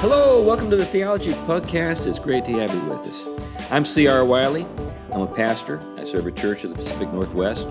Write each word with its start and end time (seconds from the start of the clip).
Hello, 0.00 0.42
welcome 0.42 0.68
to 0.68 0.76
the 0.76 0.84
Theology 0.84 1.32
Podcast. 1.32 2.06
It's 2.06 2.18
great 2.18 2.44
to 2.44 2.52
have 2.52 2.72
you 2.72 2.80
with 2.82 3.00
us. 3.00 3.26
I'm 3.70 3.86
C.R. 3.86 4.26
Wiley. 4.26 4.66
I'm 5.10 5.22
a 5.22 5.26
pastor. 5.26 5.80
I 5.96 6.04
serve 6.04 6.26
a 6.26 6.32
church 6.32 6.64
in 6.64 6.70
the 6.70 6.76
Pacific 6.76 7.10
Northwest, 7.14 7.66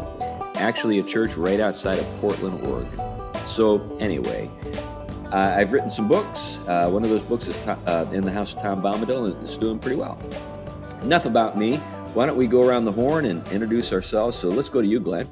actually, 0.56 0.98
a 0.98 1.04
church 1.04 1.38
right 1.38 1.60
outside 1.60 2.00
of 2.00 2.06
Portland, 2.20 2.66
Oregon. 2.66 3.00
So, 3.46 3.96
anyway, 4.00 4.50
uh, 5.32 5.54
I've 5.56 5.72
written 5.72 5.92
some 5.92 6.08
books. 6.08 6.58
Uh, 6.68 6.90
one 6.90 7.04
of 7.04 7.12
those 7.12 7.22
books 7.22 7.48
is 7.48 7.56
uh, 7.68 8.10
In 8.12 8.26
the 8.26 8.32
House 8.32 8.56
of 8.56 8.62
Tom 8.62 8.82
Bombadil, 8.82 9.32
and 9.32 9.44
it's 9.44 9.60
doing 9.60 9.78
pretty 9.78 9.96
well. 9.96 10.18
Enough 11.04 11.28
about 11.28 11.60
me. 11.60 11.78
Why 12.16 12.26
don't 12.26 12.38
we 12.38 12.48
go 12.48 12.68
around 12.68 12.86
the 12.86 12.92
horn 12.92 13.26
and 13.26 13.48
introduce 13.50 13.94
ourselves? 13.94 14.36
So, 14.36 14.50
let's 14.50 14.70
go 14.70 14.82
to 14.82 14.88
you, 14.88 15.00
Glenn. 15.00 15.30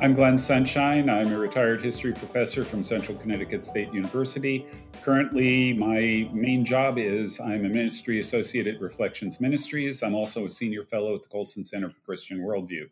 I'm 0.00 0.14
Glenn 0.14 0.38
Sunshine. 0.38 1.10
I'm 1.10 1.32
a 1.32 1.38
retired 1.38 1.82
history 1.82 2.12
professor 2.12 2.64
from 2.64 2.82
Central 2.82 3.18
Connecticut 3.18 3.64
State 3.64 3.92
University. 3.92 4.66
Currently, 5.02 5.74
my 5.74 6.28
main 6.32 6.64
job 6.64 6.96
is 6.96 7.38
I'm 7.38 7.64
a 7.64 7.68
ministry 7.68 8.20
associate 8.20 8.66
at 8.66 8.80
Reflections 8.80 9.40
Ministries. 9.40 10.02
I'm 10.02 10.14
also 10.14 10.46
a 10.46 10.50
senior 10.50 10.84
fellow 10.84 11.14
at 11.16 11.22
the 11.22 11.28
Colson 11.28 11.64
Center 11.64 11.90
for 11.90 12.00
Christian 12.06 12.40
Worldview. 12.40 12.88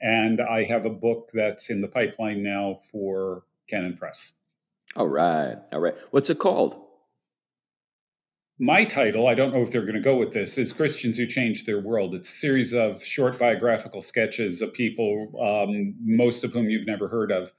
And 0.00 0.40
I 0.40 0.64
have 0.64 0.84
a 0.84 0.90
book 0.90 1.30
that's 1.32 1.70
in 1.70 1.80
the 1.80 1.88
pipeline 1.88 2.42
now 2.42 2.80
for 2.90 3.44
Canon 3.68 3.96
Press. 3.96 4.32
All 4.96 5.08
right. 5.08 5.56
All 5.72 5.80
right. 5.80 5.96
What's 6.10 6.30
it 6.30 6.38
called? 6.38 6.87
My 8.58 8.84
title, 8.84 9.28
I 9.28 9.34
don't 9.34 9.52
know 9.52 9.62
if 9.62 9.70
they're 9.70 9.82
going 9.82 9.94
to 9.94 10.00
go 10.00 10.16
with 10.16 10.32
this, 10.32 10.58
is 10.58 10.72
Christians 10.72 11.16
Who 11.16 11.26
Changed 11.26 11.66
Their 11.66 11.80
World. 11.80 12.14
It's 12.14 12.28
a 12.28 12.32
series 12.32 12.74
of 12.74 13.02
short 13.02 13.38
biographical 13.38 14.02
sketches 14.02 14.62
of 14.62 14.72
people, 14.72 15.30
um, 15.40 15.94
most 16.02 16.42
of 16.42 16.52
whom 16.52 16.68
you've 16.68 16.86
never 16.86 17.06
heard 17.06 17.30
of, 17.30 17.52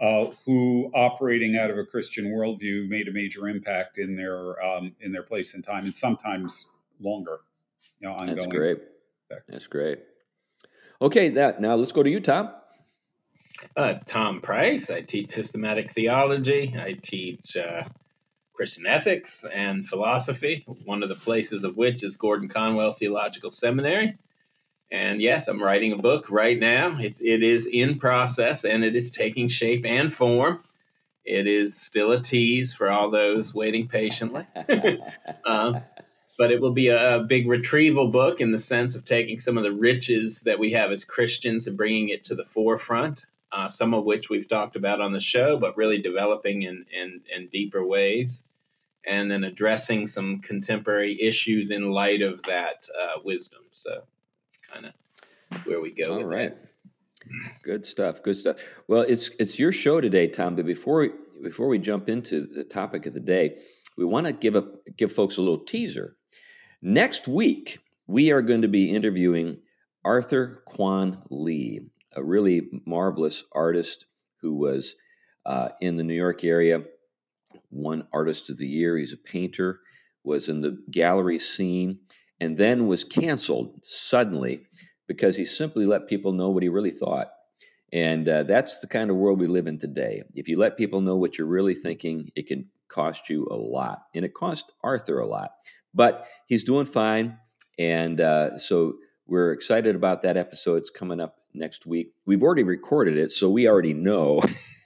uh, 0.00 0.32
who, 0.46 0.90
operating 0.94 1.56
out 1.56 1.70
of 1.70 1.76
a 1.76 1.84
Christian 1.84 2.26
worldview, 2.26 2.88
made 2.88 3.06
a 3.08 3.12
major 3.12 3.48
impact 3.48 3.98
in 3.98 4.16
their 4.16 4.62
um, 4.64 4.94
in 5.00 5.12
their 5.12 5.22
place 5.22 5.54
and 5.54 5.62
time, 5.62 5.84
and 5.84 5.96
sometimes 5.96 6.66
longer. 7.00 7.40
You 8.00 8.08
know, 8.08 8.14
ongoing 8.14 8.34
That's 8.34 8.46
great. 8.46 8.78
Effects. 9.30 9.44
That's 9.48 9.66
great. 9.66 10.00
Okay, 11.02 11.28
that 11.30 11.60
now 11.60 11.74
let's 11.74 11.92
go 11.92 12.02
to 12.02 12.10
you, 12.10 12.20
Tom. 12.20 12.50
Uh, 13.76 13.94
Tom 14.06 14.40
Price. 14.40 14.90
I 14.90 15.02
teach 15.02 15.30
systematic 15.30 15.90
theology. 15.92 16.74
I 16.78 16.94
teach. 17.02 17.56
Uh, 17.56 17.84
Christian 18.56 18.86
ethics 18.86 19.44
and 19.52 19.86
philosophy, 19.86 20.64
one 20.84 21.02
of 21.02 21.10
the 21.10 21.14
places 21.14 21.62
of 21.62 21.76
which 21.76 22.02
is 22.02 22.16
Gordon 22.16 22.48
Conwell 22.48 22.92
Theological 22.92 23.50
Seminary. 23.50 24.16
And 24.90 25.20
yes, 25.20 25.46
I'm 25.46 25.62
writing 25.62 25.92
a 25.92 25.98
book 25.98 26.30
right 26.30 26.58
now. 26.58 26.96
It's 26.98 27.20
it 27.20 27.42
is 27.42 27.66
in 27.66 27.98
process 27.98 28.64
and 28.64 28.82
it 28.82 28.96
is 28.96 29.10
taking 29.10 29.48
shape 29.48 29.84
and 29.84 30.12
form. 30.12 30.62
It 31.24 31.46
is 31.46 31.76
still 31.76 32.12
a 32.12 32.22
tease 32.22 32.72
for 32.72 32.88
all 32.88 33.10
those 33.10 33.52
waiting 33.52 33.88
patiently. 33.88 34.46
uh, 35.44 35.80
but 36.38 36.50
it 36.50 36.60
will 36.60 36.72
be 36.72 36.88
a, 36.88 37.16
a, 37.16 37.24
big 37.24 37.48
retrieval 37.48 38.08
book 38.08 38.40
in 38.40 38.52
the 38.52 38.58
sense 38.58 38.94
of 38.94 39.04
taking 39.04 39.38
some 39.38 39.58
of 39.58 39.64
the 39.64 39.72
riches 39.72 40.42
that 40.42 40.58
we 40.58 40.70
have 40.70 40.92
as 40.92 41.04
Christians 41.04 41.66
and 41.66 41.76
bringing 41.76 42.08
it 42.10 42.24
to 42.26 42.34
the 42.34 42.44
forefront 42.44 43.26
uh, 43.56 43.68
some 43.68 43.94
of 43.94 44.04
which 44.04 44.28
we've 44.28 44.48
talked 44.48 44.76
about 44.76 45.00
on 45.00 45.12
the 45.12 45.20
show, 45.20 45.56
but 45.56 45.76
really 45.78 45.96
developing 46.02 46.62
in, 46.62 46.84
in, 46.92 47.22
in 47.34 47.48
deeper 47.48 47.84
ways, 47.86 48.44
and 49.06 49.30
then 49.30 49.44
addressing 49.44 50.06
some 50.06 50.40
contemporary 50.40 51.18
issues 51.20 51.70
in 51.70 51.90
light 51.90 52.20
of 52.20 52.42
that 52.42 52.86
uh, 53.00 53.18
wisdom. 53.24 53.62
So 53.72 54.02
it's 54.46 54.58
kind 54.58 54.84
of 54.86 55.64
where 55.64 55.80
we 55.80 55.90
go. 55.90 56.18
All 56.18 56.24
right. 56.24 56.54
That. 56.54 57.62
Good 57.62 57.86
stuff. 57.86 58.22
Good 58.22 58.36
stuff. 58.36 58.62
Well, 58.88 59.00
it's 59.00 59.30
it's 59.40 59.58
your 59.58 59.72
show 59.72 60.00
today, 60.02 60.28
Tom. 60.28 60.54
But 60.54 60.66
before 60.66 61.00
we, 61.00 61.10
before 61.42 61.66
we 61.66 61.78
jump 61.78 62.08
into 62.08 62.46
the 62.46 62.62
topic 62.62 63.06
of 63.06 63.14
the 63.14 63.20
day, 63.20 63.56
we 63.96 64.04
want 64.04 64.26
to 64.26 64.32
give 64.32 64.54
a 64.54 64.64
give 64.96 65.12
folks 65.12 65.38
a 65.38 65.40
little 65.40 65.64
teaser. 65.64 66.14
Next 66.82 67.26
week, 67.26 67.78
we 68.06 68.30
are 68.32 68.42
going 68.42 68.62
to 68.62 68.68
be 68.68 68.94
interviewing 68.94 69.58
Arthur 70.04 70.62
Kwan 70.66 71.22
Lee 71.30 71.88
a 72.16 72.24
really 72.24 72.68
marvelous 72.86 73.44
artist 73.52 74.06
who 74.40 74.54
was 74.54 74.96
uh, 75.44 75.68
in 75.80 75.96
the 75.96 76.02
New 76.02 76.14
York 76.14 76.42
area, 76.44 76.82
won 77.70 78.08
Artist 78.12 78.50
of 78.50 78.58
the 78.58 78.66
Year. 78.66 78.96
He's 78.96 79.12
a 79.12 79.18
painter, 79.18 79.80
was 80.24 80.48
in 80.48 80.62
the 80.62 80.78
gallery 80.90 81.38
scene, 81.38 82.00
and 82.40 82.56
then 82.56 82.88
was 82.88 83.04
canceled 83.04 83.80
suddenly 83.84 84.66
because 85.06 85.36
he 85.36 85.44
simply 85.44 85.86
let 85.86 86.08
people 86.08 86.32
know 86.32 86.50
what 86.50 86.62
he 86.62 86.68
really 86.68 86.90
thought. 86.90 87.28
And 87.92 88.28
uh, 88.28 88.42
that's 88.42 88.80
the 88.80 88.88
kind 88.88 89.10
of 89.10 89.16
world 89.16 89.40
we 89.40 89.46
live 89.46 89.68
in 89.68 89.78
today. 89.78 90.22
If 90.34 90.48
you 90.48 90.58
let 90.58 90.76
people 90.76 91.00
know 91.00 91.16
what 91.16 91.38
you're 91.38 91.46
really 91.46 91.74
thinking, 91.74 92.30
it 92.34 92.48
can 92.48 92.68
cost 92.88 93.30
you 93.30 93.46
a 93.50 93.54
lot. 93.54 94.02
And 94.14 94.24
it 94.24 94.34
cost 94.34 94.72
Arthur 94.82 95.20
a 95.20 95.26
lot. 95.26 95.52
But 95.94 96.26
he's 96.46 96.64
doing 96.64 96.86
fine. 96.86 97.38
And 97.78 98.20
uh, 98.20 98.58
so 98.58 98.94
we're 99.26 99.52
excited 99.52 99.96
about 99.96 100.22
that 100.22 100.36
episode. 100.36 100.76
It's 100.76 100.90
coming 100.90 101.20
up 101.20 101.38
next 101.52 101.86
week. 101.86 102.12
We've 102.26 102.42
already 102.42 102.62
recorded 102.62 103.16
it, 103.16 103.30
so 103.30 103.50
we 103.50 103.68
already 103.68 103.94
know 103.94 104.42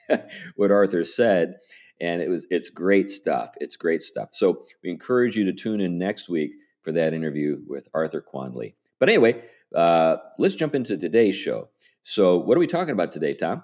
what 0.55 0.71
Arthur 0.71 1.03
said, 1.03 1.57
and 1.99 2.21
it 2.21 2.29
was 2.29 2.47
it's 2.49 2.69
great 2.69 3.09
stuff. 3.09 3.53
It's 3.59 3.75
great 3.75 4.01
stuff. 4.01 4.29
So 4.31 4.63
we 4.83 4.89
encourage 4.89 5.35
you 5.37 5.45
to 5.45 5.53
tune 5.53 5.79
in 5.81 5.97
next 5.97 6.29
week 6.29 6.51
for 6.81 6.91
that 6.93 7.13
interview 7.13 7.61
with 7.67 7.87
Arthur 7.93 8.21
Quan 8.21 8.53
Lee. 8.53 8.75
But 8.99 9.09
anyway, 9.09 9.43
uh, 9.75 10.17
let's 10.37 10.55
jump 10.55 10.75
into 10.75 10.97
today's 10.97 11.35
show. 11.35 11.69
So, 12.01 12.37
what 12.37 12.57
are 12.57 12.59
we 12.59 12.67
talking 12.67 12.93
about 12.93 13.11
today, 13.11 13.35
Tom? 13.35 13.63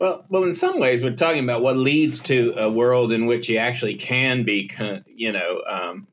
Well, 0.00 0.24
well, 0.28 0.44
in 0.44 0.54
some 0.54 0.78
ways, 0.78 1.02
we're 1.02 1.16
talking 1.16 1.42
about 1.42 1.62
what 1.62 1.76
leads 1.76 2.20
to 2.20 2.54
a 2.56 2.70
world 2.70 3.10
in 3.10 3.26
which 3.26 3.48
you 3.48 3.58
actually 3.58 3.96
can 3.96 4.44
be, 4.44 4.70
you 5.06 5.32
know, 5.32 5.62
um, 5.68 6.06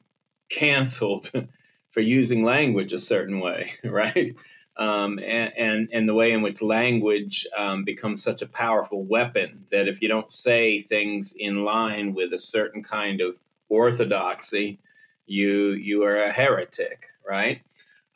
canceled 0.49 1.31
for 1.95 2.01
using 2.01 2.43
language 2.43 2.91
a 2.91 2.99
certain 2.99 3.39
way, 3.39 3.71
right? 3.85 4.29
Um, 4.75 5.17
and, 5.19 5.53
and, 5.57 5.89
and 5.93 6.09
the 6.09 6.13
way 6.13 6.33
in 6.33 6.41
which 6.41 6.61
language 6.61 7.47
um, 7.57 7.85
becomes 7.85 8.21
such 8.21 8.41
a 8.41 8.47
powerful 8.47 9.05
weapon 9.05 9.65
that 9.71 9.87
if 9.87 10.01
you 10.01 10.09
don't 10.09 10.29
say 10.29 10.81
things 10.81 11.33
in 11.39 11.63
line 11.63 12.13
with 12.13 12.33
a 12.33 12.37
certain 12.37 12.83
kind 12.83 13.21
of 13.21 13.39
orthodoxy, 13.69 14.77
you 15.25 15.71
you 15.71 16.03
are 16.03 16.21
a 16.23 16.31
heretic, 16.33 17.07
right? 17.25 17.61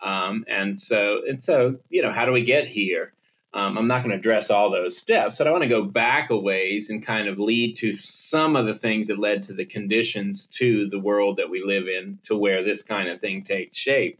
Um, 0.04 0.44
and 0.50 0.78
so 0.78 1.22
and 1.26 1.42
so 1.42 1.78
you 1.88 2.02
know 2.02 2.12
how 2.12 2.26
do 2.26 2.34
we 2.34 2.44
get 2.44 2.68
here? 2.68 3.14
Um, 3.52 3.78
I'm 3.78 3.88
not 3.88 4.04
going 4.04 4.12
to 4.12 4.18
address 4.18 4.52
all 4.52 4.70
those 4.70 4.98
steps, 4.98 5.40
but 5.40 5.48
I 5.48 5.52
want 5.52 5.64
to 5.64 5.70
go 5.70 5.84
back 5.84 6.30
a 6.30 6.38
ways 6.38 6.90
and 6.90 7.04
kind 7.04 7.28
of 7.28 7.40
lead 7.40 7.78
to 7.78 7.94
some 7.94 8.56
of 8.56 8.68
the 8.68 8.76
things 8.76 9.08
that 9.08 9.18
led 9.18 9.42
to 9.44 9.54
the 9.54 9.66
conditions 9.66 10.46
to 10.58 10.88
the 10.88 11.00
world 11.00 11.38
that 11.38 11.50
we 11.50 11.64
live 11.64 11.88
in 11.88 12.20
to 12.24 12.36
where 12.36 12.64
this 12.64 12.84
kind 12.84 13.10
of 13.10 13.20
thing 13.20 13.44
takes 13.44 13.76
shape. 13.76 14.20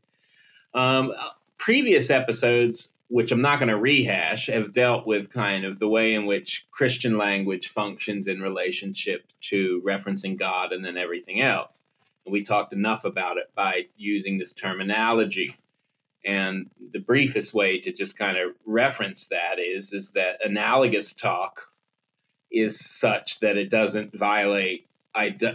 Um, 0.74 1.14
previous 1.60 2.10
episodes, 2.10 2.90
which 3.10 3.32
I'm 3.32 3.42
not 3.42 3.60
going 3.60 3.70
to 3.70 3.78
rehash, 3.78 4.48
have 4.48 4.74
dealt 4.74 5.06
with 5.06 5.32
kind 5.32 5.64
of 5.64 5.78
the 5.78 5.88
way 5.88 6.16
in 6.16 6.26
which 6.26 6.66
Christian 6.72 7.18
language 7.18 7.68
functions 7.68 8.28
in 8.28 8.42
relationship 8.42 9.26
to 9.42 9.82
referencing 9.86 10.40
God 10.40 10.72
and 10.72 10.84
then 10.84 10.98
everything 10.98 11.40
else. 11.40 11.84
And 12.26 12.34
we 12.34 12.44
talked 12.44 12.74
enough 12.74 13.06
about 13.06 13.38
it 13.38 13.52
by 13.54 13.88
using 13.96 14.40
this 14.40 14.54
terminology 14.54 15.56
and 16.26 16.70
the 16.92 17.00
briefest 17.00 17.54
way 17.54 17.80
to 17.80 17.92
just 17.92 18.18
kind 18.18 18.38
of 18.38 18.52
reference 18.66 19.28
that 19.28 19.60
is 19.60 19.94
is 19.94 20.12
that 20.12 20.46
analogous 20.46 21.14
talk 21.14 21.62
is 22.52 22.80
such 22.80 23.40
that 23.40 23.58
it 23.58 23.70
doesn't 23.70 24.18
violate 24.18 24.88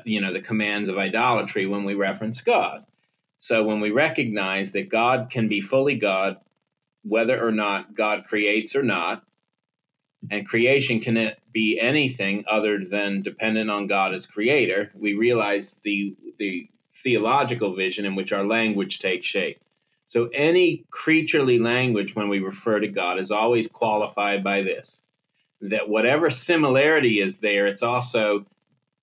you 0.04 0.20
know 0.20 0.32
the 0.32 0.40
commands 0.40 0.88
of 0.88 0.98
idolatry 0.98 1.66
when 1.66 1.84
we 1.84 1.94
reference 1.94 2.40
God. 2.40 2.84
So 3.38 3.64
when 3.64 3.80
we 3.80 3.90
recognize 3.90 4.72
that 4.72 4.88
God 4.88 5.28
can 5.30 5.48
be 5.48 5.60
fully 5.60 5.96
God 5.96 6.38
whether 7.02 7.46
or 7.46 7.52
not 7.52 7.94
God 7.94 8.24
creates 8.24 8.74
or 8.74 8.82
not, 8.82 9.22
and 10.30 10.48
creation 10.48 11.00
can 11.00 11.32
be 11.52 11.78
anything 11.78 12.44
other 12.50 12.82
than 12.82 13.20
dependent 13.20 13.70
on 13.70 13.86
God 13.86 14.14
as 14.14 14.26
creator, 14.26 14.90
we 14.94 15.14
realize 15.14 15.78
the 15.82 16.16
the 16.38 16.68
theological 16.92 17.74
vision 17.74 18.06
in 18.06 18.14
which 18.14 18.32
our 18.32 18.44
language 18.44 18.98
takes 19.00 19.26
shape. 19.26 19.60
So 20.06 20.28
any 20.32 20.84
creaturely 20.90 21.58
language 21.58 22.14
when 22.14 22.28
we 22.28 22.38
refer 22.38 22.80
to 22.80 22.88
God 22.88 23.18
is 23.18 23.30
always 23.30 23.66
qualified 23.66 24.44
by 24.44 24.62
this 24.62 25.04
that 25.60 25.88
whatever 25.88 26.28
similarity 26.28 27.20
is 27.20 27.38
there, 27.38 27.66
it's 27.66 27.82
also 27.82 28.44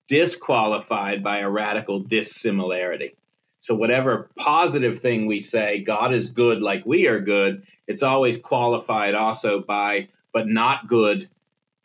disqualified 0.08 1.22
by 1.22 1.38
a 1.38 1.50
radical 1.50 1.98
dissimilarity. 2.00 3.16
So, 3.60 3.74
whatever 3.74 4.30
positive 4.36 5.00
thing 5.00 5.26
we 5.26 5.40
say, 5.40 5.80
God 5.82 6.12
is 6.12 6.30
good 6.30 6.60
like 6.60 6.84
we 6.84 7.06
are 7.06 7.20
good, 7.20 7.64
it's 7.86 8.02
always 8.02 8.38
qualified 8.38 9.14
also 9.14 9.60
by, 9.60 10.08
but 10.32 10.48
not 10.48 10.86
good 10.88 11.28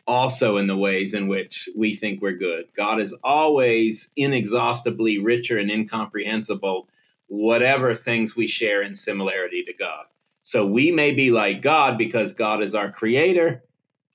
also 0.08 0.58
in 0.58 0.68
the 0.68 0.78
ways 0.78 1.14
in 1.14 1.28
which 1.28 1.70
we 1.76 1.94
think 1.94 2.22
we're 2.22 2.32
good. 2.32 2.66
God 2.76 3.00
is 3.00 3.14
always 3.24 4.10
inexhaustibly 4.16 5.20
richer 5.20 5.58
and 5.58 5.70
incomprehensible 5.70 6.88
whatever 7.28 7.94
things 7.94 8.36
we 8.36 8.48
share 8.48 8.82
in 8.82 8.96
similarity 8.96 9.64
to 9.64 9.74
God. 9.74 10.06
So 10.44 10.66
we 10.66 10.92
may 10.92 11.12
be 11.12 11.30
like 11.30 11.62
God 11.62 11.98
because 11.98 12.34
God 12.34 12.64
is 12.64 12.74
our 12.74 12.90
creator, 12.90 13.64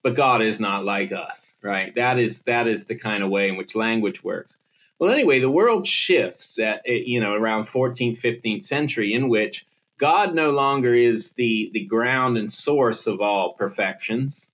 but 0.03 0.14
God 0.14 0.43
is 0.43 0.59
not 0.59 0.85
like 0.85 1.12
us, 1.12 1.56
right? 1.62 1.94
That 1.94 2.19
is 2.19 2.43
that 2.43 2.67
is 2.67 2.87
the 2.87 2.94
kind 2.94 3.23
of 3.23 3.31
way 3.31 3.49
in 3.49 3.56
which 3.56 3.75
language 3.75 4.25
works. 4.25 4.56
Well, 4.99 5.12
anyway, 5.12 5.41
the 5.41 5.50
world 5.50 5.87
shifts 5.87 6.59
at 6.59 6.81
eh, 6.87 7.03
you 7.05 7.20
know 7.20 7.35
around 7.35 7.64
14th, 7.64 8.19
15th 8.19 8.64
century, 8.64 9.12
in 9.12 9.29
which 9.29 9.67
God 9.99 10.35
no 10.35 10.50
longer 10.50 10.94
is 10.94 11.32
the 11.35 11.70
the 11.75 11.85
ground 11.85 12.38
and 12.38 12.50
source 12.50 13.06
of 13.06 13.20
all 13.20 13.53
perfections, 13.53 14.53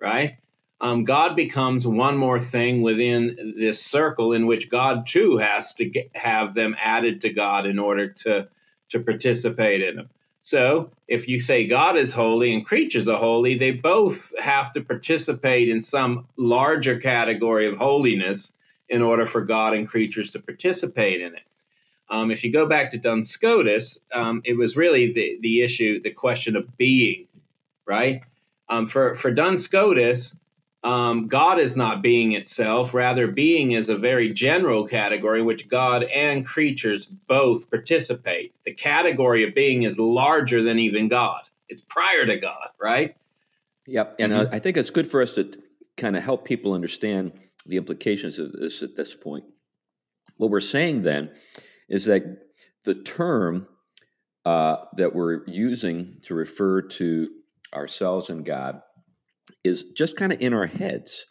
right? 0.00 0.38
Um, 0.82 1.04
God 1.04 1.36
becomes 1.36 1.86
one 1.86 2.16
more 2.16 2.40
thing 2.40 2.80
within 2.80 3.54
this 3.56 3.84
circle 3.84 4.32
in 4.32 4.46
which 4.46 4.70
God 4.70 5.06
too 5.06 5.36
has 5.36 5.74
to 5.74 5.84
get, 5.84 6.10
have 6.14 6.54
them 6.54 6.74
added 6.80 7.20
to 7.22 7.30
God 7.30 7.66
in 7.66 7.78
order 7.78 8.08
to 8.08 8.48
to 8.90 9.00
participate 9.00 9.82
in 9.82 9.96
them. 9.96 10.10
So, 10.42 10.90
if 11.06 11.28
you 11.28 11.38
say 11.38 11.66
God 11.66 11.96
is 11.96 12.12
holy 12.12 12.54
and 12.54 12.64
creatures 12.64 13.08
are 13.08 13.18
holy, 13.18 13.56
they 13.56 13.72
both 13.72 14.32
have 14.40 14.72
to 14.72 14.80
participate 14.80 15.68
in 15.68 15.80
some 15.80 16.26
larger 16.36 16.98
category 16.98 17.66
of 17.66 17.76
holiness 17.76 18.52
in 18.88 19.02
order 19.02 19.26
for 19.26 19.42
God 19.42 19.74
and 19.74 19.86
creatures 19.86 20.32
to 20.32 20.40
participate 20.40 21.20
in 21.20 21.34
it. 21.34 21.42
Um, 22.08 22.30
if 22.30 22.42
you 22.42 22.52
go 22.52 22.66
back 22.66 22.90
to 22.90 22.98
Duns 22.98 23.30
Scotus, 23.30 23.98
um, 24.12 24.40
it 24.44 24.56
was 24.56 24.76
really 24.76 25.12
the, 25.12 25.38
the 25.40 25.62
issue, 25.62 26.00
the 26.00 26.10
question 26.10 26.56
of 26.56 26.76
being, 26.76 27.28
right? 27.86 28.22
Um, 28.68 28.86
for, 28.86 29.14
for 29.14 29.30
Duns 29.30 29.62
Scotus, 29.62 30.34
um, 30.82 31.28
God 31.28 31.58
is 31.58 31.76
not 31.76 32.02
being 32.02 32.32
itself. 32.32 32.94
Rather, 32.94 33.26
being 33.26 33.72
is 33.72 33.88
a 33.88 33.96
very 33.96 34.32
general 34.32 34.86
category 34.86 35.40
in 35.40 35.46
which 35.46 35.68
God 35.68 36.04
and 36.04 36.44
creatures 36.44 37.06
both 37.06 37.68
participate. 37.70 38.54
The 38.64 38.72
category 38.72 39.44
of 39.44 39.54
being 39.54 39.82
is 39.82 39.98
larger 39.98 40.62
than 40.62 40.78
even 40.78 41.08
God, 41.08 41.42
it's 41.68 41.82
prior 41.82 42.24
to 42.26 42.36
God, 42.36 42.68
right? 42.80 43.16
Yep. 43.86 44.16
And 44.18 44.32
mm-hmm. 44.32 44.52
uh, 44.52 44.56
I 44.56 44.58
think 44.58 44.76
it's 44.76 44.90
good 44.90 45.06
for 45.06 45.20
us 45.20 45.34
to 45.34 45.50
kind 45.96 46.16
of 46.16 46.22
help 46.22 46.44
people 46.44 46.72
understand 46.72 47.32
the 47.66 47.76
implications 47.76 48.38
of 48.38 48.52
this 48.52 48.82
at 48.82 48.96
this 48.96 49.14
point. 49.14 49.44
What 50.36 50.50
we're 50.50 50.60
saying 50.60 51.02
then 51.02 51.30
is 51.88 52.06
that 52.06 52.38
the 52.84 52.94
term 52.94 53.66
uh, 54.46 54.76
that 54.96 55.14
we're 55.14 55.46
using 55.46 56.16
to 56.22 56.34
refer 56.34 56.80
to 56.80 57.30
ourselves 57.74 58.30
and 58.30 58.44
God 58.44 58.80
is 59.64 59.84
just 59.96 60.16
kind 60.16 60.32
of 60.32 60.40
in 60.40 60.54
our 60.54 60.66
heads, 60.66 61.26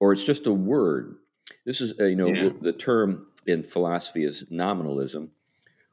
or 0.00 0.12
it's 0.12 0.24
just 0.24 0.46
a 0.46 0.52
word. 0.52 1.16
This 1.64 1.80
is, 1.80 1.98
uh, 2.00 2.04
you 2.04 2.16
know, 2.16 2.28
yeah. 2.28 2.50
the 2.60 2.72
term 2.72 3.26
in 3.46 3.62
philosophy 3.62 4.24
is 4.24 4.44
nominalism, 4.50 5.30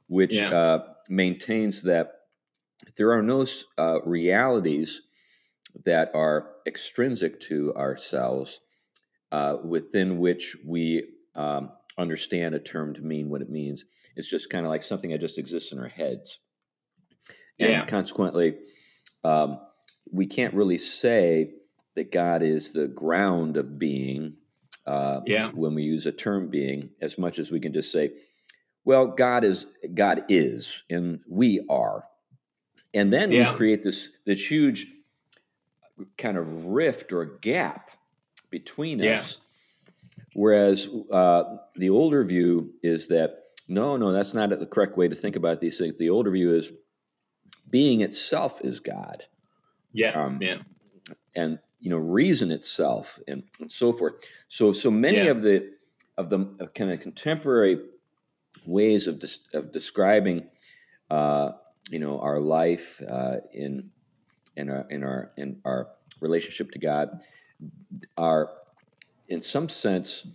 which 0.07 0.36
yeah. 0.36 0.50
uh, 0.50 0.83
maintains 1.10 1.83
that 1.83 2.21
there 2.98 3.12
are 3.12 3.21
no 3.21 3.45
uh, 3.77 4.01
realities 4.04 5.01
that 5.86 6.12
are 6.13 6.51
extrinsic 6.68 7.39
to 7.39 7.74
ourselves 7.75 8.59
uh, 9.31 9.57
within 9.63 10.19
which 10.19 10.56
we 10.66 11.04
um, 11.36 11.71
understand 11.98 12.54
a 12.54 12.59
term 12.59 12.94
to 12.94 13.01
mean 13.01 13.30
what 13.30 13.42
it 13.42 13.50
means. 13.50 13.86
It's 14.16 14.30
just 14.30 14.50
kind 14.50 14.66
of 14.66 14.69
like 14.69 14.83
something 14.83 15.09
that 15.12 15.21
just 15.21 15.39
exists 15.39 15.71
in 15.71 15.80
our 15.80 15.88
heads. 15.88 16.39
And 17.59 17.71
yeah. 17.71 17.86
consequently, 17.86 18.57
um, 19.24 19.59
we 20.13 20.27
can't 20.27 20.54
really 20.54 20.77
say 20.77 21.51
that 21.95 22.12
God 22.12 22.44
is 22.44 22.71
the 22.71 22.88
ground 22.88 23.57
of 23.57 23.77
being 23.77 24.36
uh, 24.86 25.21
yeah. 25.25 25.51
when 25.54 25.75
we 25.75 25.83
use 25.83 26.06
a 26.06 26.12
term 26.12 26.50
being 26.50 26.92
as 27.01 27.18
much 27.18 27.39
as 27.39 27.51
we 27.51 27.60
can 27.60 27.74
just 27.74 27.92
say, 27.92 28.12
well, 28.86 29.07
God 29.07 29.44
is 29.44 29.65
God 29.94 30.24
is, 30.30 30.83
and 30.89 31.21
we 31.27 31.65
are. 31.69 32.06
And 32.94 33.12
then 33.12 33.31
yeah. 33.31 33.51
we 33.51 33.57
create 33.57 33.83
this 33.83 34.10
this 34.25 34.50
huge 34.50 34.88
kind 36.18 36.38
of 36.38 36.66
rift 36.66 37.13
or 37.13 37.25
gap 37.25 37.92
between 38.50 39.00
yeah. 39.00 39.16
us. 39.16 39.39
Whereas 40.33 40.88
uh, 41.12 41.44
the 41.75 41.89
older 41.89 42.24
view 42.24 42.74
is 42.83 43.07
that 43.07 43.39
no, 43.68 43.95
no, 43.98 44.12
that's 44.12 44.33
not 44.33 44.50
the 44.50 44.66
correct 44.66 44.98
way 44.98 45.07
to 45.07 45.16
think 45.16 45.36
about 45.36 45.59
these 45.59 45.77
things. 45.77 45.98
The 45.98 46.09
older 46.09 46.31
view 46.31 46.56
is 46.56 46.71
being 47.69 48.01
itself 48.01 48.59
is 48.62 48.80
God. 48.80 49.24
Yeah, 49.94 50.12
um, 50.12 50.40
yeah, 50.42 50.57
and 51.36 51.60
you 51.80 51.90
know 51.90 51.98
reason 51.98 52.51
itself 52.51 53.19
and, 53.28 53.44
so 53.68 53.94
forth. 53.94 54.13
So 54.48 54.74
so 54.74 54.92
many 54.92 55.18
yeah. 55.18 55.31
of 55.31 55.42
the 55.42 55.72
of 56.18 56.30
the 56.30 56.69
kind 56.75 56.92
of 56.92 57.00
contemporary 57.00 57.80
ways 58.66 59.07
of 59.07 59.24
of 59.54 59.72
describing 59.72 60.48
uh, 61.10 61.51
you 61.90 62.00
know 62.00 62.19
our 62.19 62.40
life 62.40 63.01
uh, 63.07 63.38
in 63.54 63.92
in 64.56 64.69
our 64.69 64.86
in 64.90 65.04
our 65.04 65.31
in 65.38 65.62
our 65.66 65.90
relationship 66.19 66.72
to 66.72 66.80
God 66.80 67.24
are, 68.18 68.50
in 69.28 69.42
some 69.42 69.69
sense, 69.69 70.28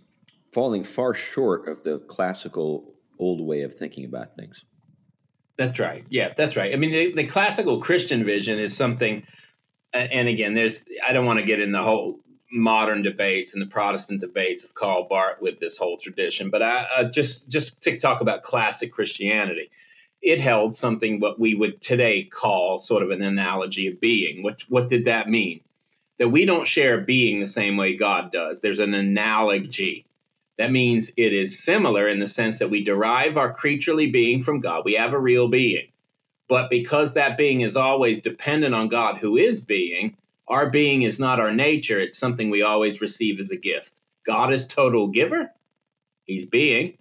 falling 0.53 0.83
far 0.83 1.13
short 1.13 1.67
of 1.67 1.83
the 1.83 1.99
classical 1.99 2.95
old 3.17 3.41
way 3.41 3.61
of 3.61 3.73
thinking 3.73 4.05
about 4.05 4.35
things. 4.35 4.65
That's 5.57 5.77
right. 5.77 6.05
Yeah, 6.09 6.33
that's 6.37 6.55
right. 6.55 6.73
I 6.73 6.77
mean, 6.77 6.91
the, 6.91 7.13
the 7.13 7.25
classical 7.25 7.81
Christian 7.81 8.23
vision 8.23 8.57
is 8.57 8.75
something, 8.75 9.23
and 9.93 10.27
again, 10.27 10.53
there's, 10.53 10.83
I 11.07 11.13
don't 11.13 11.25
want 11.25 11.39
to 11.39 11.45
get 11.45 11.59
in 11.59 11.71
the 11.71 11.81
whole 11.81 12.19
modern 12.51 13.01
debates 13.01 13.53
and 13.53 13.61
the 13.61 13.67
Protestant 13.67 14.21
debates 14.21 14.63
of 14.63 14.73
Karl 14.73 15.07
Barth 15.07 15.41
with 15.41 15.59
this 15.59 15.77
whole 15.77 15.97
tradition, 15.97 16.49
but 16.49 16.61
I, 16.63 17.03
just 17.11 17.47
just 17.47 17.79
to 17.81 17.99
talk 17.99 18.21
about 18.21 18.43
classic 18.43 18.91
Christianity, 18.91 19.69
it 20.21 20.39
held 20.39 20.75
something 20.75 21.19
what 21.19 21.39
we 21.39 21.55
would 21.55 21.79
today 21.79 22.23
call 22.23 22.79
sort 22.79 23.03
of 23.03 23.11
an 23.11 23.21
analogy 23.21 23.87
of 23.87 23.99
being. 24.01 24.43
What 24.43 24.61
what 24.69 24.89
did 24.89 25.05
that 25.05 25.29
mean? 25.29 25.61
that 26.19 26.29
we 26.29 26.45
don't 26.45 26.67
share 26.67 26.99
being 26.99 27.39
the 27.39 27.47
same 27.47 27.77
way 27.77 27.95
God 27.95 28.31
does. 28.31 28.61
There's 28.61 28.79
an 28.79 28.93
analogy. 28.93 30.05
That 30.57 30.71
means 30.71 31.11
it 31.15 31.33
is 31.33 31.63
similar 31.63 32.07
in 32.07 32.19
the 32.19 32.27
sense 32.27 32.59
that 32.59 32.69
we 32.69 32.83
derive 32.83 33.37
our 33.37 33.51
creaturely 33.51 34.11
being 34.11 34.43
from 34.43 34.59
God. 34.59 34.83
We 34.85 34.93
have 34.93 35.13
a 35.13 35.19
real 35.19 35.47
being. 35.47 35.87
But 36.49 36.69
because 36.69 37.13
that 37.13 37.37
being 37.37 37.61
is 37.61 37.77
always 37.77 38.19
dependent 38.19 38.75
on 38.75 38.89
God, 38.89 39.19
who 39.19 39.37
is 39.37 39.61
being, 39.61 40.17
our 40.47 40.69
being 40.69 41.03
is 41.03 41.19
not 41.19 41.39
our 41.39 41.51
nature. 41.51 41.99
It's 41.99 42.17
something 42.17 42.49
we 42.49 42.63
always 42.63 42.99
receive 42.99 43.39
as 43.39 43.51
a 43.51 43.55
gift. 43.55 44.01
God 44.25 44.51
is 44.51 44.67
total 44.67 45.07
giver, 45.07 45.51
He's 46.23 46.45
being. 46.45 46.97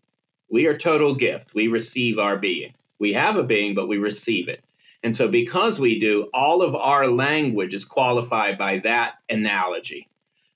We 0.51 0.67
are 0.67 0.79
total 0.79 1.15
gift. 1.15 1.55
We 1.55 1.69
receive 1.69 2.19
our 2.19 2.39
being. 2.39 2.75
We 2.99 3.13
have 3.15 3.37
a 3.37 3.43
being, 3.43 3.75
but 3.75 3.89
we 3.89 3.99
receive 3.99 4.49
it. 4.49 4.65
And 5.03 5.15
so, 5.15 5.29
because 5.29 5.79
we 5.79 5.99
do, 5.99 6.29
all 6.35 6.63
of 6.63 6.75
our 6.75 7.07
language 7.09 7.75
is 7.75 7.85
qualified 7.85 8.59
by 8.59 8.79
that 8.81 9.15
analogy. 9.29 10.09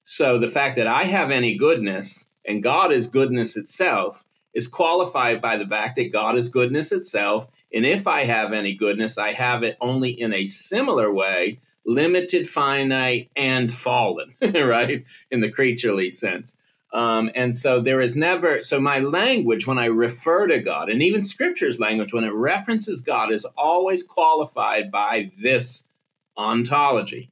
So, 0.04 0.38
the 0.38 0.48
fact 0.48 0.76
that 0.76 0.86
I 0.86 1.04
have 1.04 1.30
any 1.30 1.56
goodness 1.56 2.26
and 2.46 2.62
God 2.62 2.92
is 2.92 3.06
goodness 3.06 3.56
itself 3.56 4.24
is 4.54 4.68
qualified 4.68 5.40
by 5.40 5.56
the 5.56 5.66
fact 5.66 5.96
that 5.96 6.12
God 6.12 6.36
is 6.36 6.48
goodness 6.48 6.92
itself. 6.92 7.48
And 7.72 7.86
if 7.86 8.06
I 8.06 8.24
have 8.24 8.52
any 8.52 8.74
goodness, 8.74 9.18
I 9.18 9.32
have 9.32 9.62
it 9.62 9.76
only 9.80 10.10
in 10.10 10.34
a 10.34 10.46
similar 10.46 11.12
way, 11.12 11.58
limited, 11.86 12.48
finite, 12.48 13.30
and 13.34 13.72
fallen, 13.72 14.34
right? 14.42 15.04
In 15.30 15.40
the 15.40 15.50
creaturely 15.50 16.10
sense. 16.10 16.56
Um, 16.92 17.30
and 17.34 17.56
so 17.56 17.80
there 17.80 18.02
is 18.02 18.16
never, 18.16 18.60
so 18.60 18.78
my 18.78 18.98
language 18.98 19.66
when 19.66 19.78
I 19.78 19.86
refer 19.86 20.46
to 20.48 20.60
God, 20.60 20.90
and 20.90 21.02
even 21.02 21.24
scripture's 21.24 21.80
language 21.80 22.12
when 22.12 22.24
it 22.24 22.34
references 22.34 23.00
God, 23.00 23.32
is 23.32 23.46
always 23.56 24.02
qualified 24.02 24.90
by 24.90 25.32
this 25.40 25.88
ontology 26.36 27.30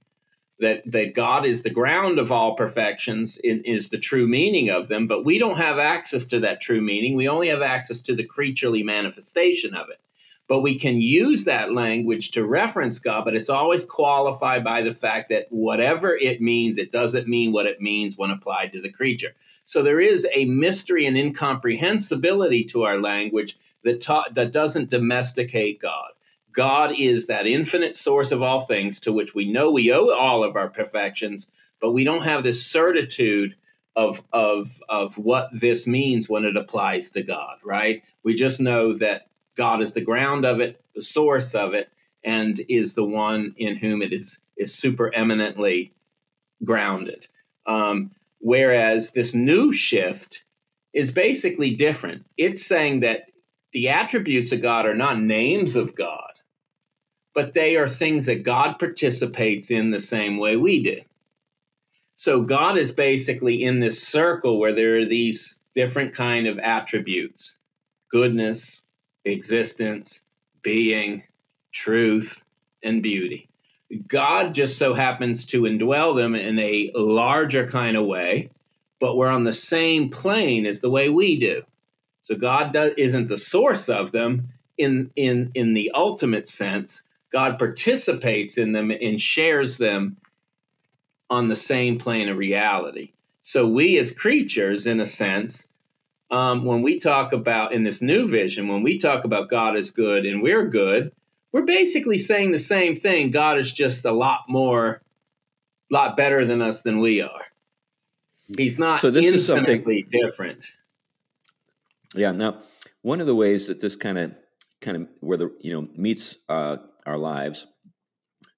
that, 0.61 0.83
that 0.91 1.15
God 1.15 1.45
is 1.45 1.63
the 1.63 1.71
ground 1.71 2.19
of 2.19 2.33
all 2.33 2.55
perfections, 2.55 3.37
in, 3.37 3.63
is 3.65 3.91
the 3.91 3.99
true 3.99 4.27
meaning 4.27 4.71
of 4.71 4.89
them, 4.89 5.07
but 5.07 5.27
we 5.27 5.39
don't 5.39 5.59
have 5.59 5.79
access 5.79 6.25
to 6.29 6.41
that 6.41 6.63
true 6.63 6.81
meaning. 6.81 7.15
We 7.15 7.29
only 7.29 7.49
have 7.49 7.63
access 7.63 8.01
to 8.03 8.15
the 8.15 8.25
creaturely 8.25 8.83
manifestation 8.83 9.75
of 9.75 9.91
it 9.91 10.01
but 10.51 10.63
we 10.63 10.77
can 10.77 11.01
use 11.01 11.45
that 11.45 11.73
language 11.73 12.33
to 12.33 12.45
reference 12.45 12.99
God, 12.99 13.25
but 13.25 13.37
it's 13.37 13.49
always 13.49 13.85
qualified 13.85 14.65
by 14.65 14.83
the 14.83 14.91
fact 14.91 15.29
that 15.29 15.47
whatever 15.51 16.17
it 16.17 16.43
means, 16.43 16.77
it 16.77 16.91
doesn't 16.91 17.29
mean 17.29 17.53
what 17.53 17.67
it 17.67 17.81
means 17.81 18.19
when 18.19 18.33
applied 18.33 18.73
to 18.73 18.81
the 18.81 18.91
creature. 18.91 19.33
So 19.65 19.85
there 19.85 20.01
is 20.01 20.27
a 20.35 20.47
mystery 20.47 21.07
and 21.07 21.17
incomprehensibility 21.17 22.65
to 22.71 22.83
our 22.83 23.01
language 23.01 23.59
that, 23.85 24.01
ta- 24.01 24.27
that 24.33 24.51
doesn't 24.51 24.91
domesticate 24.91 25.81
God. 25.81 26.11
God 26.51 26.95
is 26.99 27.29
that 27.29 27.47
infinite 27.47 27.95
source 27.95 28.33
of 28.33 28.43
all 28.43 28.63
things 28.63 28.99
to 29.03 29.13
which 29.13 29.37
we 29.37 29.53
know 29.53 29.71
we 29.71 29.93
owe 29.93 30.11
all 30.11 30.43
of 30.43 30.57
our 30.57 30.69
perfections, 30.69 31.49
but 31.81 31.93
we 31.93 32.03
don't 32.03 32.25
have 32.25 32.43
this 32.43 32.67
certitude 32.67 33.55
of 33.95 34.23
of 34.33 34.81
of 34.89 35.17
what 35.19 35.49
this 35.53 35.87
means 35.87 36.29
when 36.29 36.45
it 36.45 36.57
applies 36.57 37.11
to 37.11 37.23
God, 37.23 37.59
right? 37.65 38.03
We 38.23 38.35
just 38.35 38.61
know 38.61 38.97
that 38.99 39.30
God 39.61 39.83
is 39.83 39.93
the 39.93 40.01
ground 40.01 40.47
of 40.47 40.59
it, 40.59 40.81
the 40.95 41.03
source 41.03 41.55
of 41.55 41.75
it, 41.75 41.91
and 42.25 42.59
is 42.71 42.95
the 42.95 43.05
one 43.05 43.55
in 43.59 43.77
whom 43.77 44.01
it 44.01 44.11
is 44.11 44.39
is 44.57 44.75
super 44.75 45.15
eminently 45.15 45.93
grounded. 46.65 47.29
Um, 47.67 48.11
whereas 48.39 49.13
this 49.13 49.35
new 49.35 49.71
shift 49.71 50.45
is 50.95 51.11
basically 51.11 51.75
different. 51.75 52.25
It's 52.39 52.65
saying 52.65 53.01
that 53.01 53.31
the 53.73 53.91
attributes 53.91 54.51
of 54.51 54.63
God 54.63 54.87
are 54.87 54.95
not 54.95 55.21
names 55.21 55.77
of 55.77 55.95
God, 55.95 56.33
but 57.35 57.53
they 57.53 57.77
are 57.77 57.87
things 57.87 58.25
that 58.27 58.43
God 58.43 58.79
participates 58.79 59.71
in 59.71 59.91
the 59.91 60.01
same 60.01 60.39
way 60.39 60.57
we 60.57 60.83
do. 60.83 61.01
So 62.15 62.41
God 62.41 62.79
is 62.79 62.93
basically 62.93 63.63
in 63.63 63.81
this 63.81 64.03
circle 64.03 64.59
where 64.59 64.75
there 64.75 64.97
are 64.97 65.05
these 65.05 65.61
different 65.75 66.15
kind 66.15 66.47
of 66.47 66.59
attributes: 66.59 67.59
goodness, 68.11 68.87
existence, 69.25 70.21
being, 70.63 71.25
truth, 71.73 72.45
and 72.83 73.03
beauty. 73.03 73.49
God 74.07 74.55
just 74.55 74.79
so 74.79 74.95
happens 74.95 75.45
to 75.47 75.63
indwell 75.63 76.15
them 76.15 76.35
in 76.35 76.59
a 76.59 76.93
larger 76.95 77.67
kind 77.67 77.97
of 77.97 78.07
way, 78.07 78.51
but 79.01 79.17
we're 79.17 79.29
on 79.29 79.45
the 79.45 79.53
same 79.53 80.11
plane 80.11 80.65
as 80.65 80.81
the 80.81 80.91
way 80.91 81.09
we 81.09 81.39
do. 81.39 81.63
So 82.23 82.37
God 82.37 82.77
isn't 82.97 83.29
the 83.29 83.39
source 83.39 83.89
of 83.89 84.13
them 84.13 84.51
in 84.79 85.11
in 85.17 85.51
in 85.55 85.75
the 85.75 85.91
ultimate 85.95 86.49
sense. 86.49 87.03
God 87.33 87.59
participates 87.59 88.59
in 88.59 88.73
them 88.73 88.91
and 88.91 89.21
shares 89.21 89.79
them 89.79 90.17
on 91.29 91.49
the 91.49 91.57
same 91.57 91.99
plane 91.99 92.29
of 92.29 92.37
reality. 92.37 93.13
So 93.43 93.67
we 93.67 93.99
as 93.99 94.11
creatures, 94.11 94.87
in 94.87 95.01
a 95.01 95.07
sense, 95.07 95.69
um, 96.31 96.65
when 96.65 96.83
we 96.83 96.99
talk 96.99 97.33
about 97.33 97.73
in 97.73 97.85
this 97.85 98.01
new 98.01 98.29
vision, 98.29 98.69
when 98.69 98.83
we 98.83 98.99
talk 98.99 99.25
about 99.25 99.49
God 99.49 99.77
is 99.77 99.91
good 99.91 100.25
and 100.25 100.43
we're 100.43 100.67
good, 100.67 101.13
we're 101.53 101.65
basically 101.65 102.19
saying 102.19 102.53
the 102.53 102.59
same 102.59 102.97
thing. 102.97 103.31
God 103.31 103.59
is 103.59 103.73
just 103.73 104.05
a 104.05 104.13
lot 104.13 104.43
more, 104.49 105.03
a 105.91 105.95
lot 105.95 106.17
better 106.17 106.45
than 106.45 106.63
us 106.63 106.83
than 106.83 107.01
we 107.01 107.21
are. 107.21 107.43
He's 108.57 108.79
not 108.79 109.01
so 109.01 109.11
this 109.11 109.27
is 109.27 109.47
something 109.47 109.85
different. 110.09 110.65
Yeah. 112.15 112.33
Now, 112.33 112.61
one 113.03 113.21
of 113.21 113.27
the 113.27 113.35
ways 113.35 113.69
that 113.69 113.81
this 113.81 113.97
kind 113.97 114.19
of 114.19 114.35
kind 114.81 114.97
of 114.97 115.09
where 115.21 115.39
the 115.39 115.55
you 115.61 115.73
know 115.73 115.89
meets 115.97 116.37
uh, 116.49 116.79
our 117.07 117.19
lives 117.19 117.67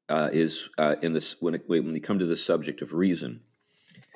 uh, 0.09 0.31
is 0.33 0.69
uh, 0.79 0.97
in 1.03 1.13
this 1.13 1.37
when 1.41 1.55
it, 1.55 1.65
when 1.67 1.93
we 1.93 2.01
come 2.01 2.19
to 2.19 2.27
the 2.27 2.37
subject 2.37 2.83
of 2.83 2.93
reason. 2.93 3.41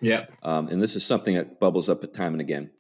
Yeah. 0.01 0.27
Um, 0.43 0.69
and 0.69 0.83
this 0.83 0.95
is 0.95 1.05
something 1.05 1.35
that 1.37 1.59
bubbles 1.59 1.89
up 1.89 2.05
at 2.05 2.13
time 2.13 2.33
and 2.33 2.41
again. 2.41 2.71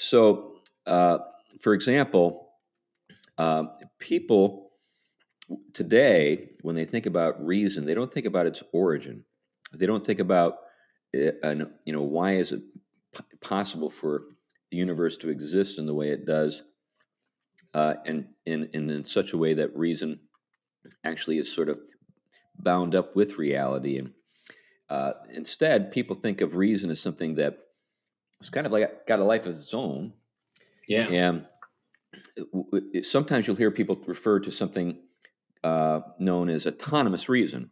So, 0.00 0.52
uh, 0.86 1.18
for 1.58 1.74
example, 1.74 2.50
uh, 3.36 3.64
people 3.98 4.70
today, 5.72 6.50
when 6.62 6.76
they 6.76 6.84
think 6.84 7.06
about 7.06 7.44
reason, 7.44 7.84
they 7.84 7.94
don't 7.94 8.12
think 8.14 8.24
about 8.24 8.46
its 8.46 8.62
origin. 8.72 9.24
They 9.72 9.86
don't 9.86 10.06
think 10.06 10.20
about, 10.20 10.58
it, 11.12 11.40
uh, 11.42 11.64
you 11.84 11.92
know, 11.92 12.02
why 12.02 12.34
is 12.36 12.52
it 12.52 12.62
p- 13.12 13.24
possible 13.40 13.90
for 13.90 14.22
the 14.70 14.76
universe 14.76 15.16
to 15.18 15.30
exist 15.30 15.80
in 15.80 15.86
the 15.86 15.94
way 15.94 16.10
it 16.10 16.24
does, 16.24 16.62
uh, 17.74 17.94
and 18.06 18.26
in, 18.46 18.70
in 18.72 18.90
in 18.90 19.04
such 19.04 19.32
a 19.32 19.38
way 19.38 19.54
that 19.54 19.76
reason 19.76 20.20
actually 21.02 21.38
is 21.38 21.52
sort 21.52 21.68
of 21.68 21.80
bound 22.56 22.94
up 22.94 23.16
with 23.16 23.36
reality. 23.36 23.98
And 23.98 24.12
uh, 24.88 25.14
instead, 25.34 25.90
people 25.90 26.14
think 26.14 26.40
of 26.40 26.54
reason 26.54 26.88
as 26.88 27.00
something 27.00 27.34
that 27.34 27.58
it's 28.40 28.50
kind 28.50 28.66
of 28.66 28.72
like 28.72 29.06
got 29.06 29.18
a 29.18 29.24
life 29.24 29.46
of 29.46 29.50
its 29.50 29.74
own. 29.74 30.12
Yeah. 30.86 31.08
And 31.08 31.46
sometimes 33.04 33.46
you'll 33.46 33.56
hear 33.56 33.70
people 33.70 33.98
refer 34.06 34.40
to 34.40 34.50
something 34.50 34.98
uh, 35.64 36.00
known 36.18 36.48
as 36.48 36.66
autonomous 36.66 37.28
reason. 37.28 37.70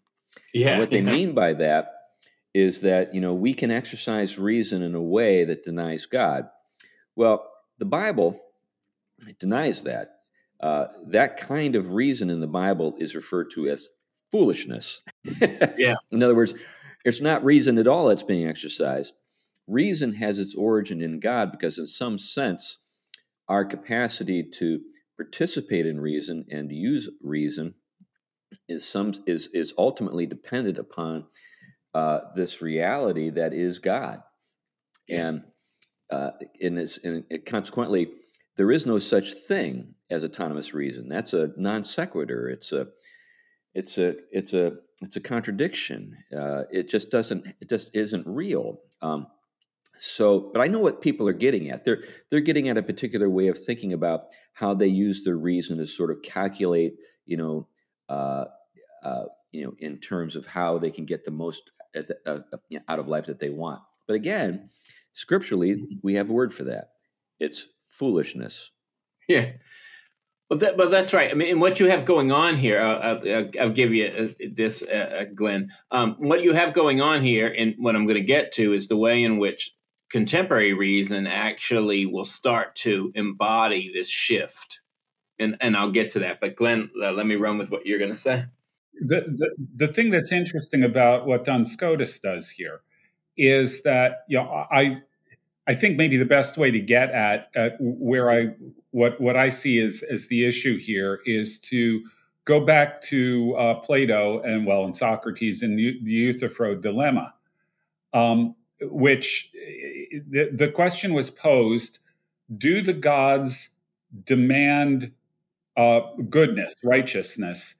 Yeah. 0.52 0.72
And 0.72 0.80
what 0.80 0.90
they 0.90 1.02
mean 1.16 1.32
by 1.32 1.54
that 1.54 1.92
is 2.54 2.80
that 2.82 3.14
you 3.14 3.20
know 3.20 3.34
we 3.34 3.54
can 3.54 3.70
exercise 3.70 4.38
reason 4.38 4.82
in 4.82 4.94
a 4.94 5.02
way 5.02 5.44
that 5.44 5.62
denies 5.62 6.06
God. 6.06 6.48
Well, 7.14 7.46
the 7.78 7.84
Bible 7.84 8.40
denies 9.38 9.84
that. 9.84 10.12
Uh, 10.58 10.86
that 11.08 11.36
kind 11.36 11.76
of 11.76 11.92
reason 11.92 12.30
in 12.30 12.40
the 12.40 12.46
Bible 12.46 12.94
is 12.98 13.14
referred 13.14 13.50
to 13.52 13.68
as 13.68 13.86
foolishness. 14.30 15.02
yeah. 15.76 15.96
In 16.10 16.22
other 16.22 16.34
words, 16.34 16.54
it's 17.04 17.20
not 17.20 17.44
reason 17.44 17.78
at 17.78 17.86
all 17.86 18.08
that's 18.08 18.22
being 18.22 18.48
exercised. 18.48 19.12
Reason 19.66 20.14
has 20.14 20.38
its 20.38 20.54
origin 20.54 21.02
in 21.02 21.20
God 21.20 21.50
because, 21.50 21.78
in 21.78 21.86
some 21.86 22.18
sense, 22.18 22.78
our 23.48 23.64
capacity 23.64 24.44
to 24.58 24.80
participate 25.16 25.86
in 25.86 26.00
reason 26.00 26.44
and 26.50 26.70
use 26.70 27.08
reason 27.22 27.74
is 28.68 28.88
some 28.88 29.14
is 29.26 29.48
is 29.52 29.74
ultimately 29.76 30.26
dependent 30.26 30.78
upon 30.78 31.26
uh, 31.94 32.20
this 32.34 32.62
reality 32.62 33.30
that 33.30 33.52
is 33.52 33.78
God, 33.78 34.22
and 35.08 35.42
uh, 36.10 36.30
in 36.60 36.74
this, 36.74 36.98
and 37.02 37.24
consequently, 37.46 38.08
there 38.56 38.70
is 38.70 38.86
no 38.86 38.98
such 38.98 39.32
thing 39.32 39.94
as 40.10 40.24
autonomous 40.24 40.74
reason. 40.74 41.08
That's 41.08 41.32
a 41.32 41.50
non 41.56 41.82
sequitur. 41.82 42.48
It's 42.48 42.72
a 42.72 42.88
it's 43.74 43.98
a 43.98 44.16
it's 44.30 44.54
a 44.54 44.74
it's 45.02 45.16
a 45.16 45.20
contradiction. 45.20 46.16
Uh, 46.36 46.62
it 46.70 46.88
just 46.88 47.10
doesn't 47.10 47.46
it 47.60 47.68
just 47.68 47.94
isn't 47.94 48.26
real. 48.26 48.80
Um, 49.02 49.26
so, 49.98 50.50
but 50.52 50.60
I 50.60 50.66
know 50.66 50.78
what 50.78 51.00
people 51.00 51.28
are 51.28 51.32
getting 51.32 51.70
at. 51.70 51.84
They're 51.84 52.02
they're 52.30 52.40
getting 52.40 52.68
at 52.68 52.76
a 52.76 52.82
particular 52.82 53.28
way 53.28 53.48
of 53.48 53.62
thinking 53.62 53.92
about 53.92 54.34
how 54.52 54.74
they 54.74 54.86
use 54.86 55.24
their 55.24 55.36
reason 55.36 55.78
to 55.78 55.86
sort 55.86 56.10
of 56.10 56.22
calculate, 56.22 56.94
you 57.24 57.36
know, 57.36 57.68
uh, 58.08 58.44
uh, 59.02 59.24
you 59.52 59.64
know, 59.64 59.74
in 59.78 59.98
terms 59.98 60.36
of 60.36 60.46
how 60.46 60.78
they 60.78 60.90
can 60.90 61.04
get 61.04 61.24
the 61.24 61.30
most 61.30 61.70
the, 61.94 62.16
uh, 62.26 62.40
uh 62.52 62.78
out 62.88 62.98
of 62.98 63.08
life 63.08 63.26
that 63.26 63.38
they 63.38 63.50
want. 63.50 63.80
But 64.06 64.14
again, 64.14 64.70
scripturally, 65.12 65.74
mm-hmm. 65.74 65.94
we 66.02 66.14
have 66.14 66.30
a 66.30 66.32
word 66.32 66.52
for 66.52 66.64
that. 66.64 66.90
It's 67.40 67.66
foolishness. 67.82 68.70
Yeah. 69.28 69.52
Well, 70.48 70.60
that, 70.60 70.76
but 70.76 70.90
that's 70.90 71.12
right. 71.12 71.30
I 71.30 71.34
mean, 71.34 71.50
and 71.50 71.60
what 71.60 71.80
you 71.80 71.90
have 71.90 72.04
going 72.04 72.30
on 72.30 72.56
here, 72.56 72.80
I'll, 72.80 73.18
I'll, 73.26 73.50
I'll 73.60 73.70
give 73.70 73.92
you 73.92 74.06
uh, 74.06 74.28
this, 74.54 74.80
uh, 74.82 75.24
Glenn. 75.34 75.70
Um, 75.90 76.14
what 76.18 76.42
you 76.42 76.52
have 76.52 76.72
going 76.72 77.00
on 77.00 77.24
here, 77.24 77.52
and 77.52 77.74
what 77.78 77.96
I'm 77.96 78.04
going 78.04 78.18
to 78.18 78.24
get 78.24 78.52
to, 78.52 78.72
is 78.72 78.86
the 78.86 78.96
way 78.96 79.24
in 79.24 79.38
which 79.38 79.72
contemporary 80.10 80.72
reason 80.72 81.26
actually 81.26 82.06
will 82.06 82.24
start 82.24 82.76
to 82.76 83.12
embody 83.14 83.90
this 83.92 84.08
shift. 84.08 84.80
And 85.38 85.56
and 85.60 85.76
I'll 85.76 85.90
get 85.90 86.10
to 86.12 86.18
that. 86.20 86.40
But 86.40 86.56
Glenn, 86.56 86.90
uh, 87.02 87.12
let 87.12 87.26
me 87.26 87.36
run 87.36 87.58
with 87.58 87.70
what 87.70 87.86
you're 87.86 87.98
going 87.98 88.10
to 88.10 88.16
say. 88.16 88.46
The, 88.98 89.20
the 89.20 89.50
the 89.86 89.88
thing 89.88 90.10
that's 90.10 90.32
interesting 90.32 90.82
about 90.82 91.26
what 91.26 91.44
Duns 91.44 91.72
Scotus 91.72 92.18
does 92.18 92.48
here 92.48 92.80
is 93.36 93.82
that 93.82 94.20
you 94.28 94.38
know 94.38 94.66
I 94.70 95.02
I 95.66 95.74
think 95.74 95.96
maybe 95.96 96.16
the 96.16 96.24
best 96.24 96.56
way 96.56 96.70
to 96.70 96.80
get 96.80 97.10
at, 97.10 97.50
at 97.54 97.76
where 97.80 98.30
I 98.30 98.54
what 98.92 99.20
what 99.20 99.36
I 99.36 99.48
see 99.48 99.78
as 99.78 100.02
as 100.08 100.28
the 100.28 100.46
issue 100.46 100.78
here 100.78 101.20
is 101.26 101.58
to 101.60 102.02
go 102.46 102.64
back 102.64 103.02
to 103.02 103.54
uh, 103.56 103.74
Plato 103.80 104.40
and 104.40 104.66
well, 104.66 104.84
and 104.84 104.96
Socrates 104.96 105.62
and 105.62 105.78
the 105.78 106.00
Euthyphro 106.02 106.80
dilemma, 106.80 107.34
um, 108.14 108.54
which 108.80 109.52
the, 109.52 110.50
the 110.52 110.70
question 110.70 111.14
was 111.14 111.30
posed: 111.30 111.98
Do 112.56 112.80
the 112.80 112.92
gods 112.92 113.70
demand 114.24 115.12
uh, 115.76 116.00
goodness, 116.30 116.74
righteousness, 116.82 117.76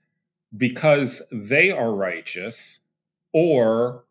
because 0.57 1.23
they 1.33 1.71
are 1.71 1.95
righteous, 1.95 2.81
or 3.33 4.05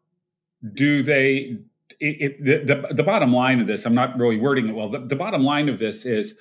do 0.74 1.04
they 1.04 1.58
it, 2.00 2.22
it, 2.22 2.44
the, 2.44 2.76
the, 2.76 2.94
the 2.94 3.04
bottom 3.04 3.34
line 3.34 3.62
of 3.62 3.68
this, 3.68 3.86
I'm 3.86 3.96
not 3.96 4.18
really 4.18 4.38
wording 4.38 4.68
it 4.68 4.76
well. 4.76 4.90
The, 4.90 5.00
the 5.00 5.16
bottom 5.16 5.44
line 5.44 5.70
of 5.70 5.80
this 5.80 6.06
is 6.06 6.38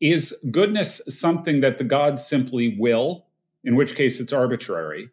is 0.00 0.36
goodness 0.50 1.00
something 1.08 1.60
that 1.60 1.78
the 1.78 1.84
gods 1.84 2.26
simply 2.26 2.76
will, 2.78 3.26
in 3.62 3.74
which 3.76 3.94
case 3.94 4.20
it's 4.20 4.32
arbitrary, 4.32 5.08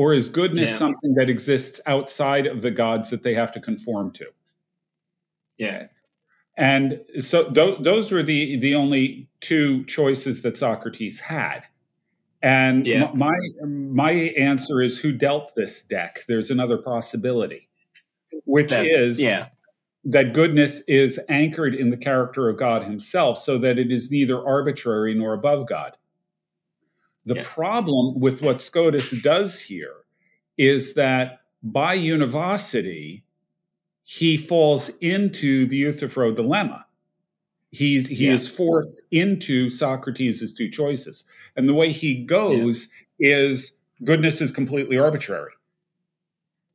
or 0.00 0.14
is 0.14 0.30
goodness 0.30 0.70
yeah. 0.70 0.76
something 0.76 1.12
that 1.12 1.28
exists 1.28 1.78
outside 1.84 2.46
of 2.46 2.62
the 2.62 2.70
gods 2.70 3.10
that 3.10 3.22
they 3.22 3.34
have 3.34 3.52
to 3.52 3.60
conform 3.60 4.10
to? 4.12 4.24
Yeah. 5.58 5.88
And 6.56 7.02
so 7.18 7.50
th- 7.50 7.80
those 7.82 8.10
were 8.10 8.22
the 8.22 8.58
the 8.58 8.74
only 8.74 9.28
two 9.40 9.84
choices 9.84 10.40
that 10.40 10.56
Socrates 10.56 11.20
had. 11.20 11.64
And 12.40 12.86
yeah. 12.86 13.10
my 13.12 13.36
my 13.62 14.12
answer 14.12 14.80
is 14.80 15.00
who 15.00 15.12
dealt 15.12 15.54
this 15.54 15.82
deck? 15.82 16.20
There's 16.26 16.50
another 16.50 16.78
possibility 16.78 17.68
which 18.46 18.70
That's, 18.70 18.88
is 18.88 19.20
yeah. 19.20 19.48
that 20.04 20.32
goodness 20.32 20.82
is 20.88 21.20
anchored 21.28 21.74
in 21.74 21.90
the 21.90 21.98
character 21.98 22.48
of 22.48 22.56
God 22.56 22.84
himself, 22.84 23.36
so 23.36 23.58
that 23.58 23.78
it 23.78 23.92
is 23.92 24.10
neither 24.10 24.42
arbitrary 24.42 25.14
nor 25.14 25.34
above 25.34 25.68
God. 25.68 25.98
The 27.30 27.36
yeah. 27.36 27.42
problem 27.44 28.18
with 28.18 28.42
what 28.42 28.60
Scotus 28.60 29.12
does 29.22 29.60
here 29.60 29.94
is 30.58 30.94
that 30.94 31.42
by 31.62 31.94
univocity, 31.94 33.22
he 34.02 34.36
falls 34.36 34.88
into 35.00 35.64
the 35.66 35.76
Euthyphro 35.76 36.32
dilemma. 36.32 36.86
He's, 37.70 38.08
he 38.08 38.26
yeah. 38.26 38.32
is 38.32 38.48
forced 38.48 39.02
into 39.12 39.70
Socrates' 39.70 40.52
two 40.52 40.68
choices. 40.68 41.24
And 41.54 41.68
the 41.68 41.74
way 41.74 41.92
he 41.92 42.24
goes 42.24 42.88
yeah. 43.20 43.36
is 43.36 43.78
goodness 44.02 44.40
is 44.40 44.50
completely 44.50 44.98
arbitrary. 44.98 45.52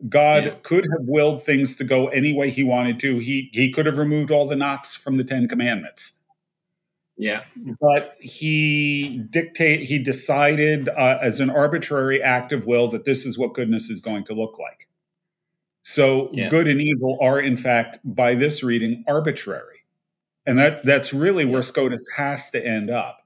God 0.07 0.45
yeah. 0.45 0.53
could 0.63 0.85
have 0.85 1.05
willed 1.05 1.43
things 1.43 1.75
to 1.75 1.83
go 1.83 2.07
any 2.07 2.31
way 2.31 2.49
he 2.49 2.63
wanted 2.63 2.97
to. 3.01 3.19
He 3.19 3.49
he 3.51 3.73
could 3.73 3.87
have 3.87 3.97
removed 3.97 4.31
all 4.31 4.47
the 4.47 4.55
knots 4.55 4.95
from 4.95 5.17
the 5.17 5.25
Ten 5.25 5.49
Commandments. 5.49 6.13
Yeah, 7.17 7.43
but 7.79 8.17
he 8.19 9.23
dictate 9.29 9.87
he 9.87 9.99
decided 9.99 10.89
uh, 10.89 11.17
as 11.21 11.39
an 11.39 11.49
arbitrary 11.49 12.21
act 12.21 12.51
of 12.51 12.65
will 12.65 12.89
that 12.89 13.05
this 13.05 13.25
is 13.25 13.37
what 13.37 13.53
goodness 13.53 13.89
is 13.89 14.01
going 14.01 14.25
to 14.25 14.33
look 14.33 14.59
like. 14.59 14.89
So 15.87 16.31
yeah. 16.33 16.49
good 16.49 16.67
and 16.67 16.81
evil 16.81 17.19
are, 17.21 17.39
in 17.39 17.55
fact, 17.55 17.99
by 18.03 18.33
this 18.33 18.63
reading, 18.63 19.03
arbitrary. 19.07 19.83
And 20.47 20.57
that, 20.57 20.83
that's 20.83 21.13
really 21.13 21.45
where 21.45 21.61
Scotus 21.61 22.03
has 22.17 22.49
to 22.51 22.65
end 22.65 22.89
up. 22.89 23.19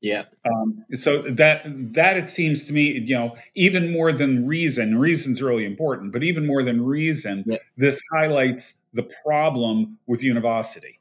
Yeah. 0.00 0.24
Um, 0.46 0.84
so 0.94 1.22
that 1.22 1.60
that 1.64 2.16
it 2.16 2.30
seems 2.30 2.64
to 2.66 2.72
me, 2.72 3.00
you 3.00 3.14
know, 3.14 3.36
even 3.54 3.92
more 3.92 4.12
than 4.12 4.46
reason, 4.46 4.98
reason's 4.98 5.42
really 5.42 5.66
important, 5.66 6.12
but 6.12 6.22
even 6.22 6.46
more 6.46 6.62
than 6.62 6.82
reason, 6.82 7.44
yeah. 7.46 7.58
this 7.76 8.00
highlights 8.14 8.78
the 8.94 9.02
problem 9.24 9.98
with 10.06 10.22
univocity. 10.22 10.95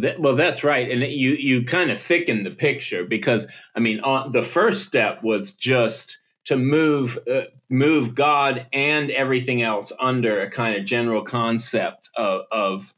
That, 0.00 0.20
well, 0.20 0.36
that's 0.36 0.64
right, 0.64 0.90
and 0.90 1.02
you 1.02 1.32
you 1.32 1.64
kind 1.64 1.90
of 1.90 1.98
thicken 1.98 2.44
the 2.44 2.50
picture 2.50 3.04
because 3.04 3.46
I 3.74 3.80
mean, 3.80 4.00
on, 4.00 4.32
the 4.32 4.42
first 4.42 4.86
step 4.86 5.22
was 5.22 5.52
just 5.52 6.18
to 6.44 6.56
move 6.56 7.18
uh, 7.30 7.42
move 7.68 8.14
God 8.14 8.66
and 8.72 9.10
everything 9.10 9.62
else 9.62 9.92
under 10.00 10.40
a 10.40 10.50
kind 10.50 10.78
of 10.78 10.86
general 10.86 11.22
concept 11.22 12.08
of 12.16 12.42
of, 12.50 12.94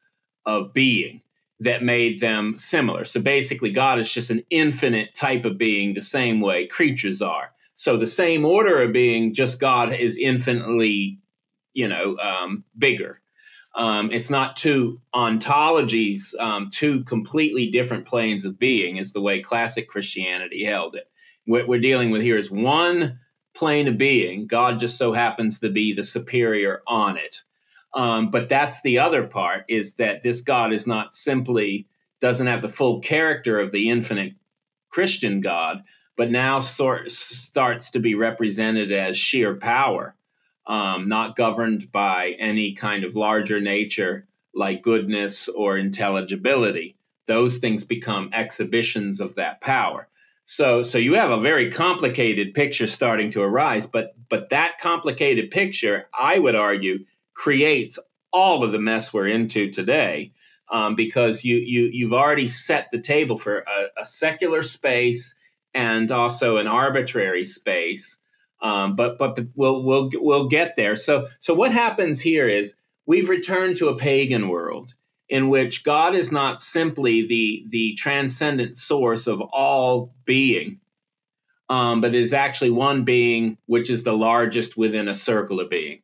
of 0.47 0.73
being 0.73 1.23
that 1.61 1.83
made 1.83 2.21
them 2.21 2.57
similar. 2.57 3.05
So 3.05 3.21
basically, 3.21 3.71
God 3.71 3.99
is 3.99 4.11
just 4.11 4.31
an 4.31 4.45
infinite 4.51 5.15
type 5.15 5.45
of 5.45 5.59
being, 5.59 5.95
the 5.95 6.01
same 6.01 6.41
way 6.41 6.67
creatures 6.67 7.23
are. 7.23 7.53
So 7.75 7.97
the 7.97 8.07
same 8.07 8.45
order 8.45 8.83
of 8.83 8.93
being, 8.93 9.35
just 9.35 9.61
God 9.61 9.93
is 9.93 10.17
infinitely, 10.17 11.19
you 11.73 11.89
know, 11.89 12.17
um, 12.19 12.65
bigger. 12.79 13.21
Um, 13.77 14.13
it's 14.13 14.31
not 14.31 14.57
two 14.57 15.01
ontologies, 15.15 16.39
um, 16.39 16.71
two 16.71 17.03
completely 17.05 17.71
different 17.71 18.07
planes 18.07 18.45
of 18.45 18.59
being, 18.59 18.99
is 18.99 19.13
the 19.13 19.21
way 19.21 19.41
classic 19.41 19.89
Christianity 19.89 20.65
held 20.65 20.95
it. 20.95 21.11
What 21.45 21.67
we're 21.67 21.81
dealing 21.81 22.11
with 22.11 22.23
here 22.23 22.39
is 22.39 22.51
one 22.51 23.19
plane 23.55 23.89
of 23.89 23.99
being. 23.99 24.47
God 24.47 24.79
just 24.79 24.97
so 24.97 25.13
happens 25.13 25.61
to 25.61 25.71
be 25.71 25.93
the 25.93 26.05
superior 26.05 26.83
on 26.87 27.17
it. 27.17 27.43
Um, 27.95 28.31
but 28.31 28.49
that's 28.49 28.83
the 28.83 28.99
other 28.99 29.25
part 29.27 29.65
is 29.69 29.95
that 29.95 30.23
this 30.23 30.41
God 30.41 30.73
is 30.73 30.87
not 30.87 31.15
simply 31.15 31.87
doesn't 32.21 32.47
have 32.47 32.63
the 32.63 32.69
full 32.69 33.01
character 33.01 33.61
of 33.61 33.71
the 33.71 33.91
infinite 33.91 34.35
Christian 34.89 35.41
God, 35.41 35.83
but 36.17 36.31
now 36.31 36.61
sort 36.61 37.11
starts 37.11 37.91
to 37.93 38.01
be 38.01 38.15
represented 38.15 38.91
as 38.91 39.17
sheer 39.17 39.55
power, 39.55 40.17
um, 40.67 41.09
not 41.09 41.37
governed 41.37 41.93
by 41.93 42.37
any 42.39 42.73
kind 42.73 43.05
of 43.05 43.17
larger 43.17 43.61
nature 43.61 44.27
like 44.55 44.83
goodness 44.83 45.49
or 45.49 45.77
intelligibility. 45.77 46.97
Those 47.27 47.59
things 47.59 47.85
become 47.85 48.31
exhibitions 48.33 49.21
of 49.21 49.35
that 49.35 49.61
power. 49.61 50.09
So, 50.45 50.83
so 50.83 50.99
you 50.99 51.15
have 51.15 51.31
a 51.31 51.41
very 51.41 51.71
complicated 51.71 52.53
picture 52.55 52.87
starting 52.87 53.31
to 53.33 53.43
arise, 53.43 53.87
but 53.87 54.15
but 54.29 54.51
that 54.51 54.79
complicated 54.79 55.51
picture, 55.51 56.07
I 56.19 56.39
would 56.39 56.55
argue, 56.55 57.07
creates 57.33 57.99
all 58.33 58.63
of 58.63 58.73
the 58.73 58.79
mess 58.79 59.13
we're 59.13 59.29
into 59.29 59.71
today 59.71 60.33
um, 60.71 60.97
because 60.97 61.45
you 61.45 61.57
you 61.57 61.89
you've 61.93 62.13
already 62.13 62.47
set 62.47 62.91
the 62.91 63.01
table 63.01 63.39
for 63.39 63.61
a, 63.61 64.03
a 64.03 64.05
secular 64.05 64.63
space 64.63 65.35
and 65.73 66.11
also 66.11 66.59
an 66.59 66.67
arbitrary 66.67 67.45
space. 67.45 68.19
Um, 68.65 68.97
but 68.97 69.19
but 69.19 69.39
we'll 69.55 69.85
we'll 69.85 70.11
we'll 70.15 70.49
get 70.49 70.75
there. 70.75 70.97
So 70.97 71.27
so 71.39 71.53
what 71.53 71.71
happens 71.71 72.23
here 72.23 72.49
is 72.49 72.75
we've 73.05 73.29
returned 73.29 73.77
to 73.77 73.89
a 73.89 73.97
pagan 73.97 74.49
world 74.49 74.95
in 75.29 75.51
which 75.51 75.85
God 75.85 76.15
is 76.15 76.33
not 76.33 76.63
simply 76.63 77.27
the 77.27 77.67
the 77.69 77.95
transcendent 77.97 78.79
source 78.79 79.27
of 79.27 79.43
all 79.43 80.15
being, 80.25 80.81
um, 81.69 82.01
but 82.01 82.15
is 82.15 82.33
actually 82.33 82.71
one 82.71 83.05
being 83.05 83.59
which 83.67 83.91
is 83.91 84.03
the 84.03 84.17
largest 84.17 84.79
within 84.79 85.09
a 85.09 85.15
circle 85.15 85.61
of 85.61 85.69
being 85.69 86.01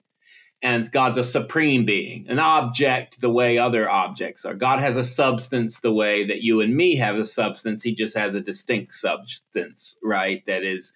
and 0.63 0.91
God's 0.93 1.19
a 1.19 1.25
supreme 1.25 1.87
being, 1.87 2.27
an 2.29 2.39
object 2.39 3.21
the 3.21 3.31
way 3.31 3.57
other 3.57 3.89
objects 3.89 4.45
are. 4.45 4.55
God 4.55 4.79
has 4.79 4.97
a 4.97 5.05
substance 5.05 5.81
the 5.81 5.93
way 5.93 6.27
that 6.27 6.43
you 6.43 6.61
and 6.61 6.77
me 6.77 6.97
have 6.97 7.17
a 7.17 7.25
substance. 7.25 7.83
He 7.83 7.95
just 7.95 8.17
has 8.17 8.35
a 8.35 8.41
distinct 8.41 8.95
substance, 8.95 9.97
right? 10.03 10.45
That 10.47 10.63
is 10.63 10.93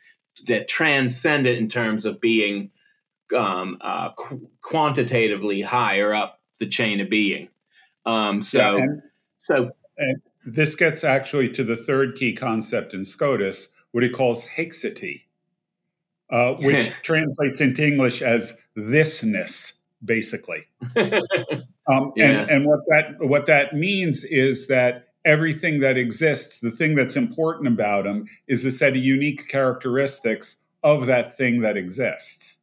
that 0.47 0.69
transcend 0.69 1.47
it 1.47 1.59
in 1.59 1.69
terms 1.69 2.05
of 2.05 2.21
being 2.21 2.71
um, 3.37 3.79
uh, 3.81 4.11
qu- 4.13 4.49
quantitatively 4.61 5.63
higher 5.63 6.15
up 6.15 6.41
the 6.59 6.67
chain 6.67 7.01
of 7.01 7.09
being. 7.09 7.49
Um, 8.07 8.43
so, 8.43 8.77
yeah, 8.77 8.83
and, 8.83 9.03
so 9.39 9.71
and 9.97 10.21
this 10.45 10.75
gets 10.75 11.05
actually 11.05 11.51
to 11.51 11.65
the 11.65 11.77
third 11.77 12.17
key 12.17 12.35
concept 12.35 12.95
in 12.95 13.05
Scotus, 13.05 13.71
what 13.93 14.05
he 14.05 14.11
calls 14.11 14.47
haecceity, 14.47 15.23
uh, 16.31 16.55
which 16.55 16.91
translates 17.03 17.61
into 17.61 17.87
English 17.87 18.23
as 18.23 18.59
thisness, 18.77 19.81
basically. 20.05 20.67
um, 20.97 22.13
yeah. 22.17 22.27
and, 22.27 22.51
and 22.51 22.67
what 22.67 22.81
that 22.89 23.15
what 23.21 23.47
that 23.47 23.75
means 23.75 24.25
is 24.25 24.69
that 24.69 25.09
everything 25.25 25.81
that 25.81 25.97
exists, 25.97 26.61
the 26.61 26.71
thing 26.71 26.95
that's 26.95 27.17
important 27.17 27.69
about 27.69 28.05
them, 28.05 28.27
is 28.47 28.65
a 28.65 28.71
set 28.71 28.93
of 28.93 28.99
unique 28.99 29.49
characteristics 29.49 30.61
of 30.83 31.07
that 31.07 31.37
thing 31.37 31.61
that 31.61 31.77
exists. 31.77 32.59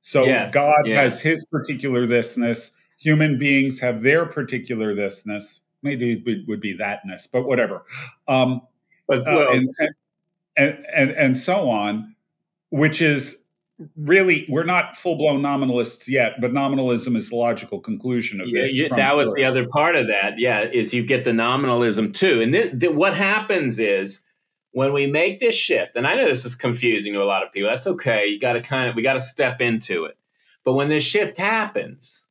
So 0.00 0.24
yes, 0.24 0.52
God 0.52 0.86
has 0.88 1.20
his 1.20 1.44
particular 1.46 2.06
thisness. 2.06 2.72
Human 2.98 3.38
beings 3.38 3.80
have 3.80 4.02
their 4.02 4.26
particular 4.26 4.94
thisness. 4.94 5.60
Maybe 5.82 6.22
it 6.26 6.48
would 6.48 6.60
be 6.60 6.76
thatness, 6.76 7.26
but 7.30 7.46
whatever. 7.46 7.84
Um, 8.28 8.62
but, 9.06 9.20
uh, 9.20 9.24
well, 9.26 9.48
uh, 9.48 9.52
and, 9.52 9.74
and, 10.56 10.86
and, 10.94 11.10
and 11.10 11.38
so 11.38 11.68
on 11.68 12.14
which 12.74 13.00
is 13.00 13.43
really 13.96 14.46
we're 14.48 14.64
not 14.64 14.96
full 14.96 15.16
blown 15.16 15.42
nominalists 15.42 16.08
yet, 16.08 16.34
but 16.40 16.52
nominalism 16.52 17.16
is 17.16 17.30
the 17.30 17.36
logical 17.36 17.80
conclusion 17.80 18.40
of 18.40 18.50
this. 18.50 18.72
Yeah, 18.72 18.88
that 18.94 19.16
was 19.16 19.32
the 19.34 19.44
other 19.44 19.66
part 19.66 19.96
of 19.96 20.06
that. 20.08 20.34
Yeah, 20.38 20.62
is 20.62 20.94
you 20.94 21.04
get 21.04 21.24
the 21.24 21.32
nominalism 21.32 22.12
too, 22.12 22.40
and 22.40 22.52
th- 22.52 22.78
th- 22.78 22.92
what 22.92 23.14
happens 23.14 23.78
is 23.78 24.20
when 24.72 24.92
we 24.92 25.06
make 25.06 25.40
this 25.40 25.54
shift, 25.54 25.96
and 25.96 26.06
I 26.06 26.14
know 26.14 26.26
this 26.26 26.44
is 26.44 26.54
confusing 26.54 27.12
to 27.14 27.22
a 27.22 27.24
lot 27.24 27.44
of 27.44 27.52
people. 27.52 27.70
That's 27.70 27.86
okay. 27.86 28.26
You 28.26 28.38
got 28.38 28.54
to 28.54 28.60
kind 28.60 28.88
of 28.88 28.96
we 28.96 29.02
got 29.02 29.14
to 29.14 29.20
step 29.20 29.60
into 29.60 30.04
it. 30.04 30.16
But 30.64 30.74
when 30.74 30.88
this 30.88 31.04
shift 31.04 31.36
happens, 31.36 32.24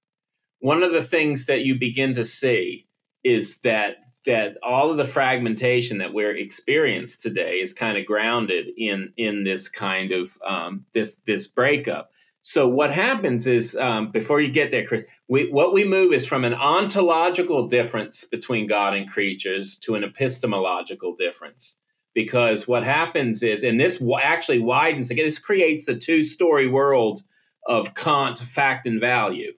one 0.60 0.82
of 0.82 0.92
the 0.92 1.04
things 1.04 1.46
that 1.46 1.62
you 1.62 1.78
begin 1.78 2.14
to 2.14 2.26
see 2.26 2.88
is 3.24 3.60
that 3.60 3.98
that 4.26 4.58
all 4.64 4.90
of 4.90 4.98
the 4.98 5.06
fragmentation 5.06 5.98
that 5.98 6.14
we're 6.14 6.36
experiencing 6.36 7.20
today 7.22 7.56
is 7.56 7.74
kind 7.74 7.98
of 7.98 8.06
grounded 8.06 8.68
in 8.78 9.14
in 9.18 9.44
this 9.44 9.68
kind 9.70 10.12
of 10.12 10.38
um, 10.48 10.86
this 10.94 11.18
this 11.26 11.48
breakup. 11.48 12.12
So 12.46 12.68
what 12.68 12.92
happens 12.92 13.48
is 13.48 13.74
um, 13.78 14.12
before 14.12 14.42
you 14.42 14.52
get 14.52 14.70
there, 14.70 14.86
Chris, 14.86 15.06
we, 15.30 15.50
what 15.50 15.72
we 15.72 15.86
move 15.86 16.12
is 16.12 16.26
from 16.26 16.44
an 16.44 16.54
ontological 16.54 17.70
difference 17.70 18.26
between 18.26 18.68
God 18.68 18.94
and 18.94 19.10
creatures 19.10 19.78
to 19.80 19.96
an 19.96 20.04
epistemological 20.04 21.16
difference. 21.16 21.78
Because 22.14 22.68
what 22.68 22.84
happens 22.84 23.44
is, 23.44 23.64
and 23.64 23.80
this 23.80 24.04
actually 24.22 24.60
widens 24.60 25.10
again, 25.10 25.26
this 25.26 25.40
creates 25.40 25.86
the 25.86 25.96
two-story 25.96 26.68
world 26.68 27.22
of 27.66 27.96
Kant 27.96 28.38
fact 28.40 28.86
and 28.86 29.00
value. 29.00 29.54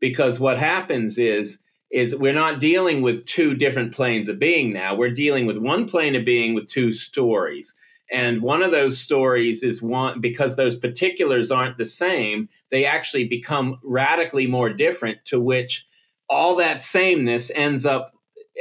Because 0.00 0.38
what 0.38 0.58
happens 0.58 1.18
is 1.18 1.58
is 1.90 2.14
we're 2.14 2.32
not 2.32 2.60
dealing 2.60 3.02
with 3.02 3.24
two 3.24 3.54
different 3.54 3.94
planes 3.94 4.28
of 4.28 4.38
being 4.38 4.72
now. 4.72 4.94
We're 4.94 5.10
dealing 5.10 5.46
with 5.46 5.56
one 5.56 5.86
plane 5.86 6.16
of 6.16 6.24
being 6.24 6.54
with 6.54 6.68
two 6.68 6.92
stories. 6.92 7.74
And 8.10 8.42
one 8.42 8.62
of 8.62 8.70
those 8.70 8.98
stories 8.98 9.62
is 9.62 9.82
one 9.82 10.20
because 10.20 10.56
those 10.56 10.76
particulars 10.76 11.50
aren't 11.50 11.76
the 11.76 11.84
same, 11.84 12.48
they 12.70 12.84
actually 12.84 13.24
become 13.24 13.78
radically 13.82 14.46
more 14.46 14.70
different, 14.70 15.24
to 15.26 15.40
which 15.40 15.86
all 16.28 16.56
that 16.56 16.82
sameness 16.82 17.50
ends 17.54 17.84
up 17.84 18.12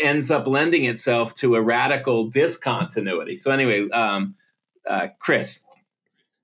ends 0.02 0.30
up 0.30 0.46
lending 0.46 0.86
itself 0.86 1.34
to 1.36 1.56
a 1.56 1.62
radical 1.62 2.30
discontinuity. 2.30 3.34
So 3.36 3.52
anyway, 3.52 3.90
um, 3.90 4.36
uh, 4.88 5.08
Chris. 5.20 5.62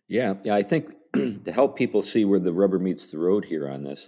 Yeah, 0.07 0.35
yeah, 0.43 0.55
I 0.55 0.63
think 0.63 0.91
to 1.13 1.51
help 1.51 1.77
people 1.77 2.01
see 2.01 2.25
where 2.25 2.39
the 2.39 2.53
rubber 2.53 2.79
meets 2.79 3.11
the 3.11 3.19
road 3.19 3.45
here 3.45 3.69
on 3.69 3.83
this, 3.83 4.07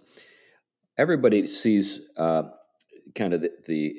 everybody 0.97 1.45
sees 1.47 2.01
uh, 2.17 2.43
kind 3.15 3.34
of 3.34 3.41
the, 3.41 3.51
the 3.67 3.95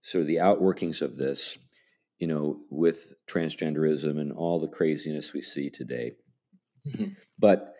sort 0.00 0.22
of 0.22 0.28
the 0.28 0.36
outworkings 0.36 1.02
of 1.02 1.16
this, 1.16 1.58
you 2.18 2.26
know, 2.26 2.58
with 2.70 3.14
transgenderism 3.28 4.20
and 4.20 4.32
all 4.32 4.60
the 4.60 4.68
craziness 4.68 5.32
we 5.32 5.40
see 5.40 5.70
today. 5.70 6.12
Mm-hmm. 6.86 7.12
But 7.38 7.72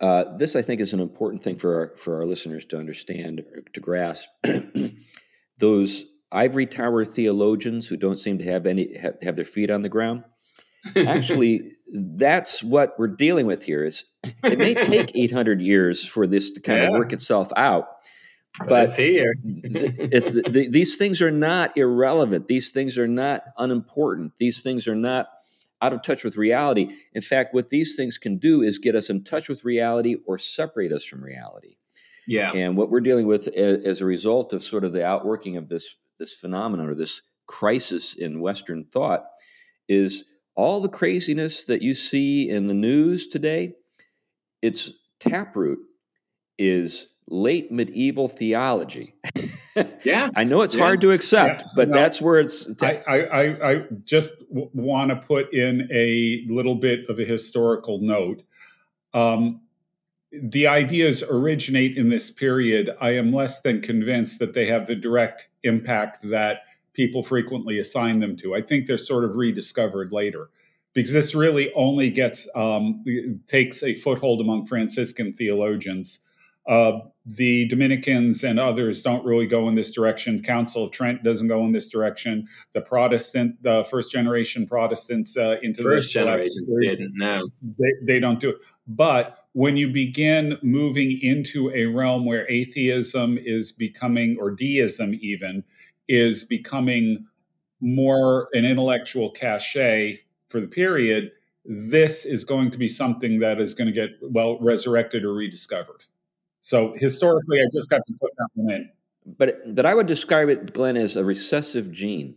uh, 0.00 0.36
this, 0.36 0.56
I 0.56 0.62
think, 0.62 0.80
is 0.80 0.92
an 0.92 1.00
important 1.00 1.42
thing 1.42 1.56
for 1.56 1.78
our 1.78 1.96
for 1.96 2.16
our 2.18 2.26
listeners 2.26 2.64
to 2.66 2.78
understand, 2.78 3.42
to 3.72 3.80
grasp. 3.80 4.28
Those 5.58 6.04
ivory 6.32 6.66
tower 6.66 7.04
theologians 7.04 7.86
who 7.86 7.96
don't 7.96 8.18
seem 8.18 8.38
to 8.38 8.44
have 8.44 8.66
any 8.66 8.96
have, 8.98 9.14
have 9.22 9.36
their 9.36 9.44
feet 9.44 9.70
on 9.70 9.82
the 9.82 9.88
ground. 9.88 10.24
Actually, 10.96 11.72
that's 11.94 12.62
what 12.62 12.94
we're 12.98 13.08
dealing 13.08 13.46
with 13.46 13.64
here. 13.64 13.84
Is 13.84 14.04
it 14.42 14.58
may 14.58 14.74
take 14.74 15.12
800 15.14 15.62
years 15.62 16.06
for 16.06 16.26
this 16.26 16.50
to 16.50 16.60
kind 16.60 16.82
yeah. 16.82 16.88
of 16.88 16.92
work 16.92 17.12
itself 17.12 17.50
out, 17.56 17.86
but 18.58 18.84
it's 18.84 18.96
here. 18.96 19.34
it's 19.44 20.32
the, 20.32 20.68
these 20.70 20.96
things 20.96 21.20
are 21.20 21.30
not 21.30 21.76
irrelevant. 21.76 22.48
These 22.48 22.72
things 22.72 22.98
are 22.98 23.08
not 23.08 23.42
unimportant. 23.58 24.34
These 24.38 24.62
things 24.62 24.86
are 24.86 24.94
not 24.94 25.28
out 25.82 25.92
of 25.92 26.02
touch 26.02 26.24
with 26.24 26.36
reality. 26.36 26.88
In 27.12 27.20
fact, 27.20 27.52
what 27.52 27.70
these 27.70 27.96
things 27.96 28.16
can 28.16 28.38
do 28.38 28.62
is 28.62 28.78
get 28.78 28.94
us 28.94 29.10
in 29.10 29.24
touch 29.24 29.48
with 29.48 29.64
reality 29.64 30.16
or 30.26 30.38
separate 30.38 30.92
us 30.92 31.04
from 31.04 31.22
reality. 31.22 31.76
Yeah. 32.26 32.52
And 32.54 32.76
what 32.76 32.90
we're 32.90 33.00
dealing 33.00 33.26
with 33.26 33.48
as 33.48 34.00
a 34.00 34.06
result 34.06 34.52
of 34.52 34.62
sort 34.62 34.84
of 34.84 34.92
the 34.92 35.04
outworking 35.04 35.56
of 35.56 35.68
this 35.68 35.96
this 36.18 36.32
phenomenon 36.32 36.88
or 36.88 36.94
this 36.94 37.22
crisis 37.46 38.14
in 38.14 38.40
Western 38.40 38.84
thought 38.84 39.26
is 39.88 40.24
all 40.54 40.80
the 40.80 40.88
craziness 40.88 41.66
that 41.66 41.82
you 41.82 41.92
see 41.92 42.48
in 42.48 42.68
the 42.68 42.74
news 42.74 43.26
today. 43.26 43.74
Its 44.62 44.92
taproot 45.20 45.80
is 46.56 47.08
late 47.28 47.72
medieval 47.72 48.28
theology. 48.28 49.14
yeah, 50.04 50.28
I 50.36 50.44
know 50.44 50.62
it's 50.62 50.74
yeah. 50.74 50.82
hard 50.82 51.00
to 51.02 51.10
accept, 51.10 51.62
yeah. 51.62 51.68
but 51.74 51.88
no, 51.88 51.94
that's 51.94 52.20
where 52.20 52.38
it's. 52.38 52.68
I, 52.82 53.02
I, 53.06 53.72
I 53.72 53.84
just 54.04 54.38
w- 54.48 54.70
want 54.74 55.10
to 55.10 55.16
put 55.16 55.52
in 55.52 55.88
a 55.90 56.44
little 56.48 56.74
bit 56.74 57.08
of 57.08 57.18
a 57.18 57.24
historical 57.24 58.00
note. 58.00 58.42
Um, 59.12 59.60
the 60.32 60.66
ideas 60.66 61.22
originate 61.22 61.96
in 61.96 62.08
this 62.08 62.30
period. 62.30 62.90
I 63.00 63.10
am 63.10 63.32
less 63.32 63.60
than 63.60 63.80
convinced 63.80 64.40
that 64.40 64.54
they 64.54 64.66
have 64.66 64.86
the 64.86 64.96
direct 64.96 65.48
impact 65.62 66.28
that 66.30 66.62
people 66.92 67.22
frequently 67.22 67.78
assign 67.78 68.20
them 68.20 68.36
to. 68.38 68.54
I 68.54 68.60
think 68.60 68.86
they're 68.86 68.98
sort 68.98 69.24
of 69.24 69.36
rediscovered 69.36 70.12
later 70.12 70.50
because 70.92 71.12
this 71.12 71.34
really 71.34 71.72
only 71.74 72.10
gets 72.10 72.48
um, 72.54 73.04
takes 73.46 73.82
a 73.82 73.94
foothold 73.94 74.40
among 74.40 74.66
Franciscan 74.66 75.32
theologians 75.32 76.20
uh, 76.66 77.00
the 77.26 77.66
Dominicans 77.68 78.44
and 78.44 78.60
others 78.60 79.02
don't 79.02 79.24
really 79.24 79.46
go 79.46 79.68
in 79.68 79.74
this 79.74 79.92
direction. 79.92 80.42
Council 80.42 80.84
of 80.84 80.90
Trent 80.90 81.22
doesn't 81.22 81.48
go 81.48 81.64
in 81.64 81.72
this 81.72 81.88
direction. 81.88 82.46
The 82.74 82.82
Protestant, 82.82 83.62
the 83.62 83.84
first 83.84 84.12
generation 84.12 84.66
Protestants 84.66 85.36
uh, 85.36 85.56
into 85.62 85.82
first 85.82 86.12
the 86.12 86.20
generation 86.20 86.66
didn't. 86.82 87.12
No, 87.14 87.48
they, 87.62 87.92
they 88.02 88.20
don't 88.20 88.40
do 88.40 88.50
it. 88.50 88.56
But 88.86 89.46
when 89.52 89.76
you 89.76 89.88
begin 89.88 90.58
moving 90.62 91.18
into 91.22 91.70
a 91.70 91.86
realm 91.86 92.26
where 92.26 92.50
atheism 92.50 93.38
is 93.42 93.72
becoming, 93.72 94.36
or 94.38 94.50
deism 94.50 95.14
even, 95.20 95.64
is 96.08 96.44
becoming 96.44 97.26
more 97.80 98.48
an 98.52 98.64
intellectual 98.64 99.30
cachet 99.30 100.18
for 100.48 100.60
the 100.60 100.68
period, 100.68 101.30
this 101.64 102.26
is 102.26 102.44
going 102.44 102.70
to 102.70 102.78
be 102.78 102.88
something 102.88 103.38
that 103.38 103.60
is 103.60 103.72
going 103.72 103.86
to 103.86 103.92
get 103.92 104.10
well 104.22 104.58
resurrected 104.60 105.24
or 105.24 105.32
rediscovered. 105.32 106.04
So 106.64 106.94
historically, 106.96 107.60
I 107.60 107.66
just 107.70 107.90
got 107.90 108.00
to 108.06 108.14
put 108.18 108.30
that 108.38 108.48
one 108.54 108.74
in. 108.74 108.90
But 109.26 109.74
but 109.74 109.84
I 109.84 109.94
would 109.94 110.06
describe 110.06 110.48
it, 110.48 110.72
Glenn, 110.72 110.96
as 110.96 111.14
a 111.14 111.22
recessive 111.22 111.92
gene. 111.92 112.36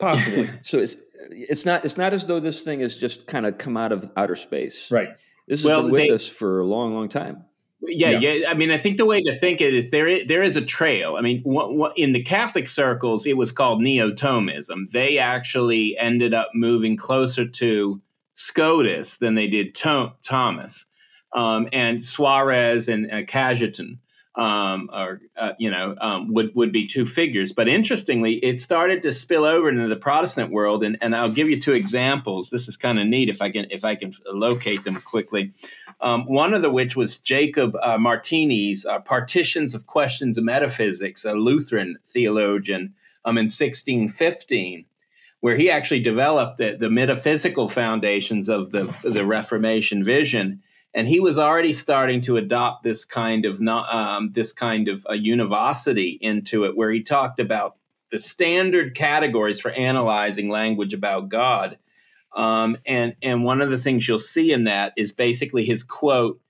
Possibly. 0.00 0.50
so 0.62 0.78
it's 0.78 0.96
it's 1.30 1.64
not 1.64 1.84
it's 1.84 1.96
not 1.96 2.12
as 2.12 2.26
though 2.26 2.40
this 2.40 2.62
thing 2.62 2.80
has 2.80 2.98
just 2.98 3.28
kind 3.28 3.46
of 3.46 3.58
come 3.58 3.76
out 3.76 3.92
of 3.92 4.10
outer 4.16 4.34
space. 4.34 4.90
Right. 4.90 5.10
This 5.46 5.60
has 5.60 5.70
well, 5.70 5.82
been 5.82 5.92
with 5.92 6.08
they, 6.08 6.10
us 6.10 6.28
for 6.28 6.58
a 6.58 6.64
long, 6.64 6.92
long 6.92 7.08
time. 7.08 7.44
Yeah, 7.82 8.10
yeah, 8.10 8.32
yeah, 8.32 8.50
I 8.50 8.54
mean, 8.54 8.72
I 8.72 8.78
think 8.78 8.96
the 8.96 9.06
way 9.06 9.22
to 9.22 9.32
think 9.32 9.60
it 9.60 9.74
is 9.74 9.92
there. 9.92 10.08
Is, 10.08 10.26
there 10.26 10.42
is 10.42 10.56
a 10.56 10.62
trail. 10.62 11.14
I 11.16 11.20
mean, 11.20 11.40
what, 11.42 11.74
what, 11.74 11.96
in 11.96 12.12
the 12.12 12.22
Catholic 12.22 12.66
circles, 12.66 13.26
it 13.26 13.36
was 13.36 13.50
called 13.50 13.80
Neo-Thomism. 13.80 14.90
They 14.90 15.18
actually 15.18 15.96
ended 15.98 16.32
up 16.32 16.50
moving 16.54 16.96
closer 16.96 17.44
to 17.44 18.00
Scotus 18.34 19.18
than 19.18 19.34
they 19.34 19.48
did 19.48 19.74
to- 19.76 20.12
Thomas 20.22 20.86
um, 21.32 21.68
and 21.72 22.04
Suarez 22.04 22.88
and 22.88 23.10
uh, 23.10 23.22
Cajetan, 23.22 23.98
um, 24.34 24.88
or 24.92 25.20
uh, 25.36 25.52
you 25.58 25.70
know, 25.70 25.94
um, 26.00 26.32
would 26.32 26.54
would 26.54 26.72
be 26.72 26.86
two 26.86 27.04
figures. 27.04 27.52
But 27.52 27.68
interestingly, 27.68 28.34
it 28.36 28.60
started 28.60 29.02
to 29.02 29.12
spill 29.12 29.44
over 29.44 29.68
into 29.68 29.88
the 29.88 29.96
Protestant 29.96 30.50
world, 30.50 30.82
and, 30.84 30.96
and 31.02 31.14
I'll 31.14 31.30
give 31.30 31.50
you 31.50 31.60
two 31.60 31.72
examples. 31.72 32.50
This 32.50 32.68
is 32.68 32.76
kind 32.76 32.98
of 32.98 33.06
neat 33.06 33.28
if 33.28 33.42
I 33.42 33.50
can 33.50 33.66
if 33.70 33.84
I 33.84 33.94
can 33.94 34.12
locate 34.26 34.84
them 34.84 34.96
quickly. 34.96 35.52
Um, 36.00 36.24
one 36.24 36.54
of 36.54 36.62
the 36.62 36.70
which 36.70 36.96
was 36.96 37.18
Jacob 37.18 37.76
uh, 37.82 37.98
Martini's 37.98 38.86
uh, 38.86 39.00
Partitions 39.00 39.74
of 39.74 39.86
Questions 39.86 40.38
of 40.38 40.44
Metaphysics, 40.44 41.24
a 41.24 41.34
Lutheran 41.34 41.98
theologian, 42.06 42.94
um, 43.24 43.38
in 43.38 43.44
1615 43.44 44.86
where 45.40 45.56
he 45.56 45.68
actually 45.68 45.98
developed 45.98 46.58
the, 46.58 46.76
the, 46.78 46.88
metaphysical 46.88 47.68
foundations 47.68 48.48
of 48.48 48.70
the, 48.70 48.84
the 49.02 49.26
Reformation 49.26 50.04
vision 50.04 50.62
and 50.94 51.08
he 51.08 51.20
was 51.20 51.38
already 51.38 51.72
starting 51.72 52.20
to 52.22 52.36
adopt 52.36 52.82
this 52.82 53.04
kind 53.04 53.46
of 53.46 53.60
um, 53.62 54.32
this 54.32 54.52
kind 54.52 54.88
of 54.88 55.06
a 55.08 55.14
univocity 55.14 56.18
into 56.20 56.64
it, 56.64 56.76
where 56.76 56.90
he 56.90 57.02
talked 57.02 57.40
about 57.40 57.76
the 58.10 58.18
standard 58.18 58.94
categories 58.94 59.58
for 59.58 59.70
analyzing 59.70 60.50
language 60.50 60.92
about 60.92 61.28
God. 61.28 61.78
Um, 62.36 62.78
and 62.86 63.16
and 63.22 63.44
one 63.44 63.60
of 63.60 63.70
the 63.70 63.78
things 63.78 64.06
you'll 64.06 64.18
see 64.18 64.52
in 64.52 64.64
that 64.64 64.92
is 64.96 65.12
basically 65.12 65.64
his 65.64 65.82
quote 65.82 66.40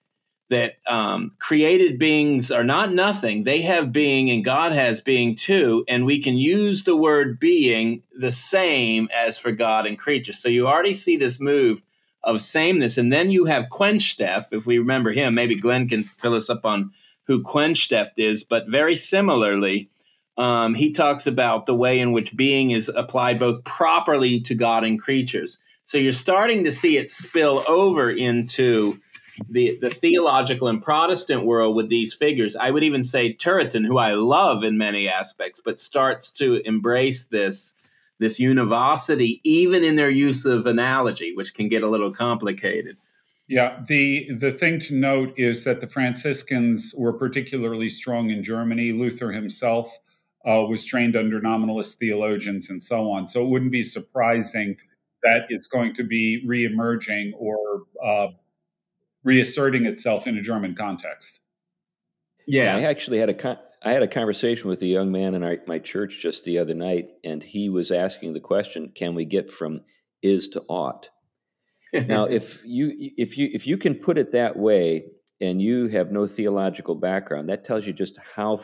that 0.51 0.75
um, 0.87 1.33
created 1.39 1.99
beings 1.99 2.51
are 2.51 2.65
not 2.65 2.93
nothing; 2.93 3.45
they 3.45 3.63
have 3.63 3.93
being, 3.93 4.29
and 4.29 4.45
God 4.45 4.73
has 4.73 5.01
being 5.01 5.37
too. 5.37 5.85
And 5.89 6.05
we 6.05 6.21
can 6.21 6.37
use 6.37 6.83
the 6.83 6.97
word 6.97 7.39
being 7.39 8.03
the 8.13 8.33
same 8.33 9.09
as 9.15 9.39
for 9.39 9.53
God 9.53 9.87
and 9.87 9.97
creatures. 9.97 10.39
So 10.39 10.49
you 10.49 10.67
already 10.67 10.95
see 10.95 11.17
this 11.17 11.41
move 11.41 11.83
of 12.25 12.41
sameness. 12.41 12.99
And 12.99 13.13
then 13.13 13.31
you 13.31 13.47
have 13.47 13.67
Quenstedt, 13.71 14.53
if 14.53 14.67
we 14.67 14.79
remember 14.79 15.11
him, 15.11 15.35
maybe 15.35 15.55
Glenn 15.55 15.89
can 15.89 16.03
fill 16.03 16.35
us 16.35 16.49
up 16.49 16.65
on 16.65 16.93
who 17.27 17.43
Quenstedt 17.43 18.13
is, 18.17 18.45
but 18.45 18.69
very 18.69 18.97
similarly, 18.97 19.91
um, 20.39 20.75
he 20.75 20.93
talks 20.93 21.27
about 21.27 21.67
the 21.67 21.75
way 21.75 22.01
in 22.01 22.13
which 22.13 22.37
being 22.37 22.71
is 22.71 22.91
applied 22.95 23.39
both 23.39 23.65
properly 23.65 24.41
to 24.41 24.55
God 24.55 24.83
and 24.85 25.01
creatures. 25.01 25.59
So 25.85 25.99
you're 25.99 26.13
starting 26.13 26.65
to 26.65 26.71
see 26.71 26.97
it 26.97 27.11
spill 27.11 27.65
over 27.69 28.11
into 28.11 28.99
the, 29.49 29.79
the 29.81 29.91
theological 29.91 30.69
and 30.69 30.83
Protestant 30.83 31.45
world 31.45 31.77
with 31.77 31.89
these 31.89 32.15
figures. 32.15 32.57
I 32.57 32.71
would 32.71 32.85
even 32.85 33.05
say 33.05 33.35
Turretin, 33.35 33.87
who 33.87 33.99
I 33.99 34.15
love 34.15 34.65
in 34.65 34.79
many 34.79 35.09
aspects, 35.09 35.61
but 35.65 35.81
starts 35.81 36.33
to 36.33 36.61
embrace 36.65 37.27
this 37.27 37.75
this 38.23 38.41
univocity, 38.41 39.41
even 39.45 39.85
in 39.85 39.97
their 39.97 40.11
use 40.11 40.47
of 40.47 40.67
analogy, 40.67 41.35
which 41.35 41.55
can 41.55 41.69
get 41.69 41.83
a 41.83 41.89
little 41.89 42.11
complicated. 42.11 42.97
Yeah, 43.49 43.83
the 43.87 44.33
the 44.33 44.51
thing 44.51 44.81
to 44.81 44.95
note 44.95 45.35
is 45.37 45.65
that 45.65 45.81
the 45.81 45.89
Franciscans 45.89 46.95
were 46.97 47.13
particularly 47.13 47.91
strong 47.91 48.31
in 48.31 48.43
Germany. 48.43 48.93
Luther 48.93 49.31
himself 49.33 49.99
uh, 50.47 50.63
was 50.69 50.85
trained 50.85 51.17
under 51.17 51.41
nominalist 51.41 51.99
theologians 51.99 52.71
and 52.71 52.83
so 52.83 53.11
on. 53.11 53.29
So 53.29 53.43
it 53.43 53.49
wouldn't 53.49 53.73
be 53.73 53.83
surprising 53.83 54.77
that 55.23 55.47
it's 55.51 55.67
going 55.67 55.95
to 55.95 56.05
be 56.05 56.45
reemerging 56.47 57.33
or 57.37 57.83
uh, 58.03 58.29
reasserting 59.23 59.87
itself 59.87 60.27
in 60.27 60.37
a 60.37 60.43
German 60.43 60.75
context. 60.75 61.41
Yeah, 62.47 62.77
I 62.77 62.83
actually 62.83 63.19
had 63.19 63.29
a 63.29 63.35
con- 63.35 63.59
I 63.85 63.93
had 63.93 64.03
a 64.03 64.09
conversation 64.09 64.69
with 64.69 64.83
a 64.83 64.87
young 64.87 65.11
man 65.11 65.35
in 65.35 65.43
our, 65.43 65.59
my 65.67 65.79
church 65.79 66.21
just 66.21 66.45
the 66.45 66.59
other 66.59 66.75
night, 66.75 67.09
and 67.25 67.43
he 67.43 67.69
was 67.69 67.91
asking 67.91 68.33
the 68.33 68.41
question, 68.41 68.93
"Can 68.95 69.15
we 69.15 69.25
get 69.25 69.51
from 69.51 69.81
is 70.23 70.49
to 70.51 70.63
ought?" 70.69 71.11
now, 71.93 72.25
if 72.25 72.63
you 72.67 72.93
if 73.17 73.37
you 73.39 73.51
if 73.53 73.67
you 73.67 73.77
can 73.77 73.95
put 73.95 74.19
it 74.19 74.33
that 74.33 74.57
way, 74.57 75.07
and 75.43 75.61
you 75.61 75.89
have 75.89 76.13
no 76.13 76.27
theological 76.27 76.95
background, 76.95 77.49
that 77.49 77.65
tells 77.65 77.85
you 77.85 77.93
just 77.93 78.17
how 78.37 78.61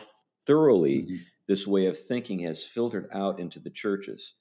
thoroughly 0.47 1.03
mm-hmm. 1.03 1.15
this 1.47 1.67
way 1.67 1.85
of 1.87 1.99
thinking 1.99 2.39
has 2.39 2.63
filtered 2.63 3.09
out 3.13 3.39
into 3.39 3.59
the 3.59 3.69
churches. 3.69 4.35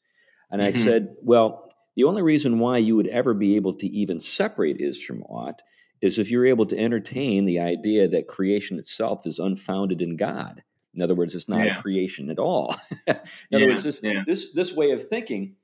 And 0.50 0.62
mm-hmm. 0.62 0.78
I 0.78 0.82
said, 0.82 1.16
well, 1.20 1.68
the 1.96 2.04
only 2.04 2.22
reason 2.22 2.60
why 2.60 2.78
you 2.78 2.94
would 2.94 3.08
ever 3.08 3.34
be 3.34 3.56
able 3.56 3.74
to 3.74 3.88
even 3.88 4.20
separate 4.20 4.76
is 4.78 5.02
from 5.02 5.24
ought 5.24 5.60
is 6.00 6.16
if 6.16 6.30
you're 6.30 6.46
able 6.46 6.66
to 6.66 6.78
entertain 6.78 7.44
the 7.44 7.58
idea 7.58 8.06
that 8.06 8.28
creation 8.28 8.78
itself 8.78 9.26
is 9.26 9.40
unfounded 9.40 10.00
in 10.00 10.16
God. 10.16 10.62
In 10.94 11.02
other 11.02 11.14
words, 11.14 11.34
it's 11.34 11.48
not 11.48 11.64
yeah. 11.64 11.78
a 11.78 11.82
creation 11.82 12.30
at 12.30 12.38
all. 12.38 12.74
in 13.06 13.16
yeah, 13.50 13.58
other 13.58 13.66
words, 13.66 13.84
this, 13.84 14.02
yeah. 14.02 14.22
this 14.26 14.52
this 14.52 14.74
way 14.74 14.90
of 14.90 15.06
thinking, 15.06 15.56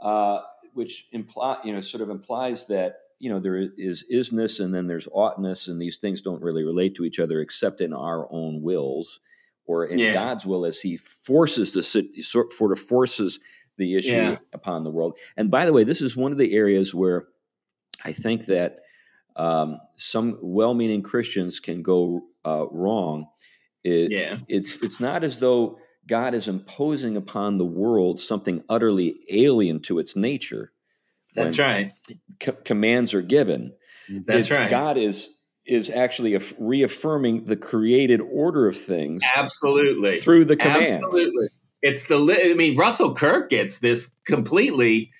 uh, 0.00 0.40
which 0.74 1.08
imply 1.12 1.58
you 1.64 1.72
know 1.72 1.80
sort 1.80 2.02
of 2.02 2.10
implies 2.10 2.66
that 2.66 2.96
you 3.18 3.30
know 3.30 3.38
there 3.38 3.56
is 3.56 4.04
isness 4.12 4.58
and 4.62 4.74
then 4.74 4.86
there's 4.86 5.08
oughtness, 5.12 5.68
and 5.68 5.80
these 5.80 5.98
things 5.98 6.20
don't 6.20 6.42
really 6.42 6.64
relate 6.64 6.94
to 6.96 7.04
each 7.04 7.20
other 7.20 7.40
except 7.40 7.80
in 7.80 7.92
our 7.92 8.26
own 8.30 8.62
wills 8.62 9.20
or 9.64 9.86
in 9.86 10.12
God's 10.12 10.44
will 10.44 10.64
as 10.64 10.80
He 10.80 10.96
forces 10.96 11.72
the 11.72 11.82
sort 11.82 12.72
of 12.72 12.78
forces 12.78 13.38
the 13.78 13.96
issue 13.96 14.36
upon 14.52 14.84
the 14.84 14.90
world. 14.90 15.18
And 15.36 15.50
by 15.50 15.64
the 15.64 15.72
way, 15.72 15.84
this 15.84 16.02
is 16.02 16.16
one 16.16 16.32
of 16.32 16.38
the 16.38 16.54
areas 16.54 16.94
where 16.94 17.28
I 18.04 18.12
think 18.12 18.46
that 18.46 18.80
um, 19.36 19.80
some 19.96 20.38
well-meaning 20.42 21.02
Christians 21.02 21.60
can 21.60 21.82
go 21.82 22.22
uh, 22.44 22.66
wrong. 22.70 23.28
It, 23.84 24.12
yeah, 24.12 24.38
it's 24.48 24.82
it's 24.82 25.00
not 25.00 25.24
as 25.24 25.40
though 25.40 25.78
God 26.06 26.34
is 26.34 26.48
imposing 26.48 27.16
upon 27.16 27.58
the 27.58 27.64
world 27.64 28.20
something 28.20 28.64
utterly 28.68 29.20
alien 29.30 29.80
to 29.82 29.98
its 29.98 30.16
nature. 30.16 30.72
That's 31.34 31.58
right. 31.58 31.92
C- 32.42 32.52
commands 32.64 33.14
are 33.14 33.22
given. 33.22 33.72
That's 34.08 34.48
it's, 34.48 34.56
right. 34.56 34.70
God 34.70 34.96
is 34.98 35.30
is 35.64 35.90
actually 35.90 36.38
reaffirming 36.58 37.44
the 37.44 37.56
created 37.56 38.20
order 38.20 38.66
of 38.66 38.76
things. 38.76 39.22
Absolutely. 39.36 40.20
Through 40.20 40.46
the 40.46 40.56
commands. 40.56 41.04
Absolutely. 41.04 41.48
It's 41.80 42.06
the. 42.06 42.16
I 42.18 42.54
mean, 42.54 42.76
Russell 42.76 43.14
Kirk 43.14 43.50
gets 43.50 43.78
this 43.78 44.12
completely 44.26 45.10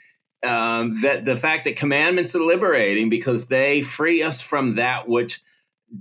um, 0.44 1.00
that 1.02 1.24
the 1.24 1.36
fact 1.36 1.64
that 1.64 1.76
commandments 1.76 2.34
are 2.34 2.42
liberating 2.42 3.08
because 3.08 3.46
they 3.46 3.82
free 3.82 4.22
us 4.22 4.40
from 4.40 4.74
that 4.74 5.08
which 5.08 5.40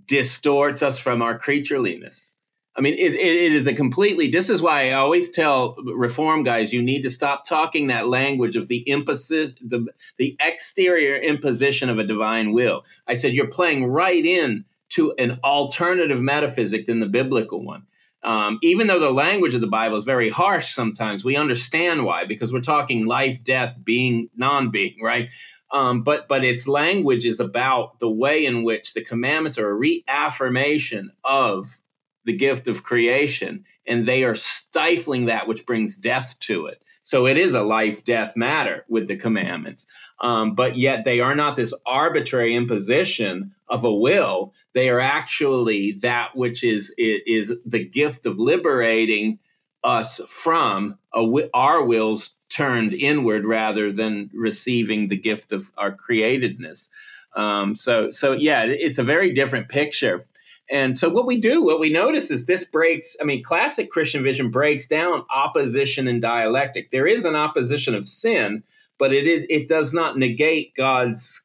distorts 0.08 0.82
us 0.82 0.98
from 0.98 1.22
our 1.22 1.38
creatureliness. 1.38 2.36
I 2.76 2.82
mean, 2.82 2.94
it, 2.94 3.14
it, 3.14 3.36
it 3.36 3.54
is 3.54 3.68
a 3.68 3.74
completely. 3.74 4.30
This 4.30 4.50
is 4.50 4.62
why 4.62 4.90
I 4.90 4.94
always 4.94 5.32
tell 5.32 5.76
reform 5.84 6.44
guys, 6.44 6.72
you 6.72 6.82
need 6.82 7.02
to 7.02 7.10
stop 7.10 7.46
talking 7.46 7.88
that 7.88 8.08
language 8.08 8.56
of 8.56 8.70
the 8.70 8.90
emphasis, 8.90 9.54
the 9.62 9.88
the 10.18 10.38
exterior 10.40 11.18
imposition 11.18 11.90
of 11.90 12.00
a 12.00 12.06
divine 12.06 12.54
will. 12.54 12.86
I 13.08 13.16
said 13.16 13.34
you're 13.34 13.48
playing 13.48 13.86
right 13.88 14.26
in 14.26 14.66
to 14.92 15.14
an 15.18 15.40
alternative 15.44 16.22
metaphysic 16.22 16.86
than 16.86 17.00
the 17.00 17.08
biblical 17.08 17.64
one. 17.64 17.84
Um, 18.24 18.60
even 18.62 18.88
though 18.88 19.00
the 19.00 19.12
language 19.12 19.56
of 19.56 19.62
the 19.62 19.68
Bible 19.68 19.98
is 19.98 20.04
very 20.04 20.30
harsh 20.30 20.76
sometimes, 20.76 21.26
we 21.26 21.36
understand 21.36 22.06
why 22.06 22.26
because 22.26 22.54
we're 22.54 22.62
talking 22.62 23.06
life, 23.06 23.44
death, 23.44 23.78
being, 23.84 24.30
non-being, 24.36 24.98
right? 25.04 25.30
Um, 25.74 26.04
but 26.04 26.28
but 26.30 26.44
its 26.44 26.68
language 26.68 27.26
is 27.26 27.40
about 27.42 28.00
the 28.00 28.10
way 28.10 28.46
in 28.46 28.64
which 28.64 28.94
the 28.94 29.04
commandments 29.04 29.58
are 29.58 29.70
a 29.70 29.74
reaffirmation 29.74 31.12
of 31.24 31.82
the 32.26 32.36
gift 32.36 32.68
of 32.68 32.84
creation, 32.84 33.66
and 33.86 34.06
they 34.06 34.24
are 34.24 34.36
stifling 34.36 35.26
that 35.26 35.48
which 35.48 35.66
brings 35.66 35.96
death 35.96 36.36
to 36.42 36.68
it. 36.68 36.82
So 37.04 37.26
it 37.26 37.38
is 37.38 37.54
a 37.54 37.64
life 37.64 38.04
death 38.04 38.38
matter 38.38 38.86
with 38.88 39.08
the 39.08 39.16
commandments. 39.16 39.88
Um, 40.22 40.54
but 40.54 40.78
yet 40.78 41.04
they 41.04 41.20
are 41.20 41.36
not 41.36 41.56
this 41.56 41.74
arbitrary 41.86 42.56
imposition 42.56 43.54
of 43.68 43.84
a 43.84 43.94
will. 43.94 44.54
They 44.74 44.90
are 44.90 45.00
actually 45.00 45.94
that 46.04 46.36
which 46.36 46.64
is, 46.64 46.94
is, 46.98 47.54
the 47.66 47.84
gift 47.84 48.26
of 48.26 48.38
liberating 48.38 49.40
us 49.84 50.22
from 50.28 51.00
a, 51.14 51.50
our 51.54 51.84
wills 51.84 52.36
turned 52.50 52.94
inward 52.94 53.46
rather 53.46 53.92
than 53.92 54.30
receiving 54.34 55.08
the 55.08 55.18
gift 55.18 55.52
of 55.52 55.72
our 55.78 55.92
createdness. 55.96 56.90
Um, 57.36 57.76
so, 57.76 58.12
so 58.12 58.34
yeah, 58.34 58.64
it's 58.64 59.00
a 59.00 59.04
very 59.04 59.34
different 59.34 59.70
picture. 59.70 60.28
And 60.72 60.98
so 60.98 61.10
what 61.10 61.28
we 61.28 61.40
do, 61.40 61.62
what 61.62 61.82
we 61.82 61.90
notice 61.92 62.32
is 62.32 62.46
this 62.46 62.64
breaks, 62.64 63.18
I 63.20 63.26
mean, 63.26 63.44
classic 63.44 63.92
Christian 63.92 64.24
vision 64.24 64.50
breaks 64.50 64.88
down 64.88 65.26
opposition 65.30 66.08
and 66.08 66.22
dialectic. 66.22 66.92
There 66.92 67.06
is 67.06 67.26
an 67.26 67.36
opposition 67.36 67.94
of 67.94 68.08
sin, 68.08 68.64
but 68.98 69.14
it 69.14 69.28
is, 69.28 69.46
it 69.50 69.68
does 69.68 69.94
not 69.94 70.18
negate 70.18 70.74
God's 70.76 71.44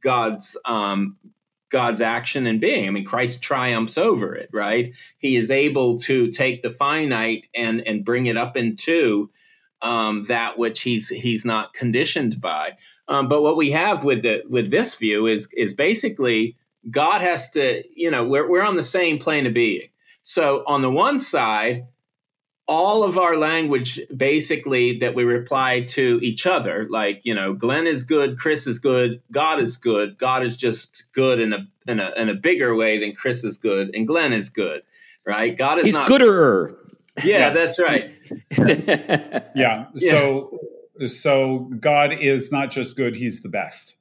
God's 0.00 0.56
um, 0.64 1.16
God's 1.70 2.00
action 2.00 2.46
and 2.46 2.60
being. 2.60 2.86
I 2.86 2.90
mean, 2.90 3.04
Christ 3.04 3.42
triumphs 3.42 3.98
over 3.98 4.34
it, 4.34 4.48
right? 4.52 4.94
He 5.18 5.34
is 5.34 5.50
able 5.50 5.98
to 6.02 6.30
take 6.30 6.62
the 6.62 6.70
finite 6.70 7.48
and 7.54 7.80
and 7.80 8.04
bring 8.04 8.26
it 8.26 8.36
up 8.36 8.56
into 8.56 9.30
um, 9.82 10.24
that 10.28 10.56
which 10.56 10.82
he's 10.82 11.08
he's 11.08 11.44
not 11.44 11.74
conditioned 11.74 12.40
by. 12.40 12.76
Um, 13.08 13.28
but 13.28 13.42
what 13.42 13.56
we 13.56 13.72
have 13.72 14.04
with 14.04 14.22
the 14.22 14.42
with 14.48 14.70
this 14.70 14.94
view 14.94 15.26
is 15.26 15.48
is 15.56 15.74
basically 15.74 16.56
God 16.90 17.20
has 17.20 17.50
to, 17.50 17.82
you 17.94 18.10
know, 18.10 18.24
we're, 18.24 18.48
we're 18.48 18.62
on 18.62 18.76
the 18.76 18.82
same 18.82 19.18
plane 19.18 19.46
of 19.46 19.54
being. 19.54 19.88
So 20.22 20.62
on 20.66 20.82
the 20.82 20.90
one 20.90 21.20
side, 21.20 21.86
all 22.66 23.02
of 23.02 23.16
our 23.16 23.36
language 23.36 23.98
basically 24.14 24.98
that 24.98 25.14
we 25.14 25.24
reply 25.24 25.80
to 25.80 26.20
each 26.22 26.46
other, 26.46 26.86
like, 26.90 27.22
you 27.24 27.34
know, 27.34 27.54
Glenn 27.54 27.86
is 27.86 28.02
good, 28.02 28.38
Chris 28.38 28.66
is 28.66 28.78
good, 28.78 29.22
God 29.32 29.58
is 29.58 29.76
good. 29.76 30.18
God 30.18 30.44
is 30.44 30.56
just 30.56 31.04
good 31.12 31.40
in 31.40 31.54
a 31.54 31.66
in 31.86 31.98
a 31.98 32.12
in 32.16 32.28
a 32.28 32.34
bigger 32.34 32.74
way 32.74 32.98
than 32.98 33.14
Chris 33.14 33.42
is 33.42 33.56
good 33.56 33.94
and 33.94 34.06
Glenn 34.06 34.34
is 34.34 34.50
good. 34.50 34.82
Right? 35.26 35.56
God 35.56 35.78
is 35.78 35.86
He's 35.86 35.96
not 35.96 36.08
gooder. 36.08 36.76
Yeah, 37.24 37.38
yeah. 37.38 37.50
that's 37.50 37.78
right. 37.78 38.14
yeah. 39.54 39.86
So 39.96 40.58
so 41.06 41.70
God 41.80 42.12
is 42.12 42.52
not 42.52 42.70
just 42.70 42.96
good, 42.96 43.16
he's 43.16 43.42
the 43.42 43.48
best. 43.48 43.94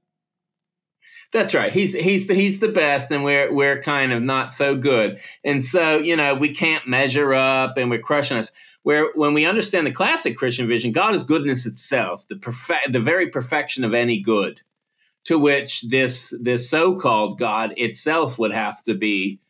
That's 1.34 1.54
right. 1.54 1.74
He's 1.74 1.94
he's 1.94 2.28
the, 2.28 2.34
he's 2.34 2.60
the 2.62 2.70
best, 2.70 3.12
and 3.12 3.24
we're 3.24 3.54
we're 3.54 3.82
kind 3.82 4.14
of 4.14 4.24
not 4.24 4.54
so 4.54 4.76
good, 4.76 5.20
and 5.44 5.64
so 5.64 5.98
you 5.98 6.16
know 6.16 6.34
we 6.36 6.54
can't 6.54 6.88
measure 6.88 7.34
up, 7.34 7.78
and 7.78 7.90
we're 7.90 8.00
crushing 8.00 8.38
us. 8.38 8.52
Where 8.84 9.12
when 9.16 9.34
we 9.34 9.46
understand 9.46 9.86
the 9.86 9.92
classic 9.92 10.38
Christian 10.38 10.68
vision, 10.68 10.94
God 10.94 11.14
is 11.14 11.24
goodness 11.26 11.66
itself, 11.66 12.26
the 12.30 12.38
perfect, 12.38 12.94
the 12.94 13.02
very 13.02 13.28
perfection 13.30 13.84
of 13.84 13.94
any 13.94 14.22
good, 14.22 14.62
to 15.26 15.38
which 15.38 15.82
this 15.90 16.34
this 16.42 16.70
so-called 16.70 17.38
God 17.38 17.74
itself 17.76 18.40
would 18.40 18.54
have 18.54 18.82
to 18.84 18.94
be 18.94 19.42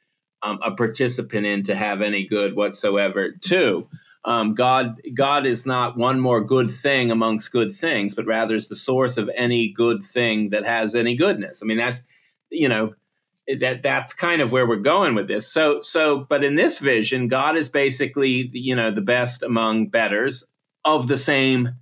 um, 0.42 0.60
a 0.63 0.72
participant 0.72 1.46
in 1.46 1.62
to 1.63 1.76
have 1.76 2.02
any 2.02 2.26
good 2.26 2.56
whatsoever, 2.56 3.34
too. 3.40 3.88
Um, 4.25 4.53
God, 4.53 5.01
God 5.13 5.45
is 5.45 5.65
not 5.65 5.97
one 5.97 6.19
more 6.19 6.43
good 6.43 6.69
thing 6.69 7.12
amongst 7.12 7.51
good 7.51 7.71
things, 7.71 8.13
but 8.13 8.25
rather 8.25 8.56
is 8.56 8.67
the 8.67 8.75
source 8.75 9.17
of 9.17 9.30
any 9.36 9.71
good 9.71 10.03
thing 10.03 10.49
that 10.49 10.65
has 10.65 10.95
any 10.95 11.15
goodness. 11.15 11.62
I 11.62 11.65
mean, 11.65 11.77
that's 11.77 12.01
you 12.49 12.67
know 12.67 12.93
that 13.60 13.82
that's 13.82 14.13
kind 14.13 14.41
of 14.41 14.51
where 14.51 14.67
we're 14.67 14.77
going 14.77 15.15
with 15.15 15.27
this. 15.27 15.51
So, 15.51 15.82
so, 15.82 16.25
but 16.30 16.43
in 16.43 16.56
this 16.56 16.80
vision, 16.80 17.27
God 17.27 17.56
is 17.56 17.69
basically 17.69 18.49
you 18.51 18.75
know 18.75 18.91
the 18.91 19.01
best 19.01 19.43
among 19.43 19.88
betters 19.88 20.43
of 20.84 21.08
the 21.08 21.17
same 21.17 21.75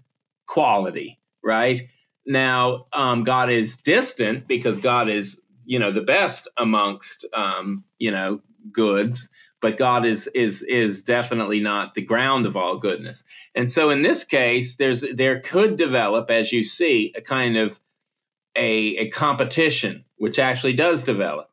quality, 0.47 1.19
right? 1.43 1.81
Now, 2.25 2.85
um, 2.93 3.23
God 3.23 3.49
is 3.49 3.77
distant 3.77 4.47
because 4.47 4.79
God 4.79 5.09
is 5.09 5.41
you 5.65 5.79
know 5.79 5.91
the 5.91 6.01
best 6.01 6.47
amongst 6.57 7.25
um, 7.33 7.83
you 7.97 8.11
know 8.11 8.41
goods 8.71 9.29
but 9.61 9.77
God 9.77 10.05
is 10.05 10.27
is 10.27 10.63
is 10.63 11.01
definitely 11.01 11.59
not 11.59 11.93
the 11.93 12.01
ground 12.01 12.45
of 12.45 12.55
all 12.55 12.77
goodness. 12.77 13.23
And 13.55 13.71
so 13.71 13.89
in 13.89 14.01
this 14.01 14.23
case, 14.23 14.75
there's 14.75 15.03
there 15.13 15.39
could 15.39 15.77
develop, 15.77 16.29
as 16.29 16.51
you 16.51 16.63
see, 16.63 17.13
a 17.15 17.21
kind 17.21 17.57
of 17.57 17.79
a, 18.55 18.97
a 18.97 19.09
competition, 19.09 20.05
which 20.17 20.39
actually 20.39 20.73
does 20.73 21.03
develop. 21.03 21.49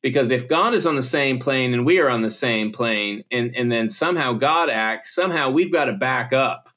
Because 0.00 0.30
if 0.30 0.48
God 0.48 0.74
is 0.74 0.86
on 0.86 0.94
the 0.94 1.02
same 1.02 1.38
plane 1.38 1.74
and 1.74 1.84
we 1.84 1.98
are 1.98 2.08
on 2.08 2.22
the 2.22 2.30
same 2.30 2.70
plane, 2.70 3.24
and, 3.32 3.54
and 3.56 3.70
then 3.72 3.90
somehow 3.90 4.32
God 4.32 4.70
acts, 4.70 5.14
somehow 5.14 5.50
we've 5.50 5.72
got 5.72 5.86
to 5.86 5.92
back 5.92 6.32
up 6.32 6.68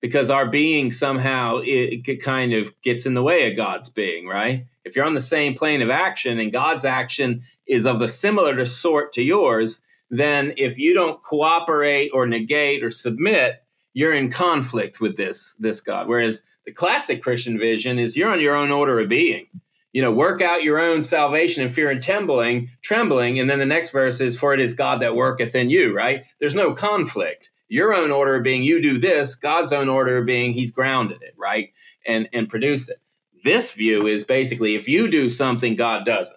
because 0.00 0.30
our 0.30 0.46
being 0.46 0.92
somehow 0.92 1.58
it, 1.58 2.08
it 2.08 2.22
kind 2.22 2.52
of 2.52 2.80
gets 2.82 3.06
in 3.06 3.14
the 3.14 3.22
way 3.22 3.50
of 3.50 3.56
God's 3.56 3.88
being, 3.88 4.28
right? 4.28 4.66
If 4.88 4.96
you're 4.96 5.04
on 5.04 5.14
the 5.14 5.20
same 5.20 5.52
plane 5.52 5.82
of 5.82 5.90
action 5.90 6.38
and 6.38 6.50
God's 6.50 6.86
action 6.86 7.42
is 7.66 7.84
of 7.84 7.98
the 7.98 8.08
similar 8.08 8.64
sort 8.64 9.12
to 9.12 9.22
yours, 9.22 9.82
then 10.08 10.54
if 10.56 10.78
you 10.78 10.94
don't 10.94 11.22
cooperate 11.22 12.10
or 12.14 12.26
negate 12.26 12.82
or 12.82 12.90
submit, 12.90 13.62
you're 13.92 14.14
in 14.14 14.30
conflict 14.30 14.98
with 14.98 15.18
this 15.18 15.56
this 15.58 15.82
God. 15.82 16.08
Whereas 16.08 16.42
the 16.64 16.72
classic 16.72 17.22
Christian 17.22 17.58
vision 17.58 17.98
is 17.98 18.16
you're 18.16 18.30
on 18.30 18.40
your 18.40 18.56
own 18.56 18.70
order 18.70 18.98
of 18.98 19.10
being. 19.10 19.46
You 19.92 20.00
know, 20.00 20.12
work 20.12 20.40
out 20.40 20.62
your 20.62 20.78
own 20.78 21.02
salvation 21.02 21.62
in 21.62 21.68
fear 21.68 21.90
and 21.90 22.02
trembling, 22.02 22.70
trembling, 22.80 23.38
and 23.38 23.50
then 23.50 23.58
the 23.58 23.66
next 23.66 23.90
verse 23.90 24.20
is 24.20 24.38
for 24.38 24.54
it 24.54 24.60
is 24.60 24.72
God 24.72 25.02
that 25.02 25.16
worketh 25.16 25.54
in 25.54 25.68
you, 25.68 25.94
right? 25.94 26.24
There's 26.40 26.54
no 26.54 26.72
conflict. 26.72 27.50
Your 27.68 27.92
own 27.92 28.10
order 28.10 28.36
of 28.36 28.42
being 28.42 28.62
you 28.62 28.80
do 28.80 28.98
this, 28.98 29.34
God's 29.34 29.72
own 29.72 29.90
order 29.90 30.16
of 30.16 30.24
being 30.24 30.52
he's 30.52 30.70
grounded 30.70 31.22
it, 31.22 31.34
right? 31.36 31.72
And 32.06 32.28
and 32.32 32.48
produced 32.48 32.88
it. 32.88 33.02
This 33.44 33.72
view 33.72 34.06
is 34.06 34.24
basically 34.24 34.74
if 34.74 34.88
you 34.88 35.08
do 35.08 35.28
something, 35.28 35.76
God 35.76 36.04
doesn't. 36.04 36.36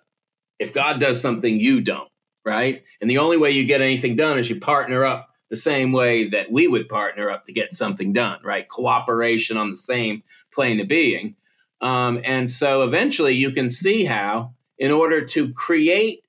If 0.60 0.74
God 0.74 1.00
does 1.00 1.20
something, 1.22 1.60
you 1.60 1.82
don't, 1.82 2.10
right? 2.46 2.84
And 3.00 3.10
the 3.10 3.18
only 3.18 3.38
way 3.38 3.52
you 3.52 3.66
get 3.66 3.82
anything 3.82 4.16
done 4.16 4.38
is 4.38 4.50
you 4.50 4.60
partner 4.60 5.06
up 5.06 5.30
the 5.50 5.58
same 5.58 5.92
way 5.92 6.30
that 6.30 6.52
we 6.52 6.68
would 6.68 6.88
partner 6.88 7.30
up 7.30 7.46
to 7.46 7.54
get 7.54 7.74
something 7.74 8.14
done, 8.14 8.40
right? 8.44 8.68
Cooperation 8.70 9.58
on 9.58 9.70
the 9.70 9.76
same 9.76 10.24
plane 10.54 10.80
of 10.80 10.88
being. 10.88 11.36
Um, 11.82 12.22
and 12.24 12.50
so 12.50 12.84
eventually 12.84 13.34
you 13.34 13.52
can 13.52 13.70
see 13.70 14.06
how, 14.06 14.54
in 14.78 14.92
order 14.92 15.26
to 15.26 15.52
create 15.54 16.24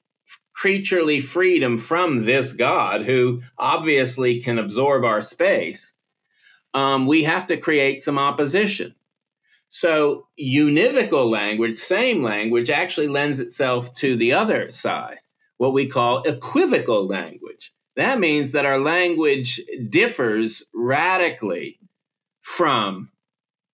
creaturely 0.54 1.20
freedom 1.20 1.78
from 1.78 2.24
this 2.24 2.52
God 2.52 3.02
who 3.02 3.40
obviously 3.58 4.40
can 4.40 4.58
absorb 4.58 5.04
our 5.04 5.20
space, 5.20 5.94
um, 6.74 7.06
we 7.06 7.24
have 7.24 7.46
to 7.46 7.56
create 7.56 8.02
some 8.02 8.18
opposition. 8.18 8.94
So 9.74 10.26
univocal 10.38 11.30
language, 11.30 11.78
same 11.78 12.22
language, 12.22 12.68
actually 12.68 13.08
lends 13.08 13.40
itself 13.40 13.90
to 13.94 14.18
the 14.18 14.34
other 14.34 14.70
side, 14.70 15.20
what 15.56 15.72
we 15.72 15.86
call 15.86 16.22
equivocal 16.24 17.06
language. 17.06 17.72
That 17.96 18.20
means 18.20 18.52
that 18.52 18.66
our 18.66 18.78
language 18.78 19.62
differs 19.88 20.62
radically 20.74 21.78
from 22.42 23.12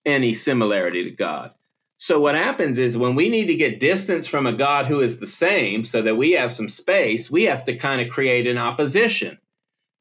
any 0.05 0.31
similarity 0.31 1.03
to 1.03 1.11
God. 1.11 1.51
So 1.97 2.17
what 2.21 2.35
happens 2.35 2.79
is 2.79 2.97
when 2.97 3.15
we 3.15 3.27
need 3.27 3.47
to 3.47 3.55
get 3.55 3.81
distance 3.81 4.25
from 4.25 4.47
a 4.47 4.53
God 4.53 4.85
who 4.85 5.01
is 5.01 5.19
the 5.19 5.27
same 5.27 5.83
so 5.83 6.01
that 6.01 6.15
we 6.15 6.31
have 6.31 6.53
some 6.53 6.69
space, 6.69 7.29
we 7.29 7.43
have 7.43 7.65
to 7.65 7.75
kind 7.75 7.99
of 7.99 8.07
create 8.07 8.47
an 8.47 8.57
opposition. 8.57 9.37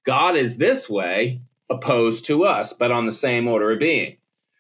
God 0.07 0.37
is 0.37 0.59
this 0.59 0.89
way 0.89 1.41
opposed 1.69 2.25
to 2.27 2.45
us, 2.45 2.73
but 2.73 2.93
on 2.93 3.07
the 3.07 3.11
same 3.11 3.49
order 3.49 3.73
of 3.73 3.81
being. 3.81 4.19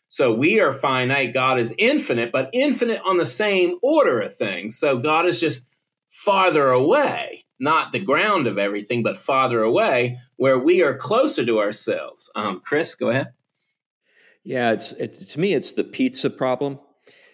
So 0.09 0.33
we 0.33 0.59
are 0.61 0.73
finite, 0.73 1.35
God 1.35 1.59
is 1.59 1.75
infinite, 1.77 2.33
but 2.33 2.51
infinite 2.53 3.01
on 3.05 3.18
the 3.18 3.27
same 3.27 3.79
order 3.83 4.21
of 4.21 4.35
things. 4.35 4.79
So 4.79 4.99
God 4.99 5.27
is 5.27 5.38
just 5.38 5.66
farther 6.09 6.71
away, 6.71 7.44
not 7.61 7.92
the 7.92 8.01
ground 8.01 8.47
of 8.47 8.59
everything, 8.59 9.03
but 9.03 9.18
farther 9.18 9.62
away, 9.62 10.16
where 10.37 10.59
we 10.59 10.83
are 10.83 10.97
closer 10.97 11.44
to 11.44 11.61
ourselves. 11.61 12.31
Um, 12.35 12.61
Chris, 12.64 12.94
go 12.94 13.11
ahead. 13.11 13.29
Yeah, 14.44 14.73
it's 14.73 14.92
it, 14.92 15.12
to 15.12 15.40
me, 15.40 15.53
it's 15.53 15.75
the 15.75 15.85
pizza 15.85 16.31
problem. 16.31 16.79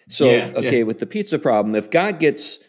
So, 0.09 0.29
Yeah, 0.29 0.51
okay, 0.55 0.79
yeah. 0.79 0.83
with 0.83 0.99
the 0.99 1.05
pizza 1.05 1.39
problem, 1.39 1.75
if 1.75 1.89
God 1.89 2.19
gets 2.19 2.59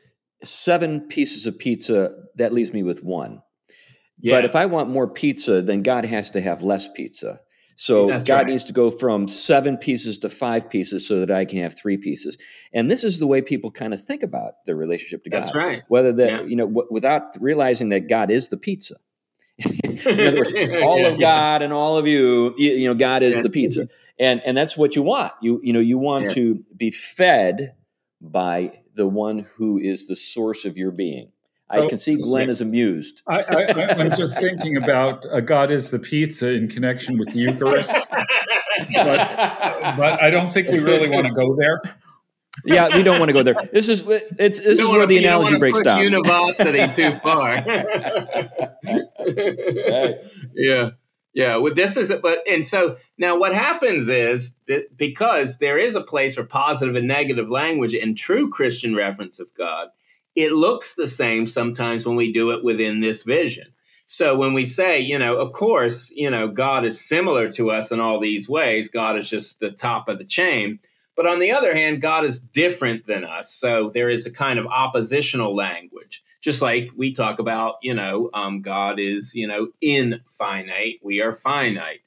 seven 0.44 1.00
pieces 1.00 1.46
of 1.46 1.58
pizza, 1.58 2.14
that 2.36 2.52
leaves 2.52 2.72
me 2.72 2.82
with 2.82 3.02
one. 3.02 3.42
Yeah. 4.18 4.36
But 4.36 4.44
if 4.44 4.56
I 4.56 4.66
want 4.66 4.88
more 4.88 5.08
pizza, 5.08 5.60
then 5.62 5.82
God 5.82 6.04
has 6.04 6.30
to 6.30 6.40
have 6.40 6.62
less 6.62 6.88
pizza. 6.88 7.40
So 7.78 8.08
That's 8.08 8.24
God 8.24 8.34
right. 8.38 8.46
needs 8.46 8.64
to 8.64 8.72
go 8.72 8.90
from 8.90 9.28
seven 9.28 9.76
pieces 9.76 10.16
to 10.18 10.30
five 10.30 10.70
pieces 10.70 11.06
so 11.06 11.20
that 11.20 11.30
I 11.30 11.44
can 11.44 11.60
have 11.62 11.78
three 11.78 11.98
pieces. 11.98 12.38
And 12.72 12.90
this 12.90 13.04
is 13.04 13.18
the 13.18 13.26
way 13.26 13.42
people 13.42 13.70
kind 13.70 13.92
of 13.92 14.02
think 14.02 14.22
about 14.22 14.64
their 14.64 14.74
relationship 14.76 15.24
to 15.24 15.30
God. 15.30 15.42
That's 15.44 15.54
right. 15.54 15.82
Whether 15.88 16.12
that, 16.14 16.28
Yeah. 16.30 16.42
you 16.44 16.56
know, 16.56 16.66
w- 16.66 16.88
without 16.90 17.36
realizing 17.38 17.90
that 17.90 18.08
God 18.08 18.30
is 18.30 18.48
the 18.48 18.56
pizza. 18.56 18.96
In 19.84 20.20
other 20.26 20.38
words, 20.38 20.54
all 20.82 20.98
Yeah, 21.00 21.08
of 21.08 21.20
God 21.20 21.60
and 21.62 21.72
all 21.72 21.98
of 21.98 22.06
you, 22.06 22.54
you, 22.56 22.72
you 22.72 22.88
know, 22.88 22.94
God 22.94 23.22
is 23.22 23.36
Yeah. 23.36 23.42
the 23.42 23.50
pizza. 23.50 23.88
And 24.18 24.40
and 24.46 24.56
that's 24.56 24.76
what 24.78 24.96
you 24.96 25.02
want. 25.02 25.32
You 25.42 25.60
you 25.62 25.72
know, 25.74 25.80
you 25.80 25.98
want 25.98 26.26
Yeah. 26.26 26.32
to 26.34 26.64
be 26.74 26.90
fed 26.90 27.74
by 28.22 28.80
the 28.94 29.06
one 29.06 29.40
who 29.58 29.78
is 29.78 30.08
the 30.08 30.16
source 30.16 30.64
of 30.64 30.78
your 30.78 30.90
being. 30.92 31.32
I 31.68 31.78
Oh, 31.78 31.88
can 31.88 31.98
see 31.98 32.16
Glenn 32.16 32.48
is 32.48 32.60
amused. 32.60 33.22
I, 33.26 33.42
I, 33.42 33.90
I'm 33.98 34.14
just 34.14 34.38
thinking 34.38 34.76
about 34.76 35.26
uh, 35.26 35.40
God 35.40 35.70
is 35.72 35.90
the 35.90 35.98
pizza 35.98 36.52
in 36.52 36.68
connection 36.68 37.18
with 37.18 37.32
the 37.32 37.40
Eucharist, 37.40 37.92
but 38.94 40.22
I 40.22 40.30
don't 40.30 40.46
think 40.48 40.68
we 40.68 40.78
really 40.78 41.08
want 41.10 41.26
to 41.26 41.32
go 41.32 41.56
there. 41.56 41.80
yeah, 42.64 42.96
we 42.96 43.02
don't 43.02 43.18
want 43.18 43.28
to 43.30 43.32
go 43.32 43.42
there. 43.42 43.56
This 43.72 43.88
is 43.88 44.04
it's 44.06 44.58
this 44.60 44.78
is 44.78 44.82
where 44.84 44.92
wanna- 44.92 45.06
the 45.08 45.18
analogy 45.18 45.58
breaks 45.58 45.80
down. 45.80 46.02
University 46.02 46.86
too 46.94 47.18
far. 47.22 47.64
Right. 48.84 50.16
Yeah, 50.54 50.90
yeah. 51.34 51.56
Well, 51.56 51.74
this 51.74 51.96
is 51.96 52.12
but 52.22 52.38
and 52.48 52.66
so 52.66 52.96
now 53.18 53.36
what 53.38 53.52
happens 53.54 54.08
is 54.08 54.56
that 54.68 54.96
because 54.96 55.58
there 55.58 55.78
is 55.78 55.96
a 55.96 56.00
place 56.00 56.34
for 56.36 56.44
positive 56.44 56.94
and 56.94 57.06
negative 57.08 57.50
language 57.50 57.94
and 57.94 58.16
true 58.16 58.48
Christian 58.48 58.94
reference 58.94 59.38
of 59.40 59.52
God, 59.54 59.88
it 60.36 60.52
looks 60.52 60.94
the 60.94 61.08
same 61.08 61.46
sometimes 61.46 62.06
when 62.06 62.14
we 62.14 62.32
do 62.32 62.50
it 62.50 62.62
within 62.62 63.00
this 63.00 63.22
vision. 63.22 63.72
So 64.06 64.36
when 64.36 64.52
we 64.54 64.64
say, 64.64 65.00
you 65.00 65.18
know, 65.18 65.36
of 65.36 65.52
course, 65.52 66.12
you 66.14 66.30
know, 66.30 66.46
God 66.46 66.84
is 66.84 67.04
similar 67.04 67.50
to 67.52 67.70
us 67.72 67.90
in 67.90 67.98
all 67.98 68.20
these 68.20 68.48
ways. 68.48 68.88
God 68.88 69.18
is 69.18 69.28
just 69.28 69.58
the 69.58 69.72
top 69.72 70.08
of 70.08 70.18
the 70.18 70.24
chain. 70.24 70.78
But 71.16 71.26
on 71.26 71.40
the 71.40 71.50
other 71.50 71.74
hand, 71.74 72.02
God 72.02 72.24
is 72.24 72.38
different 72.38 73.06
than 73.06 73.24
us. 73.24 73.52
So 73.52 73.90
there 73.92 74.10
is 74.10 74.26
a 74.26 74.30
kind 74.30 74.58
of 74.58 74.66
oppositional 74.66 75.56
language. 75.56 76.22
Just 76.42 76.62
like 76.62 76.90
we 76.94 77.12
talk 77.12 77.38
about, 77.40 77.76
you 77.82 77.94
know, 77.94 78.30
um, 78.34 78.60
God 78.60 79.00
is, 79.00 79.34
you 79.34 79.48
know, 79.48 79.68
infinite. 79.80 81.00
We 81.02 81.20
are 81.22 81.32
finite. 81.32 82.00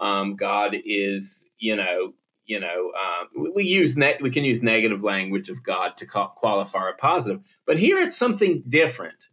Um, 0.00 0.34
God 0.34 0.74
is, 0.84 1.48
you 1.58 1.76
know, 1.76 2.14
you 2.46 2.60
know, 2.60 2.92
um, 2.92 3.52
we- 3.54 3.64
use 3.64 3.96
ne- 3.96 4.18
we 4.20 4.30
can 4.30 4.44
use 4.44 4.62
negative 4.62 5.02
language 5.02 5.48
of 5.48 5.62
God 5.62 5.96
to 5.96 6.06
ca- 6.06 6.28
qualify 6.28 6.90
a 6.90 6.92
positive. 6.92 7.40
But 7.66 7.78
here 7.78 7.98
it's 7.98 8.16
something 8.16 8.62
different. 8.68 9.28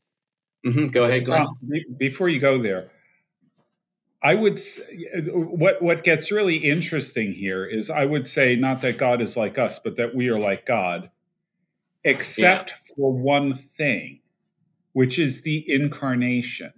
Mhm, 0.65 0.91
Go 0.91 1.04
ahead, 1.04 1.26
Glenn. 1.26 1.45
Tom, 1.45 1.58
before 1.97 2.30
you 2.30 2.39
go 2.39 2.62
there, 2.62 2.91
I 4.24 4.36
would 4.36 4.54
s- 4.54 4.80
what 5.26 5.82
what 5.82 6.04
gets 6.04 6.32
really 6.32 6.58
interesting 6.58 7.34
here 7.34 7.65
is 7.65 7.89
I 7.89 8.06
would 8.06 8.28
say 8.28 8.56
not 8.56 8.82
that 8.82 8.97
God 8.97 9.21
is 9.21 9.36
like 9.36 9.58
us, 9.58 9.80
but 9.80 9.95
that 9.95 10.13
we 10.13 10.30
are 10.30 10.39
like 10.39 10.65
God, 10.65 11.10
except 12.04 12.74
for 12.95 13.12
one 13.12 13.58
thing, 13.78 14.21
which 14.93 15.17
is 15.17 15.41
the 15.41 15.65
incarnation. 15.67 16.71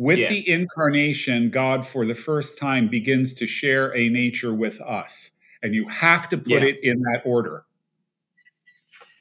With 0.00 0.18
Yeah. 0.18 0.30
the 0.30 0.48
incarnation, 0.48 1.50
God 1.50 1.86
for 1.86 2.06
the 2.06 2.14
first 2.14 2.56
time 2.56 2.88
begins 2.88 3.34
to 3.34 3.46
share 3.46 3.94
a 3.94 4.08
nature 4.08 4.54
with 4.54 4.80
us, 4.80 5.32
and 5.62 5.74
you 5.74 5.86
have 5.88 6.26
to 6.30 6.38
put 6.38 6.62
Yeah. 6.62 6.70
it 6.70 6.78
in 6.82 7.02
that 7.02 7.20
order. 7.26 7.64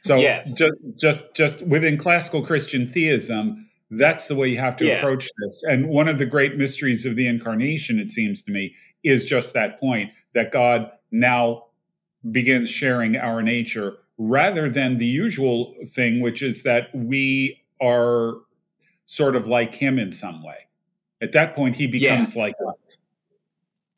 So 0.04 0.16
Yes. 0.22 0.54
just 0.58 0.78
just 0.98 1.36
just 1.36 1.68
within 1.68 1.98
classical 1.98 2.42
Christian 2.42 2.88
theism, 2.88 3.70
that's 3.92 4.30
the 4.30 4.36
way 4.36 4.48
you 4.48 4.58
have 4.60 4.78
to 4.78 4.86
Yeah. 4.86 5.00
approach 5.00 5.28
this. 5.44 5.64
And 5.68 5.90
one 5.90 6.08
of 6.08 6.18
the 6.18 6.26
great 6.26 6.56
mysteries 6.56 7.06
of 7.06 7.18
the 7.18 7.28
incarnation, 7.28 8.00
it 8.00 8.10
seems 8.10 8.42
to 8.44 8.52
me, 8.54 8.74
is 9.04 9.26
just 9.26 9.54
that 9.56 9.82
point 9.82 10.12
that 10.34 10.50
God 10.54 10.90
now 11.12 11.66
begins 12.32 12.70
sharing 12.70 13.18
our 13.18 13.42
nature 13.44 13.98
rather 14.18 14.70
than 14.70 14.98
the 14.98 15.06
usual 15.06 15.76
thing, 15.90 16.22
which 16.22 16.42
is 16.42 16.64
that 16.64 16.88
we 16.96 17.66
are 17.82 18.36
sort 19.08 19.36
of 19.36 19.46
like 19.46 19.76
him 19.76 20.00
in 20.00 20.14
some 20.14 20.42
way. 20.42 20.69
At 21.22 21.34
that 21.34 21.56
point, 21.56 21.76
he 21.76 21.88
becomes 21.88 22.36
like 22.36 22.56
us. 22.68 22.98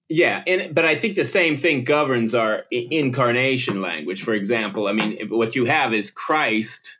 Yeah, 0.09 0.43
and 0.45 0.75
but 0.75 0.85
I 0.85 0.95
think 0.95 1.15
the 1.15 1.23
same 1.23 1.57
thing 1.57 1.83
governs 1.85 2.35
our 2.35 2.65
incarnation 2.71 3.79
language. 3.81 4.23
For 4.23 4.33
example, 4.33 4.87
I 4.87 4.93
mean, 4.93 5.29
what 5.29 5.55
you 5.55 5.65
have 5.65 5.93
is 5.93 6.11
Christ 6.11 6.97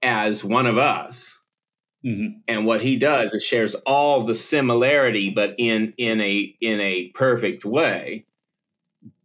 as 0.00 0.42
one 0.42 0.66
of 0.66 0.78
us, 0.78 1.40
Mhm. 2.04 2.40
and 2.48 2.66
what 2.66 2.80
he 2.82 2.96
does 2.96 3.34
is 3.34 3.44
shares 3.44 3.74
all 3.86 4.24
the 4.24 4.34
similarity, 4.34 5.30
but 5.30 5.54
in 5.58 5.92
in 5.98 6.20
a 6.20 6.56
in 6.60 6.80
a 6.80 7.08
perfect 7.10 7.64
way 7.64 8.24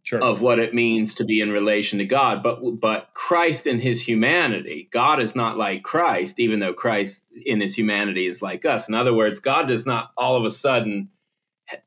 Sure. 0.08 0.22
of 0.22 0.40
what 0.40 0.58
it 0.58 0.72
means 0.72 1.14
to 1.16 1.24
be 1.26 1.42
in 1.42 1.52
relation 1.52 1.98
to 1.98 2.06
God. 2.06 2.42
But 2.42 2.80
but 2.80 3.10
Christ 3.12 3.66
in 3.66 3.78
his 3.78 4.00
humanity, 4.08 4.88
God 4.90 5.20
is 5.20 5.36
not 5.36 5.58
like 5.58 5.82
Christ, 5.82 6.40
even 6.40 6.60
though 6.60 6.72
Christ 6.72 7.26
in 7.44 7.60
his 7.60 7.76
humanity 7.76 8.26
is 8.26 8.40
like 8.40 8.64
us. 8.64 8.88
In 8.88 8.94
other 8.94 9.12
words, 9.12 9.38
God 9.38 9.68
does 9.68 9.84
not 9.84 10.12
all 10.16 10.34
of 10.34 10.46
a 10.46 10.50
sudden 10.50 11.10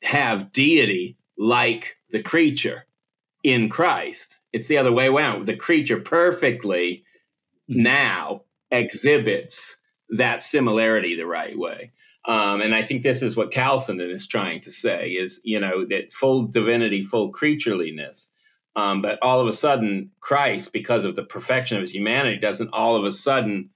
have 0.03 0.51
deity 0.51 1.17
like 1.35 1.97
the 2.11 2.21
creature 2.21 2.85
in 3.43 3.69
Christ. 3.69 4.37
It's 4.53 4.67
the 4.67 4.77
other 4.77 4.91
way 4.91 5.07
around. 5.07 5.47
The 5.47 5.57
creature 5.57 5.99
perfectly 5.99 7.03
hmm. 7.67 7.81
now 7.81 8.43
exhibits 8.69 9.77
that 10.09 10.43
similarity 10.43 11.15
the 11.15 11.25
right 11.25 11.57
way. 11.57 11.89
Um, 12.25 12.61
and 12.61 12.75
I 12.75 12.83
think 12.83 13.01
this 13.01 13.21
is 13.21 13.35
what 13.35 13.51
Chalcedon 13.51 14.09
is 14.09 14.27
trying 14.27 14.61
to 14.61 14.71
say 14.71 15.09
is, 15.09 15.41
you 15.43 15.59
know, 15.59 15.85
that 15.85 16.13
full 16.13 16.43
divinity, 16.43 17.01
full 17.01 17.31
creatureliness. 17.31 18.29
Um, 18.75 19.01
but 19.01 19.19
all 19.21 19.41
of 19.41 19.47
a 19.47 19.53
sudden, 19.53 20.11
Christ, 20.19 20.71
because 20.71 21.03
of 21.03 21.15
the 21.15 21.23
perfection 21.23 21.77
of 21.77 21.81
his 21.81 21.93
humanity, 21.93 22.37
doesn't 22.37 22.69
all 22.71 22.95
of 22.95 23.03
a 23.03 23.11
sudden, 23.11 23.71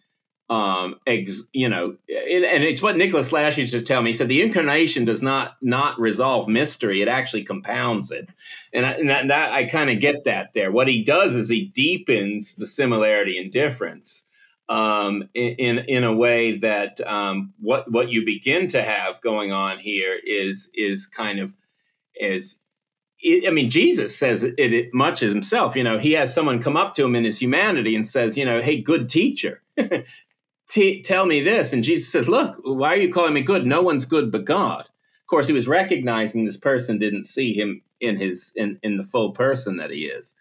um, 0.47 0.99
ex, 1.07 1.41
you 1.53 1.67
know, 1.67 1.97
it, 2.07 2.43
and 2.43 2.63
it's 2.63 2.81
what 2.81 2.95
Nicholas 2.95 3.31
Lash 3.31 3.57
used 3.57 3.71
to 3.71 3.81
tell 3.81 4.01
me. 4.01 4.11
He 4.11 4.17
said 4.17 4.27
the 4.27 4.43
incarnation 4.43 5.03
does 5.03 5.23
not 5.23 5.55
not 5.61 5.99
resolve 5.99 6.47
mystery; 6.47 7.01
it 7.01 7.07
actually 7.07 7.43
compounds 7.43 8.11
it. 8.11 8.29
And, 8.71 8.85
I, 8.85 8.91
and 8.91 9.09
that, 9.09 9.27
that 9.29 9.51
I 9.53 9.65
kind 9.65 9.89
of 9.89 9.99
get 9.99 10.23
that 10.25 10.53
there. 10.53 10.71
What 10.71 10.87
he 10.87 11.03
does 11.03 11.33
is 11.33 11.49
he 11.49 11.65
deepens 11.65 12.55
the 12.55 12.67
similarity 12.67 13.39
and 13.39 13.51
difference 13.51 14.25
um, 14.67 15.29
in, 15.33 15.79
in 15.79 16.03
a 16.03 16.13
way 16.13 16.57
that 16.57 16.99
um, 17.05 17.53
what 17.59 17.91
what 17.91 18.09
you 18.09 18.25
begin 18.25 18.67
to 18.69 18.81
have 18.81 19.21
going 19.21 19.51
on 19.51 19.79
here 19.79 20.17
is 20.25 20.69
is 20.73 21.07
kind 21.07 21.39
of 21.39 21.55
is. 22.15 22.59
I 23.47 23.49
mean, 23.49 23.71
Jesus 23.71 24.15
says 24.15 24.43
it, 24.43 24.55
it 24.57 24.93
much 24.93 25.23
as 25.23 25.31
himself. 25.31 25.75
You 25.75 25.83
know, 25.83 25.97
he 25.97 26.11
has 26.11 26.33
someone 26.33 26.61
come 26.61 26.77
up 26.77 26.93
to 26.95 27.03
him 27.03 27.15
in 27.15 27.23
his 27.23 27.41
humanity 27.41 27.95
and 27.95 28.05
says, 28.05 28.37
"You 28.37 28.45
know, 28.45 28.61
hey, 28.61 28.81
good 28.81 29.09
teacher, 29.09 29.63
T- 30.69 31.01
tell 31.01 31.25
me 31.25 31.41
this." 31.41 31.73
And 31.73 31.83
Jesus 31.83 32.11
says, 32.11 32.27
"Look, 32.27 32.59
why 32.63 32.93
are 32.93 32.97
you 32.97 33.11
calling 33.11 33.33
me 33.33 33.41
good? 33.41 33.65
No 33.65 33.81
one's 33.81 34.05
good 34.05 34.31
but 34.31 34.45
God." 34.45 34.81
Of 34.81 35.27
course, 35.27 35.47
he 35.47 35.53
was 35.53 35.67
recognizing 35.67 36.45
this 36.45 36.57
person 36.57 36.99
didn't 36.99 37.23
see 37.23 37.53
him 37.53 37.81
in 37.99 38.17
his 38.17 38.51
in 38.55 38.79
in 38.83 38.97
the 38.97 39.03
full 39.03 39.31
person 39.31 39.77
that 39.77 39.89
he 39.89 40.05
is. 40.05 40.35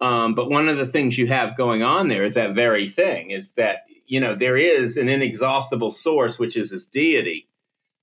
Um, 0.00 0.34
but 0.34 0.50
one 0.50 0.68
of 0.68 0.76
the 0.76 0.86
things 0.86 1.16
you 1.16 1.26
have 1.28 1.56
going 1.56 1.82
on 1.82 2.08
there 2.08 2.24
is 2.24 2.34
that 2.34 2.54
very 2.54 2.86
thing 2.86 3.30
is 3.30 3.52
that, 3.54 3.84
you 4.06 4.20
know, 4.20 4.34
there 4.34 4.56
is 4.56 4.96
an 4.96 5.08
inexhaustible 5.08 5.90
source, 5.90 6.38
which 6.38 6.56
is 6.56 6.70
his 6.70 6.86
deity, 6.86 7.48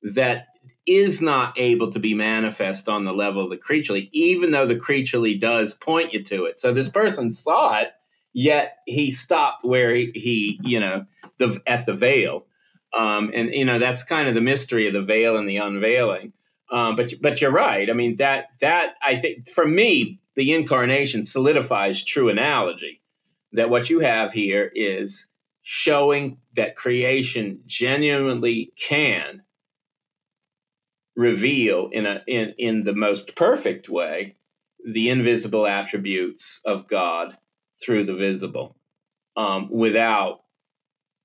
that 0.01 0.47
is 0.87 1.21
not 1.21 1.53
able 1.59 1.91
to 1.91 1.99
be 1.99 2.13
manifest 2.13 2.89
on 2.89 3.05
the 3.05 3.13
level 3.13 3.43
of 3.43 3.49
the 3.49 3.57
creaturely, 3.57 4.09
even 4.13 4.51
though 4.51 4.65
the 4.65 4.75
creaturely 4.75 5.37
does 5.37 5.73
point 5.73 6.13
you 6.13 6.23
to 6.23 6.45
it. 6.45 6.59
So 6.59 6.73
this 6.73 6.89
person 6.89 7.31
saw 7.31 7.79
it, 7.79 7.91
yet 8.33 8.77
he 8.87 9.11
stopped 9.11 9.63
where 9.63 9.93
he, 9.93 10.11
he 10.15 10.59
you 10.63 10.79
know, 10.79 11.05
the 11.37 11.61
at 11.67 11.85
the 11.85 11.93
veil. 11.93 12.45
Um, 12.97 13.31
and 13.33 13.53
you 13.53 13.63
know 13.63 13.79
that's 13.79 14.03
kind 14.03 14.27
of 14.27 14.35
the 14.35 14.41
mystery 14.41 14.87
of 14.87 14.93
the 14.93 15.01
veil 15.01 15.37
and 15.37 15.47
the 15.47 15.57
unveiling. 15.57 16.33
Um, 16.71 16.95
but 16.95 17.13
but 17.21 17.41
you're 17.41 17.51
right. 17.51 17.89
I 17.89 17.93
mean 17.93 18.15
that 18.17 18.47
that 18.59 18.95
I 19.01 19.15
think 19.15 19.49
for 19.49 19.65
me 19.65 20.19
the 20.35 20.53
incarnation 20.53 21.23
solidifies 21.23 22.03
true 22.03 22.29
analogy. 22.29 23.01
That 23.53 23.69
what 23.69 23.89
you 23.89 23.99
have 23.99 24.31
here 24.31 24.71
is 24.73 25.27
showing 25.61 26.37
that 26.55 26.75
creation 26.75 27.61
genuinely 27.65 28.71
can 28.77 29.43
reveal 31.15 31.89
in 31.91 32.05
a 32.05 32.23
in 32.27 32.53
in 32.57 32.83
the 32.83 32.93
most 32.93 33.35
perfect 33.35 33.89
way 33.89 34.37
the 34.85 35.09
invisible 35.09 35.67
attributes 35.67 36.61
of 36.65 36.87
God 36.87 37.37
through 37.83 38.05
the 38.05 38.15
visible, 38.15 38.75
um, 39.35 39.69
without 39.71 40.41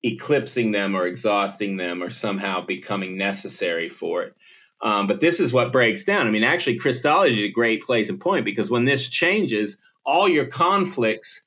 eclipsing 0.02 0.72
them 0.72 0.94
or 0.94 1.06
exhausting 1.06 1.76
them 1.76 2.02
or 2.02 2.10
somehow 2.10 2.64
becoming 2.64 3.16
necessary 3.16 3.88
for 3.88 4.22
it. 4.22 4.34
Um, 4.82 5.06
but 5.06 5.20
this 5.20 5.40
is 5.40 5.52
what 5.52 5.72
breaks 5.72 6.04
down. 6.04 6.26
I 6.26 6.30
mean, 6.30 6.44
actually, 6.44 6.78
Christology 6.78 7.44
is 7.44 7.50
a 7.50 7.52
great 7.52 7.82
place 7.82 8.08
and 8.10 8.20
point 8.20 8.44
because 8.44 8.70
when 8.70 8.84
this 8.84 9.08
changes, 9.08 9.78
all 10.04 10.28
your 10.28 10.46
conflicts 10.46 11.46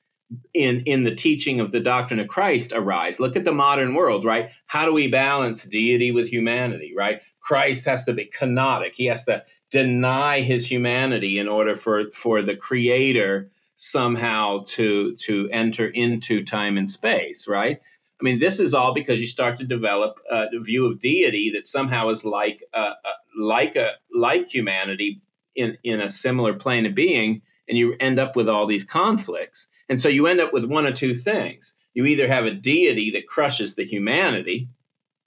in 0.54 0.82
in 0.82 1.04
the 1.04 1.16
teaching 1.16 1.60
of 1.60 1.72
the 1.72 1.80
doctrine 1.80 2.20
of 2.20 2.28
Christ 2.28 2.72
arise. 2.74 3.20
Look 3.20 3.36
at 3.36 3.46
the 3.46 3.54
modern 3.54 3.96
world, 3.96 4.26
right? 4.26 4.52
How 4.68 4.86
do 4.86 4.94
we 4.94 5.08
balance 5.08 5.64
deity 5.64 6.12
with 6.12 6.28
humanity, 6.28 6.94
right? 6.96 7.22
Christ 7.40 7.86
has 7.86 8.06
to 8.06 8.14
be 8.14 8.26
kenotic. 8.26 8.94
He 8.94 9.06
has 9.06 9.26
to 9.26 9.44
deny 9.72 10.42
his 10.42 10.70
humanity 10.70 11.40
in 11.40 11.48
order 11.48 11.76
for 11.76 12.12
for 12.12 12.42
the 12.42 12.56
creator 12.56 13.50
somehow 13.76 14.64
to 14.68 15.16
to 15.16 15.50
enter 15.52 15.88
into 15.88 16.44
time 16.44 16.78
and 16.78 16.92
space, 16.92 17.48
right? 17.48 17.80
I 18.20 18.24
mean, 18.24 18.40
this 18.40 18.60
is 18.60 18.74
all 18.74 18.94
because 18.94 19.22
you 19.22 19.28
start 19.28 19.58
to 19.58 19.64
develop 19.64 20.20
uh, 20.30 20.46
a 20.54 20.60
view 20.60 20.86
of 20.86 21.00
deity 21.00 21.52
that 21.56 21.66
somehow 21.66 22.10
is 22.10 22.26
like 22.26 22.64
a, 22.74 22.80
a, 22.82 22.96
like 23.40 23.76
a 23.76 23.92
like 24.14 24.48
humanity 24.48 25.22
in 25.56 25.78
in 25.84 26.02
a 26.02 26.10
similar 26.10 26.54
plane 26.54 26.86
of 26.86 26.96
being, 26.96 27.42
and 27.68 27.78
you 27.78 27.96
end 28.00 28.20
up 28.20 28.36
with 28.36 28.50
all 28.50 28.68
these 28.68 28.84
conflicts. 28.84 29.70
And 29.88 30.02
so 30.02 30.10
you 30.10 30.28
end 30.28 30.40
up 30.40 30.54
with 30.54 30.66
one 30.66 30.86
or 30.86 30.92
two 30.92 31.14
things. 31.14 31.76
You 31.94 32.06
either 32.06 32.28
have 32.28 32.46
a 32.46 32.54
deity 32.54 33.12
that 33.12 33.28
crushes 33.28 33.76
the 33.76 33.86
humanity, 33.86 34.70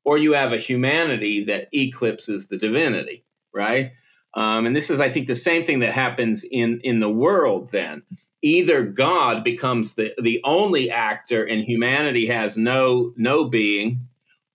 or 0.05 0.19
you 0.19 0.33
have 0.33 0.53
a 0.53 0.59
humanity 0.59 1.45
that 1.45 1.69
eclipses 1.73 2.49
the 2.49 2.59
divinity, 2.59 3.25
right? 3.53 3.93
Um, 4.35 4.67
and 4.67 4.75
this 4.75 4.91
is, 4.91 5.01
I 5.01 5.09
think, 5.09 5.27
the 5.27 5.35
same 5.35 5.63
thing 5.63 5.81
that 5.81 5.93
happens 5.93 6.45
in 6.45 6.81
in 6.83 7.01
the 7.01 7.11
world. 7.11 7.71
Then 7.71 8.03
either 8.43 8.83
God 8.85 9.45
becomes 9.45 9.95
the 9.95 10.15
the 10.21 10.41
only 10.45 10.91
actor, 10.91 11.45
and 11.45 11.63
humanity 11.63 12.27
has 12.27 12.57
no 12.57 13.13
no 13.17 13.45
being, 13.45 14.09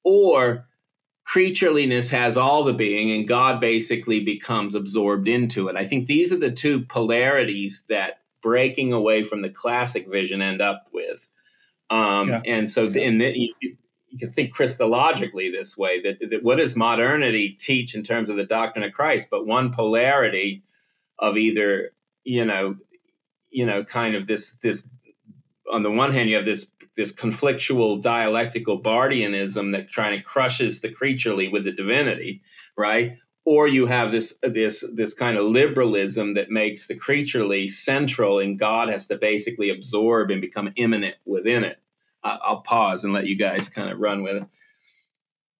or 0.03 0.67
creatureliness 1.27 2.09
has 2.09 2.37
all 2.37 2.63
the 2.63 2.73
being, 2.73 3.11
and 3.11 3.27
God 3.27 3.59
basically 3.59 4.21
becomes 4.21 4.75
absorbed 4.75 5.27
into 5.27 5.67
it. 5.67 5.75
I 5.75 5.85
think 5.85 6.07
these 6.07 6.31
are 6.31 6.37
the 6.37 6.51
two 6.51 6.81
polarities 6.85 7.83
that 7.89 8.21
breaking 8.41 8.93
away 8.93 9.23
from 9.23 9.41
the 9.41 9.49
classic 9.49 10.07
vision 10.07 10.41
end 10.41 10.61
up 10.61 10.87
with. 10.93 11.27
Um, 11.89 12.29
yeah. 12.29 12.41
And 12.45 12.69
so, 12.69 12.87
in 12.87 13.17
the, 13.17 13.49
you, 14.17 14.27
can 14.27 14.33
think 14.33 14.55
Christologically 14.55 15.51
this 15.51 15.77
way 15.77 16.01
that, 16.01 16.29
that 16.29 16.43
what 16.43 16.57
does 16.57 16.75
modernity 16.75 17.49
teach 17.49 17.95
in 17.95 18.03
terms 18.03 18.29
of 18.29 18.37
the 18.37 18.45
doctrine 18.45 18.83
of 18.83 18.93
Christ? 18.93 19.29
But 19.29 19.45
one 19.45 19.71
polarity 19.71 20.63
of 21.19 21.37
either, 21.37 21.91
you 22.23 22.45
know, 22.45 22.75
you 23.49 23.65
know, 23.65 23.83
kind 23.83 24.15
of 24.15 24.27
this 24.27 24.53
this 24.57 24.89
on 25.71 25.83
the 25.83 25.91
one 25.91 26.11
hand, 26.11 26.29
you 26.29 26.35
have 26.35 26.45
this 26.45 26.67
this 26.95 27.13
conflictual 27.13 28.01
dialectical 28.01 28.81
Barthianism 28.81 29.71
that 29.73 29.89
trying 29.89 30.17
to 30.17 30.23
crushes 30.23 30.81
the 30.81 30.91
creaturely 30.91 31.47
with 31.47 31.63
the 31.63 31.71
divinity, 31.71 32.41
right? 32.75 33.17
Or 33.45 33.67
you 33.67 33.85
have 33.85 34.11
this 34.11 34.37
this 34.41 34.83
this 34.93 35.13
kind 35.13 35.37
of 35.37 35.45
liberalism 35.45 36.33
that 36.33 36.49
makes 36.49 36.87
the 36.87 36.95
creaturely 36.95 37.67
central, 37.67 38.39
and 38.39 38.59
God 38.59 38.89
has 38.89 39.07
to 39.07 39.17
basically 39.17 39.69
absorb 39.69 40.31
and 40.31 40.41
become 40.41 40.73
immanent 40.75 41.15
within 41.25 41.63
it. 41.63 41.77
I'll 42.23 42.61
pause 42.61 43.03
and 43.03 43.13
let 43.13 43.27
you 43.27 43.35
guys 43.35 43.69
kind 43.69 43.89
of 43.89 43.99
run 43.99 44.23
with 44.23 44.37
it. 44.37 44.47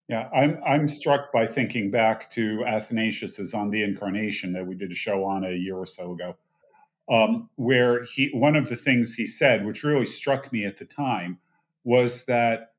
Yeah, 0.10 0.30
I'm 0.34 0.62
I'm 0.66 0.88
struck 0.88 1.34
by 1.34 1.45
thinking 1.45 1.91
back 1.91 2.30
to 2.32 2.64
Athanasius's 2.66 3.53
on 3.53 3.72
the 3.72 3.84
incarnation 3.84 4.53
that 4.53 4.66
we 4.66 4.76
did 4.76 4.91
a 4.91 4.95
show 4.95 5.26
on 5.26 5.43
a 5.43 5.51
year 5.51 5.76
or 5.76 5.86
so 5.86 6.14
ago, 6.14 6.38
um, 7.12 7.49
where 7.55 8.05
he 8.05 8.30
one 8.34 8.55
of 8.55 8.70
the 8.70 8.76
things 8.76 9.16
he 9.16 9.28
said, 9.28 9.66
which 9.66 9.84
really 9.84 10.05
struck 10.05 10.51
me 10.53 10.64
at 10.66 10.78
the 10.78 10.86
time, 10.86 11.39
was 11.84 12.26
that 12.26 12.72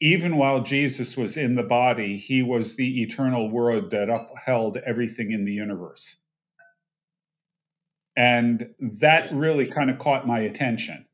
even 0.00 0.36
while 0.36 0.62
Jesus 0.62 1.16
was 1.16 1.36
in 1.36 1.54
the 1.54 1.62
body, 1.62 2.16
he 2.16 2.42
was 2.42 2.76
the 2.76 3.02
eternal 3.02 3.50
word 3.50 3.90
that 3.90 4.08
upheld 4.08 4.78
everything 4.78 5.32
in 5.32 5.44
the 5.44 5.52
universe. 5.52 6.18
And 8.16 8.70
that 8.80 9.32
really 9.32 9.66
kind 9.66 9.90
of 9.90 9.98
caught 9.98 10.26
my 10.26 10.40
attention 10.40 11.07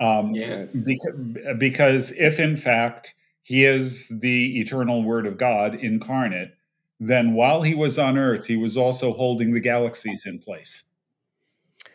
um, 0.00 0.34
yeah. 0.34 0.66
Because, 0.72 1.14
because 1.58 2.12
if 2.12 2.40
in 2.40 2.56
fact 2.56 3.14
he 3.42 3.64
is 3.64 4.08
the 4.08 4.60
eternal 4.60 5.02
word 5.02 5.26
of 5.26 5.36
God 5.38 5.74
incarnate, 5.74 6.54
then 6.98 7.34
while 7.34 7.62
he 7.62 7.74
was 7.74 7.98
on 7.98 8.18
earth, 8.18 8.46
he 8.46 8.56
was 8.56 8.76
also 8.76 9.12
holding 9.12 9.52
the 9.52 9.60
galaxies 9.60 10.26
in 10.26 10.38
place. 10.38 10.84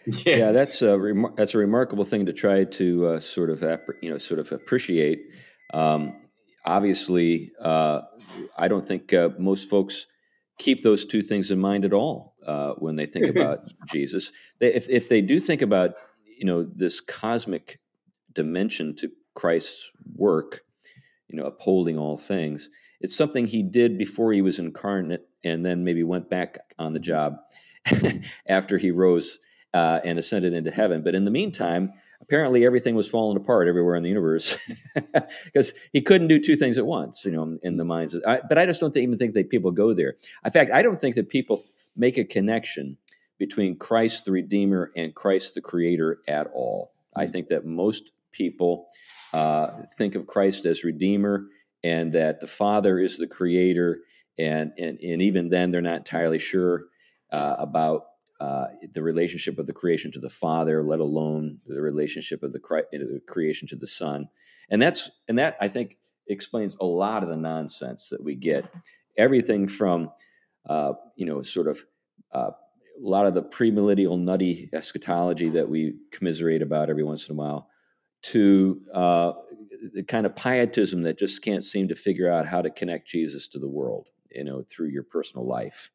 Yeah, 0.05 0.35
yeah 0.35 0.51
that's 0.51 0.81
a 0.81 0.97
remar- 0.97 1.35
that's 1.35 1.55
a 1.55 1.57
remarkable 1.57 2.03
thing 2.03 2.27
to 2.27 2.33
try 2.33 2.63
to 2.63 3.07
uh, 3.07 3.19
sort 3.19 3.49
of 3.49 3.63
you 4.01 4.09
know 4.09 4.17
sort 4.17 4.39
of 4.39 4.51
appreciate. 4.51 5.19
Um, 5.73 6.15
obviously, 6.63 7.51
uh, 7.59 8.01
I 8.57 8.67
don't 8.67 8.85
think 8.85 9.13
uh, 9.13 9.29
most 9.39 9.69
folks 9.69 10.05
keep 10.57 10.83
those 10.83 11.05
two 11.05 11.21
things 11.21 11.51
in 11.51 11.59
mind 11.59 11.85
at 11.85 11.93
all 11.93 12.35
uh, 12.45 12.73
when 12.73 12.95
they 12.95 13.07
think 13.07 13.25
about 13.35 13.57
Jesus. 13.91 14.31
They, 14.59 14.73
if 14.73 14.89
if 14.89 15.09
they 15.09 15.21
do 15.21 15.39
think 15.39 15.63
about 15.63 15.91
you 16.37 16.45
know 16.45 16.63
this 16.63 17.01
cosmic 17.01 17.79
dimension 18.35 18.95
to 18.97 19.09
Christ's 19.33 19.91
work, 20.15 20.61
you 21.27 21.37
know, 21.37 21.45
upholding 21.45 21.97
all 21.97 22.17
things. 22.17 22.69
It's 23.01 23.15
something 23.15 23.47
he 23.47 23.63
did 23.63 23.97
before 23.97 24.31
he 24.31 24.41
was 24.41 24.59
incarnate 24.59 25.27
and 25.43 25.65
then 25.65 25.83
maybe 25.83 26.03
went 26.03 26.29
back 26.29 26.59
on 26.79 26.93
the 26.93 26.99
job 26.99 27.37
after 28.47 28.77
he 28.77 28.91
rose 28.91 29.39
uh, 29.73 29.99
and 30.03 30.17
ascended 30.17 30.53
into 30.53 30.71
heaven. 30.71 31.03
But 31.03 31.15
in 31.15 31.25
the 31.25 31.31
meantime, 31.31 31.93
apparently 32.21 32.65
everything 32.65 32.95
was 32.95 33.09
falling 33.09 33.37
apart 33.37 33.67
everywhere 33.67 33.95
in 33.95 34.03
the 34.03 34.09
universe 34.09 34.57
because 35.45 35.73
he 35.91 36.01
couldn't 36.01 36.29
do 36.29 36.39
two 36.39 36.55
things 36.55 36.77
at 36.77 36.85
once, 36.85 37.25
you 37.25 37.31
know, 37.31 37.57
in 37.61 37.77
the 37.77 37.83
minds 37.83 38.13
of, 38.13 38.23
I, 38.25 38.39
but 38.47 38.57
I 38.57 38.65
just 38.65 38.79
don't 38.79 38.95
even 38.95 39.17
think 39.17 39.33
that 39.33 39.49
people 39.49 39.71
go 39.71 39.93
there. 39.93 40.15
In 40.43 40.51
fact, 40.51 40.71
I 40.71 40.81
don't 40.81 40.99
think 40.99 41.15
that 41.15 41.29
people 41.29 41.63
make 41.95 42.17
a 42.17 42.23
connection 42.23 42.97
between 43.37 43.77
Christ 43.77 44.25
the 44.25 44.31
Redeemer 44.31 44.91
and 44.95 45.13
Christ 45.13 45.55
the 45.55 45.61
Creator 45.61 46.19
at 46.27 46.47
all. 46.53 46.93
I 47.15 47.27
think 47.27 47.49
that 47.49 47.65
most 47.65 48.11
people 48.35 48.87
uh, 49.33 49.67
think 49.97 50.15
of 50.15 50.27
Christ 50.27 50.65
as 50.65 50.83
Redeemer 50.83 51.47
and 51.85 52.13
that 52.13 52.39
the 52.39 52.47
Father 52.47 52.97
is 52.97 53.19
the 53.19 53.27
Creator, 53.27 53.99
and 54.39 54.71
and, 54.77 54.99
and 54.99 55.21
even 55.21 55.49
then 55.49 55.69
they're 55.69 55.81
not 55.81 55.97
entirely 55.97 56.39
sure 56.39 56.81
uh, 57.31 57.55
about 57.59 58.05
uh, 58.39 58.65
the 58.93 59.03
relationship 59.03 59.59
of 59.59 59.67
the 59.67 59.73
creation 59.73 60.11
to 60.11 60.19
the 60.19 60.29
Father, 60.29 60.83
let 60.83 60.99
alone 60.99 61.59
the 61.67 61.81
relationship 61.81 62.43
of 62.43 62.51
the, 62.51 62.59
cre- 62.59 62.89
the 62.91 63.21
creation 63.27 63.67
to 63.67 63.75
the 63.75 63.87
Son, 63.87 64.27
and 64.69 64.81
that's 64.81 65.11
and 65.27 65.37
that 65.37 65.57
I 65.61 65.67
think 65.67 65.97
explains 66.27 66.75
a 66.81 66.85
lot 66.85 67.21
of 67.21 67.29
the 67.29 67.37
nonsense 67.37 68.09
that 68.09 68.23
we 68.23 68.35
get. 68.35 68.65
Everything 69.15 69.67
from 69.67 70.11
uh, 70.67 70.93
you 71.15 71.27
know 71.27 71.43
sort 71.43 71.67
of 71.67 71.85
uh, 72.33 72.49
a 72.49 73.07
lot 73.07 73.27
of 73.27 73.35
the 73.35 73.43
premillennial 73.43 74.19
nutty 74.19 74.69
eschatology 74.73 75.49
that 75.49 75.69
we 75.69 75.93
commiserate 76.11 76.63
about 76.63 76.89
every 76.89 77.03
once 77.03 77.29
in 77.29 77.35
a 77.35 77.37
while 77.37 77.69
to 78.31 78.81
uh, 78.93 79.33
the 79.93 80.03
kind 80.03 80.25
of 80.25 80.35
pietism 80.35 81.03
that 81.03 81.17
just 81.17 81.41
can't 81.41 81.63
seem 81.63 81.87
to 81.89 81.95
figure 81.95 82.31
out 82.31 82.47
how 82.47 82.61
to 82.61 82.69
connect 82.69 83.07
Jesus 83.07 83.47
to 83.49 83.59
the 83.59 83.67
world, 83.67 84.07
you 84.31 84.43
know, 84.43 84.63
through 84.69 84.89
your 84.89 85.03
personal 85.03 85.47
life. 85.47 85.91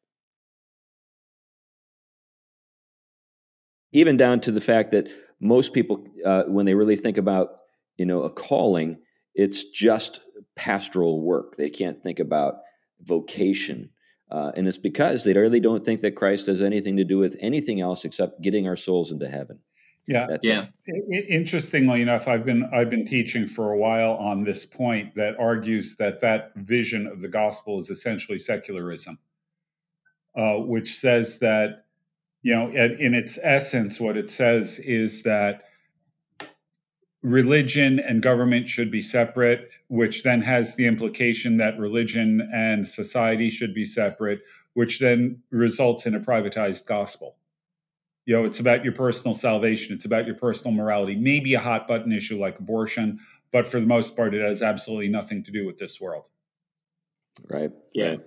Even 3.91 4.15
down 4.15 4.39
to 4.41 4.51
the 4.51 4.61
fact 4.61 4.91
that 4.91 5.09
most 5.41 5.73
people, 5.73 6.05
uh, 6.25 6.43
when 6.43 6.65
they 6.65 6.75
really 6.75 6.95
think 6.95 7.17
about, 7.17 7.49
you 7.97 8.05
know, 8.05 8.23
a 8.23 8.29
calling, 8.29 8.99
it's 9.35 9.65
just 9.65 10.21
pastoral 10.55 11.21
work. 11.21 11.57
They 11.57 11.69
can't 11.69 12.01
think 12.01 12.19
about 12.19 12.55
vocation. 13.01 13.89
Uh, 14.29 14.51
and 14.55 14.67
it's 14.67 14.77
because 14.77 15.25
they 15.25 15.33
really 15.33 15.59
don't 15.59 15.83
think 15.83 15.99
that 16.01 16.15
Christ 16.15 16.47
has 16.47 16.61
anything 16.61 16.95
to 16.97 17.03
do 17.03 17.17
with 17.17 17.35
anything 17.41 17.81
else 17.81 18.05
except 18.05 18.41
getting 18.41 18.65
our 18.67 18.77
souls 18.77 19.11
into 19.11 19.27
heaven. 19.27 19.59
Yeah, 20.07 20.27
That's 20.27 20.47
yeah. 20.47 20.65
It. 20.85 21.25
Interestingly 21.29 22.01
enough, 22.01 22.27
I've 22.27 22.43
been 22.43 22.69
I've 22.73 22.89
been 22.89 23.05
teaching 23.05 23.47
for 23.47 23.71
a 23.71 23.77
while 23.77 24.13
on 24.13 24.43
this 24.43 24.65
point 24.65 25.15
that 25.15 25.35
argues 25.39 25.95
that 25.97 26.19
that 26.21 26.53
vision 26.55 27.07
of 27.07 27.21
the 27.21 27.27
gospel 27.27 27.79
is 27.79 27.89
essentially 27.89 28.37
secularism, 28.37 29.19
uh, 30.35 30.55
which 30.55 30.95
says 30.95 31.39
that 31.39 31.85
you 32.41 32.53
know, 32.55 32.71
at, 32.75 32.99
in 32.99 33.13
its 33.13 33.37
essence, 33.43 33.99
what 33.99 34.17
it 34.17 34.29
says 34.29 34.79
is 34.79 35.23
that 35.23 35.63
religion 37.21 37.99
and 37.99 38.23
government 38.23 38.67
should 38.67 38.89
be 38.89 39.01
separate, 39.01 39.69
which 39.89 40.23
then 40.23 40.41
has 40.41 40.75
the 40.75 40.87
implication 40.87 41.57
that 41.57 41.77
religion 41.77 42.49
and 42.53 42.87
society 42.87 43.49
should 43.49 43.75
be 43.75 43.85
separate, 43.85 44.41
which 44.73 44.99
then 44.99 45.39
results 45.51 46.07
in 46.07 46.15
a 46.15 46.19
privatized 46.19 46.87
gospel. 46.87 47.35
You 48.31 48.37
know, 48.37 48.45
it's 48.45 48.61
about 48.61 48.85
your 48.85 48.93
personal 48.93 49.33
salvation. 49.33 49.93
It's 49.93 50.05
about 50.05 50.25
your 50.25 50.35
personal 50.35 50.73
morality. 50.73 51.17
Maybe 51.17 51.53
a 51.53 51.59
hot 51.59 51.85
button 51.85 52.13
issue 52.13 52.39
like 52.39 52.57
abortion, 52.59 53.19
but 53.51 53.67
for 53.67 53.77
the 53.77 53.85
most 53.85 54.15
part, 54.15 54.33
it 54.33 54.41
has 54.41 54.63
absolutely 54.63 55.09
nothing 55.09 55.43
to 55.43 55.51
do 55.51 55.65
with 55.65 55.77
this 55.77 55.99
world. 55.99 56.29
Right. 57.49 57.71
Yeah. 57.93 58.07
Right. 58.07 58.19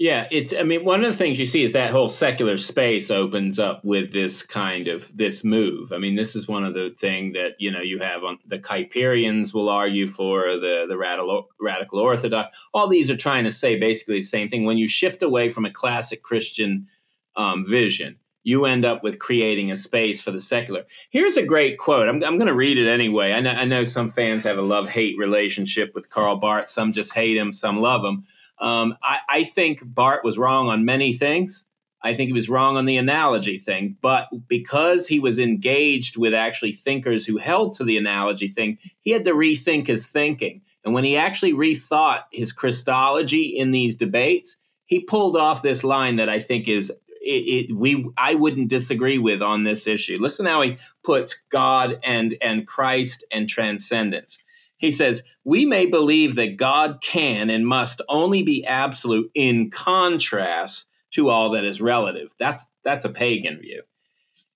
Yeah, 0.00 0.26
it's. 0.32 0.52
I 0.52 0.64
mean, 0.64 0.84
one 0.84 1.04
of 1.04 1.12
the 1.12 1.16
things 1.16 1.38
you 1.38 1.46
see 1.46 1.62
is 1.62 1.74
that 1.74 1.90
whole 1.90 2.08
secular 2.08 2.56
space 2.56 3.08
opens 3.08 3.60
up 3.60 3.84
with 3.84 4.12
this 4.12 4.42
kind 4.42 4.88
of 4.88 5.16
this 5.16 5.44
move. 5.44 5.92
I 5.92 5.98
mean, 5.98 6.16
this 6.16 6.34
is 6.34 6.48
one 6.48 6.64
of 6.64 6.74
the 6.74 6.92
thing 6.98 7.34
that 7.34 7.52
you 7.60 7.70
know 7.70 7.80
you 7.80 8.00
have 8.00 8.24
on 8.24 8.38
the 8.48 8.58
Kuyperians 8.58 9.54
will 9.54 9.68
argue 9.68 10.08
for 10.08 10.56
the 10.56 10.86
the 10.88 10.96
radical 10.96 11.50
radical 11.60 12.00
orthodox. 12.00 12.56
All 12.74 12.88
these 12.88 13.12
are 13.12 13.16
trying 13.16 13.44
to 13.44 13.52
say 13.52 13.78
basically 13.78 14.16
the 14.16 14.22
same 14.22 14.48
thing. 14.48 14.64
When 14.64 14.76
you 14.76 14.88
shift 14.88 15.22
away 15.22 15.50
from 15.50 15.64
a 15.64 15.70
classic 15.70 16.24
Christian 16.24 16.88
um, 17.36 17.64
vision, 17.64 18.18
you 18.48 18.64
end 18.64 18.82
up 18.86 19.02
with 19.02 19.18
creating 19.18 19.70
a 19.70 19.76
space 19.76 20.22
for 20.22 20.30
the 20.30 20.40
secular. 20.40 20.84
Here's 21.10 21.36
a 21.36 21.44
great 21.44 21.76
quote. 21.76 22.08
I'm, 22.08 22.24
I'm 22.24 22.38
going 22.38 22.48
to 22.48 22.54
read 22.54 22.78
it 22.78 22.88
anyway. 22.88 23.34
I 23.34 23.40
know, 23.40 23.50
I 23.50 23.66
know 23.66 23.84
some 23.84 24.08
fans 24.08 24.44
have 24.44 24.56
a 24.56 24.62
love 24.62 24.88
hate 24.88 25.18
relationship 25.18 25.94
with 25.94 26.08
Karl 26.08 26.36
Barth. 26.36 26.70
Some 26.70 26.94
just 26.94 27.12
hate 27.12 27.36
him. 27.36 27.52
Some 27.52 27.78
love 27.78 28.02
him. 28.02 28.24
Um, 28.58 28.96
I, 29.02 29.18
I 29.28 29.44
think 29.44 29.82
Barth 29.84 30.24
was 30.24 30.38
wrong 30.38 30.70
on 30.70 30.86
many 30.86 31.12
things. 31.12 31.66
I 32.02 32.14
think 32.14 32.28
he 32.28 32.32
was 32.32 32.48
wrong 32.48 32.78
on 32.78 32.86
the 32.86 32.96
analogy 32.96 33.58
thing, 33.58 33.98
but 34.00 34.28
because 34.46 35.08
he 35.08 35.20
was 35.20 35.38
engaged 35.38 36.16
with 36.16 36.32
actually 36.32 36.72
thinkers 36.72 37.26
who 37.26 37.36
held 37.36 37.74
to 37.74 37.84
the 37.84 37.98
analogy 37.98 38.48
thing, 38.48 38.78
he 39.00 39.10
had 39.10 39.26
to 39.26 39.32
rethink 39.32 39.88
his 39.88 40.06
thinking. 40.06 40.62
And 40.84 40.94
when 40.94 41.04
he 41.04 41.18
actually 41.18 41.52
rethought 41.52 42.22
his 42.32 42.52
Christology 42.52 43.54
in 43.58 43.72
these 43.72 43.94
debates, 43.94 44.56
he 44.86 45.00
pulled 45.00 45.36
off 45.36 45.60
this 45.60 45.84
line 45.84 46.16
that 46.16 46.30
I 46.30 46.40
think 46.40 46.66
is 46.66 46.90
it, 47.28 47.70
it, 47.70 47.76
we 47.76 48.10
I 48.16 48.34
wouldn't 48.34 48.68
disagree 48.68 49.18
with 49.18 49.42
on 49.42 49.64
this 49.64 49.86
issue. 49.86 50.18
Listen 50.20 50.46
how 50.46 50.62
he 50.62 50.78
puts 51.04 51.36
God 51.50 51.98
and 52.02 52.36
and 52.40 52.66
Christ 52.66 53.24
and 53.30 53.48
transcendence. 53.48 54.42
He 54.78 54.92
says, 54.92 55.24
We 55.44 55.66
may 55.66 55.86
believe 55.86 56.36
that 56.36 56.56
God 56.56 57.00
can 57.02 57.50
and 57.50 57.66
must 57.66 58.00
only 58.08 58.42
be 58.42 58.64
absolute 58.64 59.30
in 59.34 59.70
contrast 59.70 60.88
to 61.12 61.28
all 61.28 61.50
that 61.50 61.64
is 61.64 61.80
relative. 61.80 62.34
That's, 62.38 62.64
that's 62.84 63.04
a 63.04 63.10
pagan 63.10 63.60
view. 63.60 63.82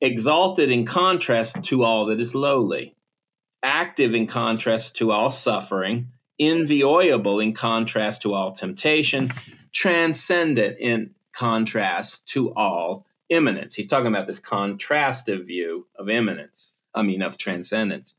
Exalted 0.01 0.70
in 0.70 0.87
contrast 0.87 1.64
to 1.64 1.83
all 1.83 2.07
that 2.07 2.20
is 2.20 2.35
lowly. 2.35 2.97
Active 3.62 4.14
in 4.14 4.27
contrast 4.27 4.97
to 4.97 5.11
all 5.11 5.31
suffering. 5.31 6.09
Inviolable 6.39 7.41
in 7.41 7.53
contrast 7.53 8.23
to 8.23 8.35
all 8.35 8.53
temptation. 8.53 9.31
Transcendent 9.73 10.79
in 10.79 11.14
contrast 11.33 12.26
to 12.28 12.53
all 12.55 13.07
immanence. 13.28 13.74
He's 13.74 13.89
talking 13.89 14.09
about 14.09 14.26
this 14.26 14.41
contrastive 14.41 15.47
view 15.47 15.87
of 15.99 16.09
immanence, 16.09 16.74
I 16.95 17.03
mean, 17.03 17.22
of 17.22 17.39
transcendence. 17.39 18.14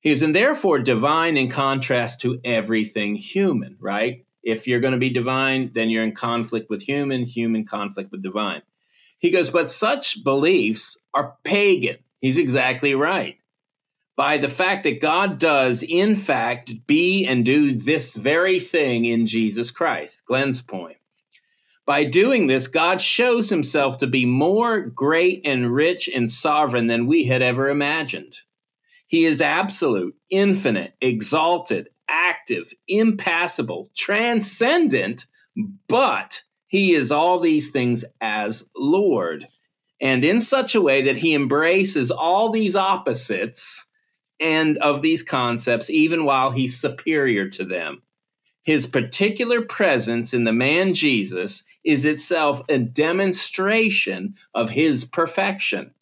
He 0.00 0.10
is, 0.10 0.22
and 0.22 0.34
therefore 0.34 0.80
divine 0.80 1.36
in 1.36 1.48
contrast 1.48 2.20
to 2.22 2.40
everything 2.44 3.14
human, 3.14 3.76
right? 3.80 4.24
If 4.42 4.66
you're 4.66 4.80
going 4.80 4.94
to 4.94 4.98
be 4.98 5.10
divine, 5.10 5.70
then 5.74 5.90
you're 5.90 6.02
in 6.02 6.12
conflict 6.14 6.68
with 6.68 6.82
human, 6.82 7.24
human 7.24 7.64
conflict 7.64 8.10
with 8.10 8.22
divine. 8.22 8.62
He 9.18 9.30
goes, 9.30 9.50
but 9.50 9.70
such 9.70 10.24
beliefs 10.24 10.96
are 11.14 11.36
pagan. 11.44 11.98
He's 12.20 12.38
exactly 12.38 12.94
right. 12.94 13.38
By 14.16 14.38
the 14.38 14.48
fact 14.48 14.82
that 14.82 15.00
God 15.00 15.38
does, 15.38 15.82
in 15.82 16.16
fact, 16.16 16.86
be 16.86 17.24
and 17.24 17.44
do 17.44 17.72
this 17.72 18.14
very 18.14 18.58
thing 18.58 19.04
in 19.04 19.26
Jesus 19.26 19.70
Christ. 19.70 20.24
Glenn's 20.26 20.60
point. 20.60 20.96
By 21.84 22.04
doing 22.04 22.46
this, 22.46 22.68
God 22.68 23.00
shows 23.00 23.50
himself 23.50 23.98
to 23.98 24.06
be 24.06 24.24
more 24.24 24.80
great 24.80 25.40
and 25.44 25.74
rich 25.74 26.08
and 26.08 26.30
sovereign 26.30 26.86
than 26.86 27.06
we 27.06 27.24
had 27.24 27.42
ever 27.42 27.68
imagined. 27.68 28.36
He 29.06 29.24
is 29.24 29.42
absolute, 29.42 30.14
infinite, 30.30 30.94
exalted, 31.00 31.88
active, 32.08 32.72
impassible, 32.86 33.90
transcendent, 33.96 35.26
but 35.88 36.44
he 36.66 36.94
is 36.94 37.12
all 37.12 37.38
these 37.38 37.70
things 37.70 38.04
as 38.20 38.70
Lord. 38.76 39.48
And 40.00 40.24
in 40.24 40.40
such 40.40 40.74
a 40.74 40.80
way 40.80 41.02
that 41.02 41.18
he 41.18 41.34
embraces 41.34 42.10
all 42.10 42.50
these 42.50 42.74
opposites 42.74 43.90
and 44.40 44.78
of 44.78 45.02
these 45.02 45.22
concepts, 45.22 45.90
even 45.90 46.24
while 46.24 46.50
he's 46.50 46.80
superior 46.80 47.48
to 47.50 47.64
them. 47.64 48.02
His 48.62 48.86
particular 48.86 49.62
presence 49.62 50.32
in 50.32 50.44
the 50.44 50.52
man 50.52 50.94
Jesus 50.94 51.64
is 51.84 52.04
itself 52.04 52.62
a 52.68 52.78
demonstration 52.78 54.34
of 54.54 54.70
his 54.70 55.04
perfection. 55.04 55.94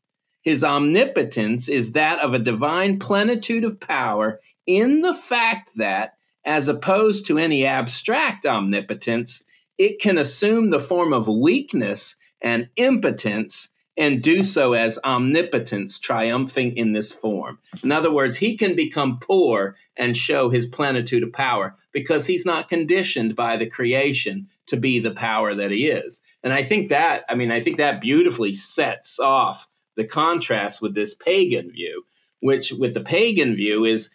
His 0.43 0.65
omnipotence 0.65 1.69
is 1.69 1.93
that 1.93 2.19
of 2.19 2.35
a 2.35 2.39
divine 2.39 2.99
plenitude 2.99 3.65
of 3.65 3.81
power 3.81 4.41
in 4.67 5.03
the 5.03 5.15
fact 5.15 5.73
that, 5.77 6.15
as 6.45 6.69
opposed 6.69 7.27
to 7.27 7.39
any 7.39 7.67
abstract 7.67 8.47
omnipotence, 8.47 9.43
it 9.77 10.01
can 10.01 10.19
assume 10.19 10.71
the 10.71 10.81
form 10.81 11.13
of 11.13 11.29
weakness 11.29 12.17
and 12.43 12.69
impotence 12.77 13.70
and 14.01 14.23
do 14.23 14.43
so 14.43 14.73
as 14.73 14.99
omnipotence 15.05 15.99
triumphing 15.99 16.75
in 16.75 16.93
this 16.93 17.13
form. 17.13 17.59
In 17.85 17.93
other 17.93 18.11
words, 18.11 18.39
he 18.39 18.57
can 18.57 18.75
become 18.75 19.19
poor 19.21 19.77
and 19.95 20.17
show 20.17 20.49
his 20.49 20.65
plenitude 20.65 21.23
of 21.23 21.35
power 21.35 21.77
because 21.93 22.25
he's 22.25 22.47
not 22.47 22.67
conditioned 22.67 23.37
by 23.37 23.59
the 23.59 23.67
creation 23.67 24.49
to 24.69 24.79
be 24.79 25.01
the 25.01 25.11
power 25.11 25.55
that 25.55 25.71
he 25.71 25.89
is. 25.89 26.23
And 26.43 26.55
I 26.55 26.63
think 26.63 26.89
that, 26.89 27.25
I 27.29 27.35
mean, 27.35 27.51
I 27.51 27.61
think 27.61 27.77
that 27.77 28.01
beautifully 28.01 28.55
sets 28.55 29.21
off 29.21 29.69
the 29.97 30.07
contrast 30.07 30.81
with 30.81 30.95
this 30.95 31.15
pagan 31.15 31.71
view, 31.71 32.05
which 32.41 32.73
with 32.73 32.95
the 32.95 33.03
pagan 33.03 33.55
view 33.55 33.85
is 33.85 34.09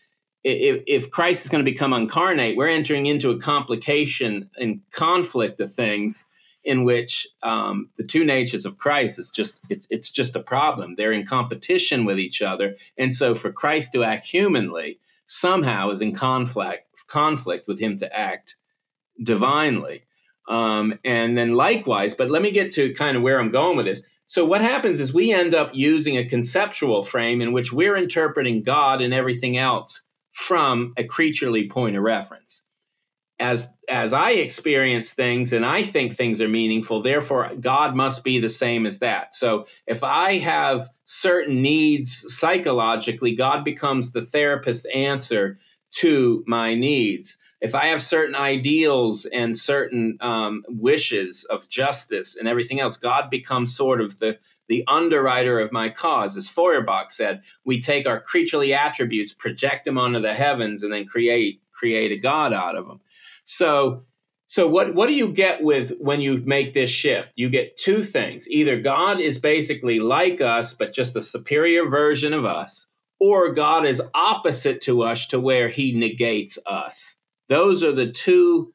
if, 0.43 0.81
if 0.87 1.11
Christ 1.11 1.43
is 1.43 1.51
going 1.51 1.63
to 1.63 1.71
become 1.71 1.93
incarnate, 1.93 2.57
we're 2.57 2.69
entering 2.69 3.05
into 3.05 3.29
a 3.29 3.39
complication 3.39 4.49
and 4.57 4.81
conflict 4.91 5.59
of 5.59 5.71
things 5.71 6.25
in 6.65 6.83
which 6.83 7.27
um, 7.43 7.89
the 7.95 8.03
two 8.03 8.25
natures 8.25 8.65
of 8.65 8.77
Christ 8.77 9.19
is 9.19 9.29
just 9.29 9.59
it's, 9.69 9.87
it's 9.89 10.11
just 10.11 10.35
a 10.35 10.43
problem. 10.43 10.95
They're 10.95 11.13
in 11.13 11.25
competition 11.25 12.05
with 12.05 12.19
each 12.19 12.41
other, 12.41 12.75
and 12.97 13.15
so 13.15 13.35
for 13.35 13.51
Christ 13.51 13.93
to 13.93 14.03
act 14.03 14.25
humanly 14.25 14.99
somehow 15.27 15.89
is 15.89 16.01
in 16.01 16.13
conflict 16.13 16.85
conflict 17.07 17.67
with 17.67 17.79
him 17.79 17.97
to 17.97 18.15
act 18.15 18.57
divinely. 19.21 20.03
Um, 20.47 20.99
and 21.03 21.37
then 21.37 21.53
likewise, 21.55 22.13
but 22.13 22.29
let 22.29 22.41
me 22.41 22.51
get 22.51 22.73
to 22.73 22.93
kind 22.93 23.17
of 23.17 23.23
where 23.23 23.39
I'm 23.39 23.51
going 23.51 23.77
with 23.77 23.85
this. 23.85 24.03
So 24.27 24.45
what 24.45 24.61
happens 24.61 24.99
is 24.99 25.13
we 25.13 25.31
end 25.31 25.53
up 25.53 25.71
using 25.73 26.17
a 26.17 26.25
conceptual 26.25 27.03
frame 27.03 27.41
in 27.41 27.51
which 27.51 27.71
we're 27.71 27.95
interpreting 27.95 28.63
God 28.63 29.01
and 29.01 29.13
everything 29.13 29.57
else 29.57 30.01
from 30.31 30.93
a 30.97 31.03
creaturely 31.03 31.69
point 31.69 31.95
of 31.95 32.03
reference. 32.03 32.63
As 33.39 33.69
as 33.89 34.13
I 34.13 34.31
experience 34.31 35.13
things 35.13 35.53
and 35.53 35.65
I 35.65 35.83
think 35.83 36.13
things 36.13 36.41
are 36.41 36.47
meaningful, 36.47 37.01
therefore 37.01 37.51
God 37.59 37.95
must 37.95 38.23
be 38.23 38.39
the 38.39 38.49
same 38.49 38.85
as 38.85 38.99
that. 38.99 39.35
So 39.35 39.65
if 39.85 40.03
I 40.03 40.37
have 40.39 40.89
certain 41.03 41.61
needs 41.61 42.25
psychologically, 42.35 43.35
God 43.35 43.63
becomes 43.63 44.11
the 44.11 44.21
therapist 44.21 44.87
answer 44.93 45.59
to 45.99 46.43
my 46.47 46.75
needs 46.75 47.37
if 47.65 47.73
I 47.73 47.87
have 47.87 48.01
certain 48.03 48.35
ideals 48.35 49.25
and 49.25 49.57
certain 49.57 50.17
um, 50.21 50.63
wishes 50.67 51.45
of 51.45 51.67
justice 51.67 52.35
and 52.35 52.47
everything 52.47 52.79
else, 52.79 52.95
God 52.95 53.31
becomes 53.31 53.75
sort 53.75 54.01
of 54.01 54.19
the 54.19 54.37
the 54.67 54.83
underwriter 54.87 55.59
of 55.59 55.71
my 55.71 55.89
cause. 55.89 56.37
As 56.37 56.47
Feuerbach 56.47 57.11
said, 57.11 57.41
we 57.63 57.79
take 57.79 58.07
our 58.07 58.19
creaturely 58.19 58.73
attributes, 58.73 59.33
project 59.33 59.85
them 59.85 59.97
onto 59.97 60.19
the 60.19 60.33
heavens, 60.33 60.83
and 60.83 60.93
then 60.93 61.05
create 61.05 61.59
create 61.71 62.11
a 62.11 62.17
God 62.17 62.53
out 62.53 62.75
of 62.75 62.87
them. 62.87 63.01
So, 63.45 64.03
so 64.47 64.67
what 64.67 64.93
what 64.93 65.07
do 65.07 65.13
you 65.13 65.29
get 65.31 65.63
with 65.63 65.93
when 65.99 66.21
you 66.21 66.43
make 66.45 66.73
this 66.73 66.89
shift? 66.89 67.33
You 67.35 67.49
get 67.49 67.77
two 67.77 68.03
things: 68.03 68.47
either 68.49 68.79
God 68.79 69.19
is 69.21 69.39
basically 69.39 69.99
like 69.99 70.41
us, 70.41 70.73
but 70.73 70.93
just 70.93 71.15
a 71.15 71.21
superior 71.21 71.87
version 71.87 72.33
of 72.33 72.45
us, 72.45 72.87
or 73.19 73.53
God 73.53 73.85
is 73.85 74.01
opposite 74.13 74.81
to 74.81 75.03
us 75.03 75.27
to 75.27 75.39
where 75.39 75.69
He 75.69 75.93
negates 75.93 76.59
us. 76.67 77.17
Those 77.47 77.83
are 77.83 77.93
the 77.93 78.11
two 78.11 78.73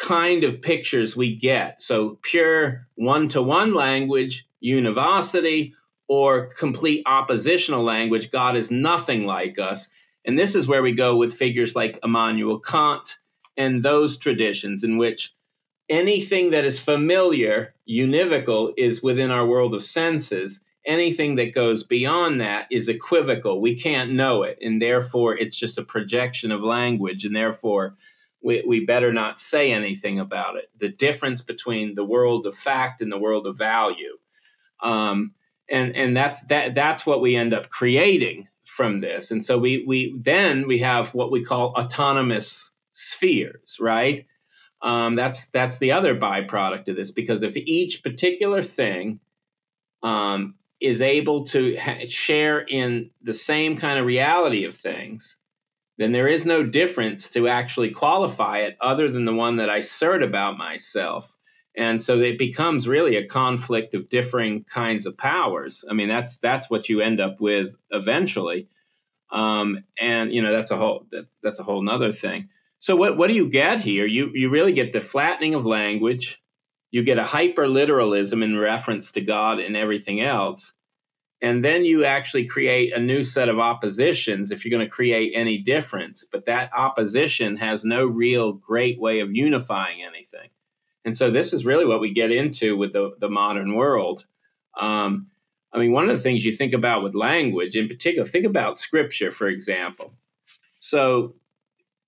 kind 0.00 0.44
of 0.44 0.62
pictures 0.62 1.16
we 1.16 1.36
get. 1.36 1.80
So 1.82 2.18
pure 2.22 2.88
one 2.94 3.28
to 3.28 3.42
one 3.42 3.74
language, 3.74 4.46
univocity, 4.60 5.74
or 6.08 6.46
complete 6.58 7.02
oppositional 7.06 7.82
language, 7.82 8.30
God 8.30 8.56
is 8.56 8.70
nothing 8.70 9.24
like 9.24 9.58
us. 9.58 9.88
And 10.24 10.38
this 10.38 10.54
is 10.54 10.68
where 10.68 10.82
we 10.82 10.92
go 10.92 11.16
with 11.16 11.34
figures 11.34 11.74
like 11.74 11.98
Immanuel 12.04 12.58
Kant 12.58 13.18
and 13.56 13.82
those 13.82 14.18
traditions 14.18 14.84
in 14.84 14.98
which 14.98 15.34
anything 15.88 16.50
that 16.50 16.64
is 16.64 16.78
familiar, 16.78 17.74
univocal, 17.88 18.72
is 18.76 19.02
within 19.02 19.30
our 19.30 19.46
world 19.46 19.74
of 19.74 19.82
senses. 19.82 20.64
Anything 20.84 21.36
that 21.36 21.54
goes 21.54 21.84
beyond 21.84 22.40
that 22.40 22.66
is 22.70 22.88
equivocal. 22.88 23.60
We 23.60 23.76
can't 23.76 24.12
know 24.12 24.42
it. 24.42 24.58
And 24.60 24.82
therefore, 24.82 25.36
it's 25.36 25.56
just 25.56 25.78
a 25.78 25.84
projection 25.84 26.50
of 26.50 26.64
language. 26.64 27.24
And 27.24 27.36
therefore, 27.36 27.94
we, 28.42 28.64
we 28.66 28.84
better 28.84 29.12
not 29.12 29.38
say 29.38 29.72
anything 29.72 30.18
about 30.18 30.56
it. 30.56 30.70
The 30.78 30.88
difference 30.88 31.40
between 31.40 31.94
the 31.94 32.04
world 32.04 32.46
of 32.46 32.56
fact 32.56 33.00
and 33.00 33.12
the 33.12 33.18
world 33.18 33.46
of 33.46 33.56
value. 33.56 34.18
Um, 34.82 35.34
and 35.68 35.94
and 35.94 36.16
that's 36.16 36.44
that 36.46 36.74
that's 36.74 37.06
what 37.06 37.20
we 37.20 37.36
end 37.36 37.54
up 37.54 37.70
creating 37.70 38.48
from 38.64 39.00
this. 39.00 39.30
And 39.30 39.44
so 39.44 39.58
we 39.58 39.84
we 39.86 40.18
then 40.18 40.66
we 40.66 40.78
have 40.78 41.14
what 41.14 41.30
we 41.30 41.44
call 41.44 41.72
autonomous 41.76 42.71
spheres, 42.92 43.78
right? 43.80 44.26
um, 44.82 45.14
that's 45.14 45.48
that's 45.48 45.78
the 45.78 45.92
other 45.92 46.14
byproduct 46.16 46.88
of 46.88 46.96
this 46.96 47.10
because 47.10 47.42
if 47.42 47.56
each 47.56 48.02
particular 48.02 48.62
thing 48.62 49.20
um, 50.02 50.56
is 50.80 51.00
able 51.00 51.44
to 51.46 51.76
ha- 51.76 52.04
share 52.08 52.60
in 52.60 53.10
the 53.22 53.34
same 53.34 53.76
kind 53.76 53.98
of 53.98 54.06
reality 54.06 54.64
of 54.64 54.74
things, 54.74 55.38
then 55.98 56.10
there 56.10 56.26
is 56.26 56.44
no 56.44 56.64
difference 56.64 57.30
to 57.30 57.46
actually 57.46 57.90
qualify 57.90 58.58
it 58.58 58.76
other 58.80 59.08
than 59.08 59.24
the 59.24 59.34
one 59.34 59.56
that 59.56 59.70
I 59.70 59.78
assert 59.78 60.22
about 60.22 60.58
myself. 60.58 61.36
And 61.76 62.02
so 62.02 62.18
it 62.20 62.36
becomes 62.36 62.88
really 62.88 63.16
a 63.16 63.26
conflict 63.26 63.94
of 63.94 64.10
differing 64.10 64.64
kinds 64.64 65.06
of 65.06 65.16
powers. 65.16 65.84
I 65.88 65.94
mean, 65.94 66.08
that's 66.08 66.38
that's 66.38 66.68
what 66.68 66.88
you 66.88 67.00
end 67.00 67.20
up 67.20 67.40
with 67.40 67.76
eventually. 67.90 68.66
Um, 69.30 69.84
and 69.98 70.32
you 70.32 70.42
know 70.42 70.52
that's 70.52 70.72
a 70.72 70.76
whole 70.76 71.06
that, 71.12 71.26
that's 71.40 71.60
a 71.60 71.62
whole 71.62 71.82
nother 71.82 72.10
thing. 72.10 72.48
So 72.82 72.96
what 72.96 73.16
what 73.16 73.28
do 73.28 73.34
you 73.34 73.48
get 73.48 73.78
here? 73.78 74.06
You 74.06 74.32
you 74.34 74.50
really 74.50 74.72
get 74.72 74.90
the 74.90 75.00
flattening 75.00 75.54
of 75.54 75.64
language. 75.64 76.42
You 76.90 77.04
get 77.04 77.16
a 77.16 77.22
hyper 77.22 77.68
literalism 77.68 78.42
in 78.42 78.58
reference 78.58 79.12
to 79.12 79.20
God 79.20 79.60
and 79.60 79.76
everything 79.76 80.20
else. 80.20 80.74
And 81.40 81.64
then 81.64 81.84
you 81.84 82.04
actually 82.04 82.46
create 82.46 82.92
a 82.92 82.98
new 82.98 83.22
set 83.22 83.48
of 83.48 83.60
oppositions 83.60 84.50
if 84.50 84.64
you're 84.64 84.76
going 84.76 84.84
to 84.84 84.90
create 84.90 85.30
any 85.32 85.58
difference. 85.58 86.24
But 86.24 86.46
that 86.46 86.72
opposition 86.76 87.56
has 87.58 87.84
no 87.84 88.04
real 88.04 88.52
great 88.52 88.98
way 88.98 89.20
of 89.20 89.32
unifying 89.32 90.02
anything. 90.02 90.50
And 91.04 91.16
so 91.16 91.30
this 91.30 91.52
is 91.52 91.64
really 91.64 91.86
what 91.86 92.00
we 92.00 92.12
get 92.12 92.32
into 92.32 92.76
with 92.76 92.92
the, 92.92 93.12
the 93.20 93.30
modern 93.30 93.76
world. 93.76 94.26
Um, 94.76 95.28
I 95.72 95.78
mean, 95.78 95.92
one 95.92 96.10
of 96.10 96.16
the 96.16 96.22
things 96.22 96.44
you 96.44 96.50
think 96.50 96.72
about 96.72 97.04
with 97.04 97.14
language 97.14 97.76
in 97.76 97.86
particular, 97.86 98.26
think 98.26 98.44
about 98.44 98.76
scripture, 98.76 99.30
for 99.30 99.46
example. 99.46 100.14
So 100.80 101.36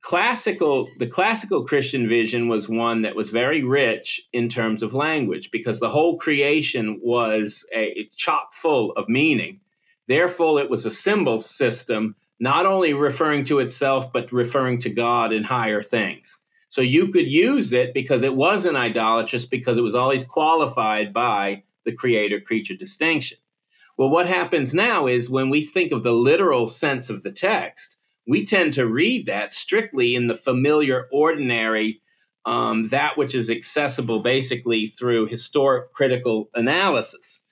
classical 0.05 0.87
the 0.99 1.07
classical 1.07 1.65
christian 1.65 2.07
vision 2.07 2.47
was 2.47 2.69
one 2.69 3.01
that 3.01 3.17
was 3.17 3.31
very 3.31 3.65
rich 3.65 4.21
in 4.35 4.51
terms 4.51 4.83
of 4.83 4.93
language 4.93 5.51
because 5.51 5.81
the 5.81 5.89
whole 5.89 6.19
creation 6.19 7.01
was 7.03 7.67
a 7.75 8.07
chock 8.15 8.53
full 8.53 8.93
of 8.93 9.09
meaning. 9.09 9.61
Therefore 10.07 10.61
it 10.61 10.69
was 10.69 10.85
a 10.85 10.91
symbol 10.91 11.39
system 11.39 12.17
not 12.39 12.67
only 12.67 12.93
referring 12.93 13.47
to 13.47 13.61
itself 13.61 14.13
but 14.13 14.31
referring 14.31 14.79
to 14.81 14.91
god 14.91 15.33
and 15.33 15.47
higher 15.47 15.83
things. 15.83 16.39
So 16.69 16.83
you 16.83 17.09
could 17.09 17.27
use 17.27 17.73
it 17.73 17.95
because 17.95 18.23
it 18.23 18.37
wasn't 18.37 18.77
idolatrous 18.77 19.47
because 19.47 19.79
it 19.79 19.89
was 19.89 19.95
always 19.95 20.25
qualified 20.25 21.15
by 21.15 21.63
the 21.87 21.93
creator 21.93 22.41
creature 22.41 22.77
distinction. 22.77 23.39
Well 23.97 24.11
what 24.11 24.27
happens 24.27 24.75
now 24.75 25.07
is 25.07 25.31
when 25.31 25.49
we 25.49 25.63
think 25.63 25.93
of 25.93 26.03
the 26.03 26.13
literal 26.13 26.67
sense 26.67 27.09
of 27.09 27.23
the 27.23 27.33
text 27.33 27.94
we 28.27 28.47
tend 28.47 28.75
to 28.75 28.87
read 28.87 29.27
that 29.27 29.53
strictly 29.53 30.15
in 30.15 30.27
the 30.27 30.35
familiar, 30.35 31.07
ordinary, 31.13 32.01
um, 32.47 32.89
that 32.89 33.17
which 33.17 33.35
is 33.35 33.51
accessible 33.51 34.21
basically 34.21 34.87
through 34.87 35.27
historic 35.27 35.93
critical 35.93 36.51
analysis. 36.55 37.43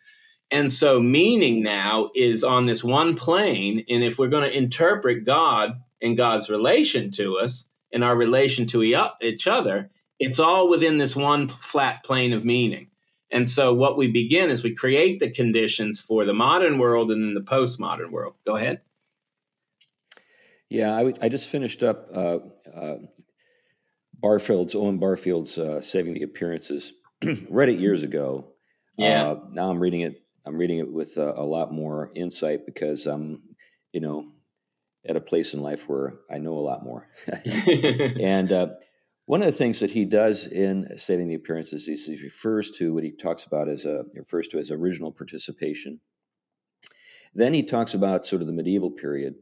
And 0.50 0.70
so, 0.70 1.00
meaning 1.00 1.62
now 1.62 2.10
is 2.14 2.44
on 2.44 2.66
this 2.66 2.84
one 2.84 3.16
plane. 3.16 3.84
And 3.88 4.04
if 4.04 4.18
we're 4.18 4.28
going 4.28 4.48
to 4.48 4.56
interpret 4.56 5.24
God 5.24 5.80
and 6.02 6.16
God's 6.16 6.50
relation 6.50 7.10
to 7.12 7.38
us 7.38 7.70
and 7.92 8.04
our 8.04 8.14
relation 8.14 8.66
to 8.68 8.82
each 9.22 9.46
other, 9.46 9.90
it's 10.18 10.38
all 10.38 10.68
within 10.68 10.98
this 10.98 11.16
one 11.16 11.48
flat 11.48 12.04
plane 12.04 12.34
of 12.34 12.44
meaning. 12.44 12.88
And 13.30 13.48
so, 13.48 13.72
what 13.72 13.96
we 13.96 14.08
begin 14.08 14.50
is 14.50 14.62
we 14.62 14.74
create 14.74 15.20
the 15.20 15.30
conditions 15.30 15.98
for 15.98 16.26
the 16.26 16.34
modern 16.34 16.78
world 16.78 17.10
and 17.10 17.24
then 17.24 17.34
the 17.34 17.40
postmodern 17.40 18.10
world. 18.10 18.34
Go 18.46 18.56
ahead. 18.56 18.82
Yeah, 20.72 20.96
I, 21.20 21.28
just 21.28 21.50
finished 21.50 21.82
up 21.82 22.08
uh, 22.14 22.38
uh, 22.74 22.96
Barfield's 24.18 24.74
Owen 24.74 24.98
Barfield's 24.98 25.58
uh, 25.58 25.82
Saving 25.82 26.14
the 26.14 26.22
Appearances. 26.22 26.94
Read 27.50 27.68
it 27.68 27.78
years 27.78 28.02
ago. 28.02 28.54
Yeah. 28.96 29.32
Uh, 29.32 29.40
now 29.50 29.68
I'm 29.68 29.80
reading 29.80 30.00
it. 30.00 30.22
I'm 30.46 30.56
reading 30.56 30.78
it 30.78 30.90
with 30.90 31.18
uh, 31.18 31.34
a 31.36 31.44
lot 31.44 31.72
more 31.72 32.10
insight 32.16 32.64
because 32.64 33.06
I'm, 33.06 33.42
you 33.92 34.00
know, 34.00 34.32
at 35.06 35.16
a 35.16 35.20
place 35.20 35.52
in 35.52 35.60
life 35.60 35.90
where 35.90 36.14
I 36.30 36.38
know 36.38 36.54
a 36.54 36.60
lot 36.64 36.82
more. 36.82 37.06
and 37.44 38.50
uh, 38.50 38.68
one 39.26 39.42
of 39.42 39.46
the 39.46 39.52
things 39.52 39.80
that 39.80 39.90
he 39.90 40.06
does 40.06 40.46
in 40.46 40.96
Saving 40.96 41.28
the 41.28 41.34
Appearances 41.34 41.86
is 41.86 42.06
he 42.06 42.18
refers 42.22 42.70
to 42.78 42.94
what 42.94 43.04
he 43.04 43.12
talks 43.12 43.44
about 43.44 43.68
as 43.68 43.84
a 43.84 44.04
refers 44.14 44.48
to 44.48 44.58
as 44.58 44.70
original 44.70 45.12
participation. 45.12 46.00
Then 47.34 47.52
he 47.52 47.62
talks 47.62 47.92
about 47.92 48.24
sort 48.24 48.40
of 48.40 48.48
the 48.48 48.54
medieval 48.54 48.90
period 48.90 49.34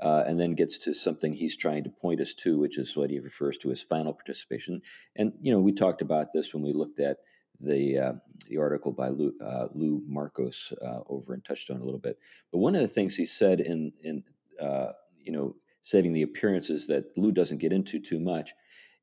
uh, 0.00 0.24
and 0.26 0.38
then 0.38 0.54
gets 0.54 0.78
to 0.78 0.94
something 0.94 1.32
he's 1.32 1.56
trying 1.56 1.84
to 1.84 1.90
point 1.90 2.20
us 2.20 2.34
to, 2.34 2.58
which 2.58 2.78
is 2.78 2.96
what 2.96 3.10
he 3.10 3.18
refers 3.18 3.58
to 3.58 3.70
as 3.70 3.82
final 3.82 4.12
participation. 4.12 4.80
And 5.16 5.32
you 5.40 5.52
know, 5.52 5.60
we 5.60 5.72
talked 5.72 6.02
about 6.02 6.32
this 6.32 6.54
when 6.54 6.62
we 6.62 6.72
looked 6.72 7.00
at 7.00 7.18
the 7.60 7.98
uh, 7.98 8.12
the 8.48 8.58
article 8.58 8.92
by 8.92 9.08
Lou, 9.08 9.32
uh, 9.44 9.66
Lou 9.74 10.02
Markos 10.08 10.72
uh, 10.82 11.00
over 11.08 11.34
and 11.34 11.44
touched 11.44 11.70
on 11.70 11.80
a 11.80 11.84
little 11.84 12.00
bit. 12.00 12.18
But 12.52 12.58
one 12.58 12.74
of 12.74 12.80
the 12.80 12.88
things 12.88 13.16
he 13.16 13.26
said 13.26 13.60
in 13.60 13.92
in 14.02 14.22
uh, 14.60 14.92
you 15.16 15.32
know 15.32 15.54
saving 15.80 16.12
the 16.12 16.22
appearances 16.22 16.86
that 16.86 17.06
Lou 17.16 17.32
doesn't 17.32 17.58
get 17.58 17.72
into 17.72 17.98
too 17.98 18.20
much 18.20 18.52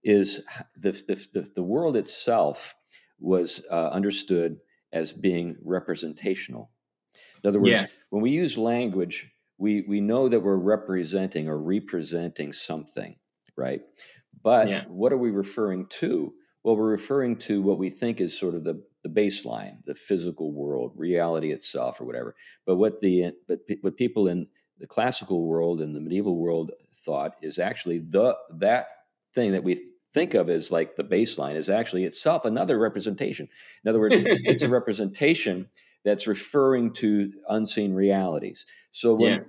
is 0.03 0.41
the 0.75 0.91
the, 0.91 1.27
the, 1.33 1.49
the 1.55 1.63
world 1.63 1.97
itself 1.97 2.75
was 3.19 3.61
uh, 3.69 3.89
understood 3.89 4.57
as 4.93 5.11
being 5.11 5.57
representational. 5.63 6.71
In 7.43 7.49
other 7.49 7.59
words, 7.59 7.81
yeah. 7.81 7.87
when 8.09 8.21
we 8.21 8.31
use 8.31 8.57
language 8.57 9.31
we 9.57 9.81
we 9.87 10.01
know 10.01 10.27
that 10.27 10.41
we're 10.41 10.55
representing 10.55 11.47
or 11.47 11.57
representing 11.57 12.53
something, 12.53 13.15
right? 13.55 13.81
But 14.41 14.69
yeah. 14.69 14.83
what 14.87 15.13
are 15.13 15.17
we 15.17 15.31
referring 15.31 15.87
to? 15.87 16.33
Well, 16.63 16.75
we're 16.75 16.89
referring 16.89 17.37
to 17.37 17.61
what 17.61 17.77
we 17.77 17.89
think 17.89 18.19
is 18.19 18.37
sort 18.37 18.55
of 18.55 18.63
the 18.63 18.83
the 19.03 19.09
baseline, 19.09 19.85
the 19.85 19.95
physical 19.95 20.51
world, 20.51 20.93
reality 20.95 21.51
itself, 21.51 22.01
or 22.01 22.05
whatever. 22.05 22.35
But 22.65 22.77
what 22.77 22.99
the 22.99 23.33
but 23.47 23.59
what 23.81 23.97
people 23.97 24.27
in 24.27 24.47
the 24.79 24.87
classical 24.87 25.45
world 25.45 25.79
and 25.79 25.95
the 25.95 26.01
medieval 26.01 26.37
world 26.37 26.71
thought 26.93 27.35
is 27.41 27.59
actually 27.59 27.99
the 27.99 28.35
that 28.57 28.87
thing 29.33 29.51
that 29.51 29.63
we 29.63 29.81
think 30.13 30.33
of 30.33 30.49
as 30.49 30.71
like 30.71 30.95
the 30.95 31.03
baseline 31.03 31.55
is 31.55 31.69
actually 31.69 32.05
itself 32.05 32.45
another 32.45 32.79
representation. 32.79 33.47
In 33.83 33.89
other 33.89 33.99
words, 33.99 34.15
it's 34.17 34.63
a 34.63 34.69
representation 34.79 35.67
that's 36.05 36.27
referring 36.27 36.93
to 36.93 37.33
unseen 37.49 37.93
realities. 37.93 38.65
So 38.91 39.15
when 39.15 39.33
yeah. 39.33 39.39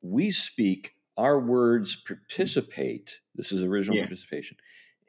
we 0.00 0.30
speak, 0.30 0.94
our 1.16 1.38
words 1.38 1.96
participate, 1.96 3.20
this 3.34 3.52
is 3.52 3.64
original 3.64 3.96
yeah. 3.96 4.04
participation, 4.04 4.56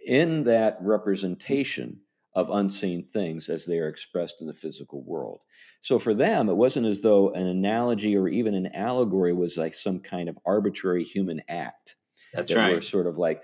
in 0.06 0.43
that 0.45 0.78
representation 0.82 2.02
of 2.34 2.50
unseen 2.50 3.04
things 3.04 3.50
as 3.50 3.66
they 3.66 3.80
are 3.80 3.88
expressed 3.88 4.41
in 4.41 4.48
the 4.48 4.54
physical 4.54 5.04
world. 5.04 5.41
So 5.82 5.98
for 5.98 6.14
them, 6.14 6.50
it 6.50 6.56
wasn't 6.56 6.86
as 6.86 7.02
though 7.02 7.32
an 7.32 7.48
analogy 7.48 8.16
or 8.16 8.28
even 8.28 8.54
an 8.54 8.76
allegory 8.76 9.34
was 9.34 9.58
like 9.58 9.74
some 9.74 10.00
kind 10.00 10.30
of 10.30 10.38
arbitrary 10.45 11.04
human 11.04 11.41
act. 11.50 11.95
That's 12.34 12.50
that 12.50 12.58
right. 12.58 12.74
We're 12.74 12.82
sort 12.82 13.08
of 13.08 13.18
like 13.18 13.41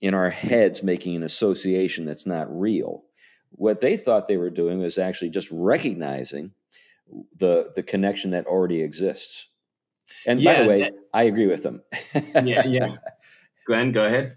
in 0.00 0.14
our 0.14 0.30
heads 0.30 0.82
making 0.82 1.16
an 1.16 1.22
association 1.22 2.04
that's 2.04 2.26
not 2.26 2.46
real. 2.48 3.02
What 3.50 3.80
they 3.80 3.96
thought 3.96 4.28
they 4.28 4.36
were 4.36 4.50
doing 4.50 4.78
was 4.78 4.96
actually 4.96 5.30
just 5.30 5.48
recognizing 5.50 6.52
the 7.36 7.72
the 7.74 7.82
connection 7.82 8.30
that 8.32 8.46
already 8.46 8.82
exists. 8.82 9.48
And 10.26 10.40
yeah, 10.40 10.54
by 10.54 10.62
the 10.62 10.68
way, 10.68 10.80
that, 10.80 10.92
I 11.14 11.22
agree 11.24 11.46
with 11.46 11.62
them. 11.62 11.82
yeah, 12.14 12.66
yeah. 12.66 12.96
Glenn, 13.66 13.92
go 13.92 14.04
ahead. 14.04 14.36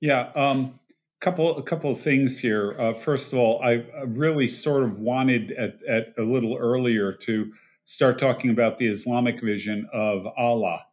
Yeah, 0.00 0.30
um, 0.34 0.78
couple 1.20 1.56
a 1.56 1.62
couple 1.62 1.90
of 1.90 1.98
things 1.98 2.38
here. 2.38 2.76
Uh, 2.78 2.92
first 2.92 3.32
of 3.32 3.38
all, 3.38 3.60
I, 3.62 3.84
I, 3.96 4.02
really 4.04 4.48
sort 4.48 4.82
of 4.82 4.98
wanted 4.98 5.52
at, 5.52 5.78
at 5.88 6.14
a 6.18 6.22
little 6.22 6.56
earlier 6.56 7.12
to 7.12 7.52
start 7.84 8.18
talking 8.18 8.50
about 8.50 8.78
the 8.78 8.86
Islamic 8.86 9.40
vision 9.40 9.88
of 9.92 10.26
Allah, 10.36 10.86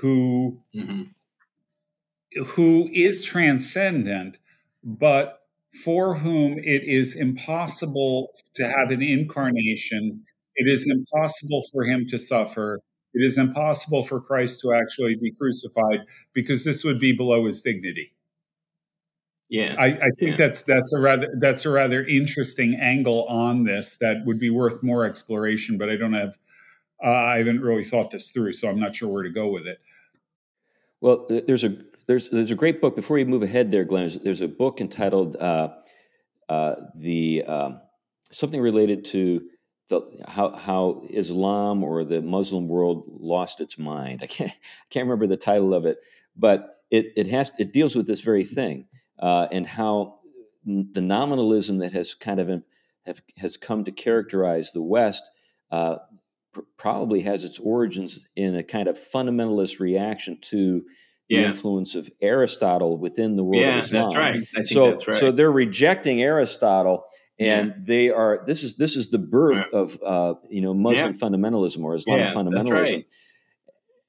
who 0.00 0.60
mm-hmm. 0.74 1.02
who 2.44 2.88
is 2.92 3.22
transcendent, 3.22 4.38
but 4.82 5.42
for 5.84 6.16
whom 6.16 6.58
it 6.58 6.82
is 6.82 7.14
impossible 7.14 8.32
to 8.54 8.66
have 8.66 8.90
an 8.90 9.02
incarnation 9.02 10.24
it 10.60 10.68
is 10.68 10.86
impossible 10.86 11.62
for 11.72 11.84
him 11.84 12.06
to 12.08 12.18
suffer. 12.18 12.80
It 13.14 13.24
is 13.24 13.38
impossible 13.38 14.04
for 14.04 14.20
Christ 14.20 14.60
to 14.60 14.74
actually 14.74 15.16
be 15.16 15.32
crucified 15.32 16.00
because 16.34 16.64
this 16.64 16.84
would 16.84 17.00
be 17.00 17.12
below 17.12 17.46
his 17.46 17.62
dignity. 17.62 18.12
Yeah, 19.48 19.74
I, 19.78 19.86
I 19.86 20.10
think 20.18 20.32
yeah. 20.38 20.46
that's 20.46 20.62
that's 20.62 20.92
a 20.92 21.00
rather 21.00 21.28
that's 21.38 21.64
a 21.64 21.70
rather 21.70 22.04
interesting 22.04 22.74
angle 22.74 23.24
on 23.24 23.64
this 23.64 23.96
that 23.96 24.26
would 24.26 24.38
be 24.38 24.50
worth 24.50 24.82
more 24.82 25.06
exploration. 25.06 25.78
But 25.78 25.88
I 25.88 25.96
don't 25.96 26.12
have 26.12 26.38
uh, 27.02 27.10
I 27.10 27.38
haven't 27.38 27.62
really 27.62 27.84
thought 27.84 28.10
this 28.10 28.30
through, 28.30 28.52
so 28.52 28.68
I'm 28.68 28.78
not 28.78 28.94
sure 28.94 29.08
where 29.08 29.22
to 29.22 29.30
go 29.30 29.48
with 29.48 29.66
it. 29.66 29.78
Well, 31.00 31.26
there's 31.28 31.64
a 31.64 31.74
there's 32.06 32.28
there's 32.28 32.50
a 32.50 32.54
great 32.54 32.82
book. 32.82 32.94
Before 32.94 33.18
you 33.18 33.24
move 33.24 33.42
ahead, 33.42 33.70
there, 33.70 33.84
Glenn, 33.84 34.02
there's, 34.02 34.18
there's 34.20 34.42
a 34.42 34.48
book 34.48 34.80
entitled 34.80 35.36
uh, 35.36 35.70
uh, 36.50 36.74
the 36.94 37.42
um, 37.44 37.80
something 38.30 38.60
related 38.60 39.04
to 39.06 39.48
the, 39.90 40.00
how, 40.26 40.50
how 40.50 41.02
Islam 41.10 41.84
or 41.84 42.04
the 42.04 42.22
Muslim 42.22 42.68
world 42.68 43.04
lost 43.06 43.60
its 43.60 43.78
mind. 43.78 44.20
I 44.22 44.26
can't, 44.26 44.50
I 44.50 44.86
can't 44.88 45.04
remember 45.04 45.26
the 45.26 45.36
title 45.36 45.74
of 45.74 45.84
it, 45.84 45.98
but 46.36 46.78
it, 46.90 47.12
it, 47.16 47.26
has, 47.28 47.52
it 47.58 47.72
deals 47.72 47.94
with 47.94 48.06
this 48.06 48.22
very 48.22 48.44
thing 48.44 48.86
uh, 49.18 49.48
and 49.52 49.66
how 49.66 50.20
the 50.64 51.00
nominalism 51.00 51.78
that 51.78 51.92
has 51.92 52.14
kind 52.14 52.40
of 52.40 52.48
have, 53.06 53.22
has 53.38 53.56
come 53.56 53.84
to 53.84 53.92
characterize 53.92 54.72
the 54.72 54.82
West 54.82 55.22
uh, 55.70 55.96
pr- 56.52 56.60
probably 56.76 57.20
has 57.22 57.44
its 57.44 57.58
origins 57.58 58.26
in 58.36 58.54
a 58.54 58.62
kind 58.62 58.88
of 58.88 58.98
fundamentalist 58.98 59.80
reaction 59.80 60.38
to 60.40 60.84
the 61.28 61.36
yeah. 61.36 61.42
influence 61.42 61.94
of 61.94 62.10
Aristotle 62.20 62.98
within 62.98 63.36
the 63.36 63.44
world 63.44 63.62
yeah, 63.62 63.78
of 63.78 63.84
Islam. 63.84 64.02
that's 64.08 64.16
right. 64.16 64.38
I 64.56 64.62
so, 64.62 64.90
that's 64.90 65.06
right. 65.06 65.16
so 65.16 65.30
they're 65.30 65.52
rejecting 65.52 66.20
Aristotle, 66.22 67.04
and 67.40 67.68
yeah. 67.68 67.74
they 67.78 68.10
are. 68.10 68.42
This 68.44 68.62
is 68.62 68.76
this 68.76 68.96
is 68.96 69.08
the 69.08 69.18
birth 69.18 69.68
yeah. 69.72 69.78
of 69.78 69.98
uh, 70.04 70.34
you 70.50 70.60
know 70.60 70.74
Muslim 70.74 71.14
fundamentalism 71.14 71.82
or 71.82 71.94
Islamic 71.94 72.34
fundamentalism. 72.34 72.70
Right. 72.70 73.06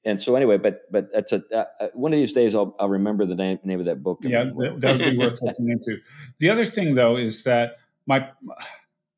And 0.04 0.20
so, 0.20 0.36
anyway, 0.36 0.58
but 0.58 0.82
but 0.90 1.12
that's 1.12 1.32
a 1.32 1.42
uh, 1.54 1.64
uh, 1.80 1.88
one 1.94 2.12
of 2.12 2.18
these 2.18 2.32
days 2.32 2.54
I'll, 2.54 2.76
I'll 2.78 2.88
remember 2.88 3.24
the 3.24 3.36
name 3.36 3.58
name 3.64 3.80
of 3.80 3.86
that 3.86 4.02
book. 4.02 4.18
Yeah, 4.22 4.44
that, 4.44 4.80
that 4.80 4.98
would 4.98 5.10
be 5.12 5.18
worth 5.18 5.40
looking 5.40 5.70
into. 5.70 5.98
The 6.40 6.50
other 6.50 6.66
thing, 6.66 6.94
though, 6.94 7.16
is 7.16 7.44
that 7.44 7.76
my 8.06 8.28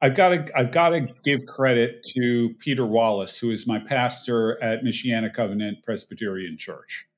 I've 0.01 0.15
got 0.15 0.29
to 0.29 0.47
I've 0.57 0.71
got 0.71 0.91
to 0.91 1.09
give 1.25 1.47
credit 1.47 2.07
to 2.15 2.55
Peter 2.61 2.87
Wallace, 2.87 3.39
who 3.39 3.51
is 3.51 3.67
my 3.67 3.81
pastor 3.81 4.63
at 4.63 4.85
Michiana 4.85 5.33
Covenant 5.33 5.83
Presbyterian 5.83 6.57
Church. 6.59 7.09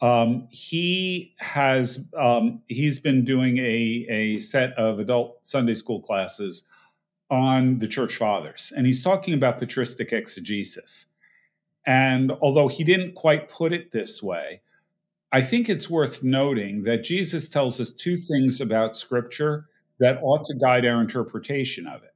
Um, 0.00 0.46
he 0.50 1.34
has 1.38 2.08
um, 2.16 2.62
he's 2.68 3.00
been 3.00 3.24
doing 3.24 3.58
a 3.58 4.06
a 4.08 4.38
set 4.40 4.72
of 4.74 5.00
adult 5.00 5.38
Sunday 5.42 5.74
school 5.74 6.00
classes 6.00 6.64
on 7.30 7.78
the 7.80 7.88
church 7.88 8.16
fathers, 8.16 8.72
and 8.76 8.86
he's 8.86 9.02
talking 9.02 9.34
about 9.34 9.58
patristic 9.58 10.12
exegesis. 10.12 11.06
And 11.84 12.32
although 12.40 12.68
he 12.68 12.84
didn't 12.84 13.14
quite 13.14 13.48
put 13.48 13.72
it 13.72 13.92
this 13.92 14.22
way, 14.22 14.60
I 15.32 15.40
think 15.40 15.68
it's 15.68 15.90
worth 15.90 16.22
noting 16.22 16.82
that 16.82 17.02
Jesus 17.02 17.48
tells 17.48 17.80
us 17.80 17.92
two 17.92 18.16
things 18.16 18.60
about 18.60 18.96
Scripture 18.96 19.66
that 19.98 20.20
ought 20.22 20.44
to 20.44 20.54
guide 20.54 20.86
our 20.86 21.00
interpretation 21.00 21.86
of 21.86 22.02
it. 22.02 22.14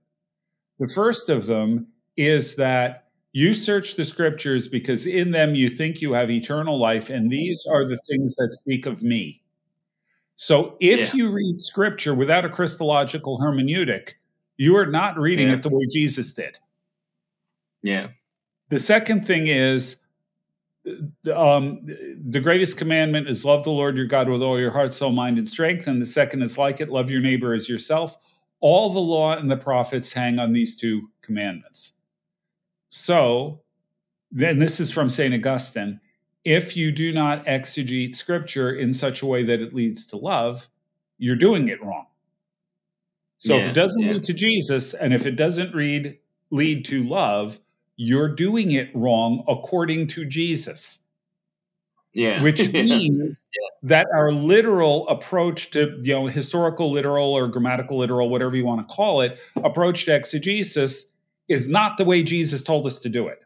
The 0.79 0.93
first 0.95 1.29
of 1.29 1.47
them 1.47 1.89
is 2.17 2.57
that 2.57 3.02
you 3.33 3.55
search 3.55 3.97
the 3.97 4.05
scriptures 4.05 4.69
because 4.69 5.07
in 5.07 5.31
them 5.31 5.55
you 5.55 5.69
think 5.69 6.01
you 6.01 6.13
have 6.13 6.31
eternal 6.31 6.79
life, 6.79 7.11
and 7.11 7.31
these 7.31 7.65
are 7.71 7.87
the 7.87 7.99
things 8.09 8.37
that 8.37 8.51
speak 8.53 8.87
of 8.87 9.03
me. 9.03 9.43
So 10.37 10.77
if 10.81 11.01
yeah. 11.01 11.13
you 11.15 11.31
read 11.31 11.59
scripture 11.61 12.15
without 12.15 12.45
a 12.45 12.49
Christological 12.49 13.39
hermeneutic, 13.39 14.15
you 14.57 14.77
are 14.77 14.87
not 14.87 15.19
reading 15.19 15.49
yeah. 15.49 15.55
it 15.55 15.63
the 15.63 15.71
way 15.71 15.87
Jesus 15.91 16.35
did. 16.35 16.59
Yeah. 17.83 18.09
The 18.69 18.79
second 18.79 19.27
thing 19.27 19.47
is 19.47 20.03
um, 21.35 21.87
the 22.25 22.41
greatest 22.41 22.77
commandment 22.77 23.29
is 23.29 23.45
love 23.45 23.65
the 23.65 23.71
Lord 23.71 23.97
your 23.97 24.07
God 24.07 24.29
with 24.29 24.43
all 24.43 24.59
your 24.59 24.71
heart, 24.71 24.95
soul, 24.95 25.13
mind, 25.13 25.39
and 25.39 25.49
strength. 25.49 25.87
And 25.87 26.03
the 26.03 26.07
second 26.07 26.43
is 26.43 26.59
like 26.59 26.81
it, 26.81 26.91
love 26.91 27.11
your 27.11 27.21
neighbor 27.21 27.55
as 27.55 27.69
yourself. 27.69 28.17
All 28.61 28.91
the 28.91 28.99
law 28.99 29.37
and 29.37 29.51
the 29.51 29.57
prophets 29.57 30.13
hang 30.13 30.39
on 30.39 30.53
these 30.53 30.77
two 30.77 31.09
commandments. 31.23 31.95
So, 32.95 33.61
then 34.31 34.59
this 34.59 34.81
is 34.81 34.91
from 34.91 35.09
St. 35.09 35.33
Augustine 35.35 35.99
if 36.45 36.77
you 36.77 36.91
do 36.91 37.13
not 37.13 37.45
exegete 37.47 38.17
scripture 38.17 38.73
in 38.75 38.93
such 38.93 39.23
a 39.23 39.27
way 39.27 39.45
that 39.45 39.61
it 39.61 39.75
leads 39.75 40.07
to 40.07 40.17
love, 40.17 40.69
you're 41.19 41.37
doing 41.37 41.69
it 41.69 41.83
wrong. 41.83 42.07
So 43.39 43.57
yeah, 43.57 43.63
if 43.63 43.69
it 43.71 43.75
doesn't 43.75 44.03
yeah. 44.03 44.13
lead 44.13 44.25
to 44.25 44.33
Jesus 44.33 44.95
and 44.95 45.13
if 45.13 45.27
it 45.27 45.37
doesn't 45.37 45.75
read 45.75 46.19
lead 46.51 46.85
to 46.87 47.03
love, 47.05 47.61
you're 47.97 48.29
doing 48.29 48.73
it 48.73 48.91
wrong 48.95 49.45
according 49.49 50.09
to 50.09 50.25
Jesus. 50.25 51.07
Yeah. 52.13 52.43
Which 52.43 52.73
means 52.73 53.49
yeah. 53.55 53.89
that 53.89 54.07
our 54.15 54.33
literal 54.33 55.09
approach 55.09 55.71
to, 55.71 55.99
you 56.03 56.15
know, 56.15 56.27
historical 56.27 56.91
literal 56.91 57.33
or 57.33 57.49
grammatical 57.49 57.99
literal, 57.99 58.29
whatever 58.29 58.57
you 58.57 58.65
want 58.65 58.87
to 58.87 58.95
call 58.95 59.21
it, 59.23 59.39
approach 59.57 60.05
to 60.07 60.15
exegesis 60.15 61.07
is 61.49 61.69
not 61.69 61.97
the 61.97 62.05
way 62.05 62.23
Jesus 62.23 62.63
told 62.63 62.87
us 62.87 62.99
to 63.01 63.09
do 63.09 63.29
it. 63.29 63.39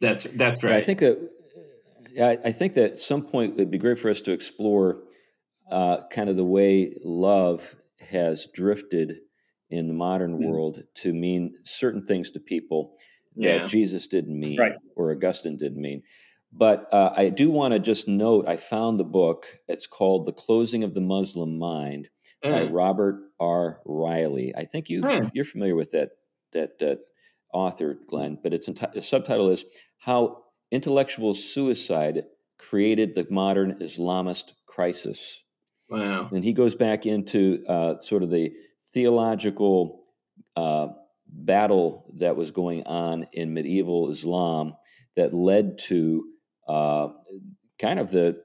That's 0.00 0.24
that's 0.34 0.62
right. 0.62 0.74
I 0.74 0.80
think 0.80 1.00
that 1.00 1.30
I 2.18 2.52
think 2.52 2.72
that 2.74 2.92
at 2.92 2.98
some 2.98 3.22
point 3.22 3.54
it'd 3.54 3.70
be 3.70 3.78
great 3.78 3.98
for 3.98 4.10
us 4.10 4.20
to 4.22 4.32
explore 4.32 5.02
uh, 5.70 5.98
kind 6.10 6.28
of 6.28 6.36
the 6.36 6.44
way 6.44 6.94
love 7.04 7.76
has 8.00 8.48
drifted 8.52 9.18
in 9.70 9.86
the 9.86 9.94
modern 9.94 10.34
mm-hmm. 10.34 10.50
world 10.50 10.82
to 10.94 11.12
mean 11.12 11.54
certain 11.62 12.04
things 12.04 12.30
to 12.32 12.40
people 12.40 12.96
yeah. 13.36 13.58
that 13.58 13.68
Jesus 13.68 14.08
didn't 14.08 14.38
mean 14.38 14.58
right. 14.58 14.72
or 14.96 15.12
Augustine 15.12 15.56
didn't 15.56 15.80
mean. 15.80 16.02
But 16.52 16.92
uh, 16.92 17.12
I 17.16 17.28
do 17.28 17.48
want 17.48 17.74
to 17.74 17.78
just 17.78 18.08
note 18.08 18.48
I 18.48 18.56
found 18.56 18.98
the 18.98 19.04
book. 19.04 19.46
It's 19.68 19.86
called 19.86 20.26
The 20.26 20.32
Closing 20.32 20.82
of 20.82 20.94
the 20.94 21.00
Muslim 21.00 21.58
Mind 21.58 22.08
mm. 22.44 22.50
by 22.50 22.62
Robert 22.62 23.20
R. 23.38 23.80
Reilly. 23.84 24.52
I 24.56 24.64
think 24.64 24.90
you 24.90 25.02
mm. 25.02 25.30
you're 25.32 25.44
familiar 25.44 25.76
with 25.76 25.92
that 25.92 26.10
that 26.52 26.82
uh, 26.82 26.96
author, 27.56 27.98
Glenn, 28.08 28.38
but 28.42 28.54
its 28.54 28.68
enti- 28.68 28.92
the 28.92 29.00
subtitle 29.00 29.48
is 29.50 29.64
How 29.98 30.44
Intellectual 30.70 31.34
Suicide 31.34 32.24
Created 32.58 33.14
the 33.14 33.26
Modern 33.30 33.78
Islamist 33.80 34.52
Crisis. 34.66 35.42
Wow. 35.88 36.28
And 36.30 36.44
he 36.44 36.52
goes 36.52 36.74
back 36.74 37.06
into 37.06 37.64
uh, 37.66 37.98
sort 37.98 38.22
of 38.22 38.30
the 38.30 38.52
theological 38.92 40.04
uh, 40.56 40.88
battle 41.26 42.12
that 42.18 42.36
was 42.36 42.50
going 42.50 42.84
on 42.84 43.26
in 43.32 43.54
medieval 43.54 44.10
Islam 44.10 44.74
that 45.16 45.34
led 45.34 45.78
to 45.78 46.24
uh, 46.68 47.08
kind 47.78 47.98
of 47.98 48.10
the 48.10 48.42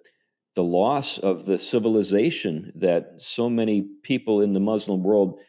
the 0.56 0.64
loss 0.64 1.18
of 1.18 1.46
the 1.46 1.58
civilization 1.58 2.72
that 2.76 3.16
so 3.18 3.50
many 3.50 3.86
people 4.04 4.40
in 4.40 4.54
the 4.54 4.60
Muslim 4.60 5.04
world 5.04 5.42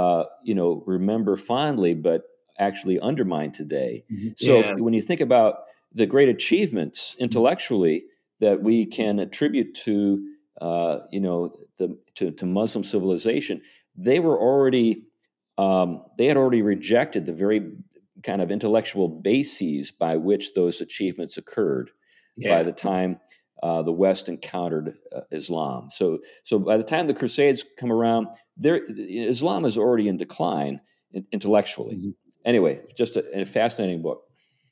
uh, 0.00 0.24
you 0.42 0.54
know, 0.54 0.82
remember 0.86 1.36
fondly, 1.36 1.94
but 1.94 2.22
actually 2.58 2.98
undermine 2.98 3.52
today. 3.52 4.04
Mm-hmm. 4.10 4.28
So 4.36 4.60
yeah. 4.60 4.74
when 4.74 4.94
you 4.94 5.02
think 5.02 5.20
about 5.20 5.64
the 5.92 6.06
great 6.06 6.28
achievements 6.28 7.16
intellectually 7.18 8.04
that 8.40 8.62
we 8.62 8.86
can 8.86 9.18
attribute 9.18 9.74
to, 9.74 10.24
uh, 10.60 11.00
you 11.10 11.20
know, 11.20 11.54
the 11.78 11.98
to, 12.14 12.30
to, 12.30 12.46
Muslim 12.46 12.82
civilization, 12.82 13.60
they 13.94 14.20
were 14.20 14.38
already 14.38 15.04
um, 15.58 16.02
they 16.16 16.26
had 16.26 16.38
already 16.38 16.62
rejected 16.62 17.26
the 17.26 17.34
very 17.34 17.72
kind 18.22 18.40
of 18.40 18.50
intellectual 18.50 19.08
bases 19.08 19.90
by 19.90 20.16
which 20.16 20.54
those 20.54 20.80
achievements 20.80 21.36
occurred 21.36 21.90
yeah. 22.36 22.56
by 22.56 22.62
the 22.62 22.72
time 22.72 23.18
uh, 23.62 23.82
the 23.82 23.92
West 23.92 24.28
encountered 24.28 24.94
uh, 25.14 25.20
Islam. 25.30 25.88
So, 25.90 26.18
so 26.44 26.58
by 26.58 26.76
the 26.76 26.82
time 26.82 27.06
the 27.06 27.14
Crusades 27.14 27.64
come 27.78 27.92
around, 27.92 28.28
there 28.56 28.80
Islam 28.88 29.64
is 29.64 29.76
already 29.76 30.08
in 30.08 30.16
decline 30.16 30.80
intellectually. 31.32 31.96
Mm-hmm. 31.96 32.10
Anyway, 32.44 32.82
just 32.96 33.16
a, 33.16 33.40
a, 33.40 33.44
fascinating 33.44 34.02
book. 34.02 34.22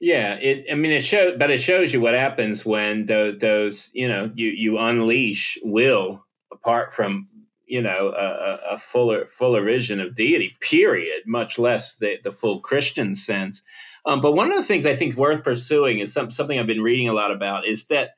Yeah, 0.01 0.35
it. 0.35 0.67
I 0.71 0.75
mean, 0.75 0.93
it 0.93 1.05
shows, 1.05 1.35
but 1.39 1.51
it 1.51 1.59
shows 1.59 1.93
you 1.93 2.01
what 2.01 2.15
happens 2.15 2.65
when 2.65 3.07
those, 3.07 3.39
those 3.41 3.91
you 3.95 4.09
know, 4.09 4.31
you 4.35 4.49
you 4.49 4.79
unleash 4.79 5.59
will 5.63 6.25
apart 6.53 6.95
from 6.95 7.29
you 7.67 7.83
know 7.83 8.15
a, 8.17 8.75
a 8.75 8.79
fuller 8.79 9.27
fuller 9.27 9.63
vision 9.65 10.01
of 10.01 10.15
deity. 10.15 10.57
Period. 10.61 11.23
Much 11.27 11.59
less 11.59 11.99
the 11.99 12.17
the 12.23 12.33
full 12.33 12.61
Christian 12.61 13.15
sense. 13.15 13.63
Um, 14.07 14.23
but 14.23 14.33
one 14.33 14.51
of 14.51 14.57
the 14.57 14.63
things 14.63 14.87
I 14.87 14.97
think 14.97 15.13
is 15.13 15.19
worth 15.19 15.45
pursuing 15.45 15.99
is 15.99 16.13
some, 16.13 16.31
something 16.31 16.59
I've 16.59 16.67
been 16.67 16.81
reading 16.81 17.09
a 17.09 17.13
lot 17.13 17.31
about 17.31 17.67
is 17.67 17.89
that 17.89 18.13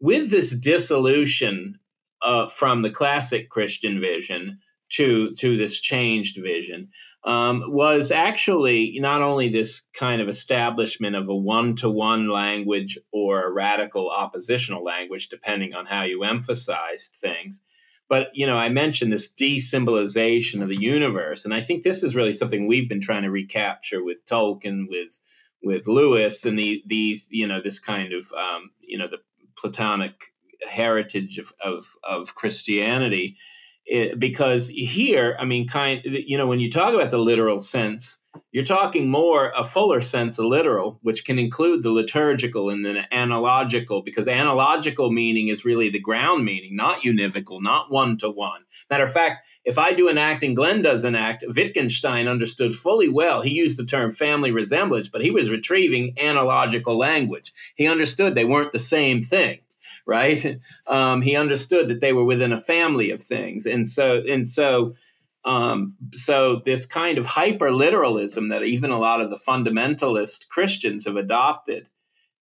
with 0.00 0.30
this 0.30 0.50
dissolution 0.50 1.78
uh, 2.22 2.48
from 2.48 2.82
the 2.82 2.90
classic 2.90 3.50
Christian 3.50 4.00
vision 4.00 4.58
to 4.88 5.30
to 5.38 5.56
this 5.56 5.80
changed 5.80 6.38
vision 6.42 6.88
um, 7.24 7.64
was 7.66 8.12
actually 8.12 8.96
not 9.00 9.20
only 9.20 9.48
this 9.48 9.82
kind 9.92 10.22
of 10.22 10.28
establishment 10.28 11.16
of 11.16 11.28
a 11.28 11.34
one 11.34 11.74
to 11.76 11.90
one 11.90 12.28
language 12.28 12.98
or 13.12 13.42
a 13.42 13.52
radical 13.52 14.10
oppositional 14.10 14.84
language, 14.84 15.28
depending 15.28 15.74
on 15.74 15.86
how 15.86 16.02
you 16.02 16.22
emphasized 16.22 17.16
things. 17.16 17.62
But 18.08 18.28
you 18.32 18.46
know, 18.46 18.56
I 18.56 18.68
mentioned 18.68 19.12
this 19.12 19.34
desymbolization 19.34 20.62
of 20.62 20.68
the 20.68 20.80
universe, 20.80 21.44
and 21.44 21.52
I 21.52 21.60
think 21.60 21.82
this 21.82 22.04
is 22.04 22.14
really 22.14 22.32
something 22.32 22.66
we've 22.66 22.88
been 22.88 23.00
trying 23.00 23.24
to 23.24 23.30
recapture 23.30 24.04
with 24.04 24.24
Tolkien, 24.30 24.84
with 24.88 25.20
with 25.64 25.88
Lewis, 25.88 26.44
and 26.44 26.56
the 26.56 26.82
these 26.86 27.26
you 27.32 27.48
know 27.48 27.60
this 27.60 27.80
kind 27.80 28.12
of 28.12 28.32
um, 28.32 28.70
you 28.80 28.96
know 28.96 29.08
the 29.08 29.18
Platonic 29.58 30.32
heritage 30.68 31.38
of, 31.38 31.52
of, 31.62 31.86
of 32.02 32.34
Christianity. 32.34 33.36
It, 33.86 34.18
because 34.18 34.68
here, 34.68 35.36
I 35.38 35.44
mean, 35.44 35.68
kind, 35.68 36.00
you 36.04 36.36
know, 36.36 36.48
when 36.48 36.58
you 36.58 36.70
talk 36.70 36.92
about 36.92 37.10
the 37.10 37.18
literal 37.18 37.60
sense, 37.60 38.20
you're 38.50 38.64
talking 38.64 39.08
more 39.08 39.52
a 39.56 39.64
fuller 39.64 40.00
sense 40.00 40.38
of 40.38 40.46
literal, 40.46 40.98
which 41.02 41.24
can 41.24 41.38
include 41.38 41.82
the 41.82 41.90
liturgical 41.90 42.70
and 42.70 42.84
the 42.84 43.02
analogical, 43.14 44.02
because 44.02 44.28
analogical 44.28 45.12
meaning 45.12 45.48
is 45.48 45.64
really 45.64 45.88
the 45.88 46.00
ground 46.00 46.44
meaning, 46.44 46.74
not 46.74 47.02
univocal, 47.02 47.62
not 47.62 47.90
one 47.90 48.18
to 48.18 48.30
one. 48.30 48.64
Matter 48.90 49.04
of 49.04 49.12
fact, 49.12 49.46
if 49.64 49.78
I 49.78 49.92
do 49.92 50.08
an 50.08 50.18
act 50.18 50.42
and 50.42 50.56
Glenn 50.56 50.82
does 50.82 51.04
an 51.04 51.14
act, 51.14 51.44
Wittgenstein 51.46 52.28
understood 52.28 52.74
fully 52.74 53.08
well. 53.08 53.42
He 53.42 53.50
used 53.50 53.78
the 53.78 53.84
term 53.86 54.12
family 54.12 54.50
resemblance, 54.50 55.08
but 55.08 55.22
he 55.22 55.30
was 55.30 55.50
retrieving 55.50 56.14
analogical 56.18 56.96
language. 56.96 57.52
He 57.74 57.86
understood 57.86 58.34
they 58.34 58.44
weren't 58.44 58.72
the 58.72 58.78
same 58.78 59.22
thing 59.22 59.60
right? 60.06 60.60
Um, 60.86 61.20
he 61.20 61.34
understood 61.34 61.88
that 61.88 62.00
they 62.00 62.12
were 62.12 62.24
within 62.24 62.52
a 62.52 62.60
family 62.60 63.10
of 63.10 63.20
things, 63.20 63.66
and 63.66 63.88
so 63.88 64.22
and 64.26 64.48
so. 64.48 64.94
Um, 65.44 65.94
so 66.12 66.60
this 66.64 66.86
kind 66.86 67.18
of 67.18 67.26
hyper 67.26 67.70
literalism 67.70 68.48
that 68.48 68.64
even 68.64 68.90
a 68.90 68.98
lot 68.98 69.20
of 69.20 69.30
the 69.30 69.38
fundamentalist 69.46 70.48
Christians 70.48 71.06
have 71.06 71.14
adopted 71.14 71.88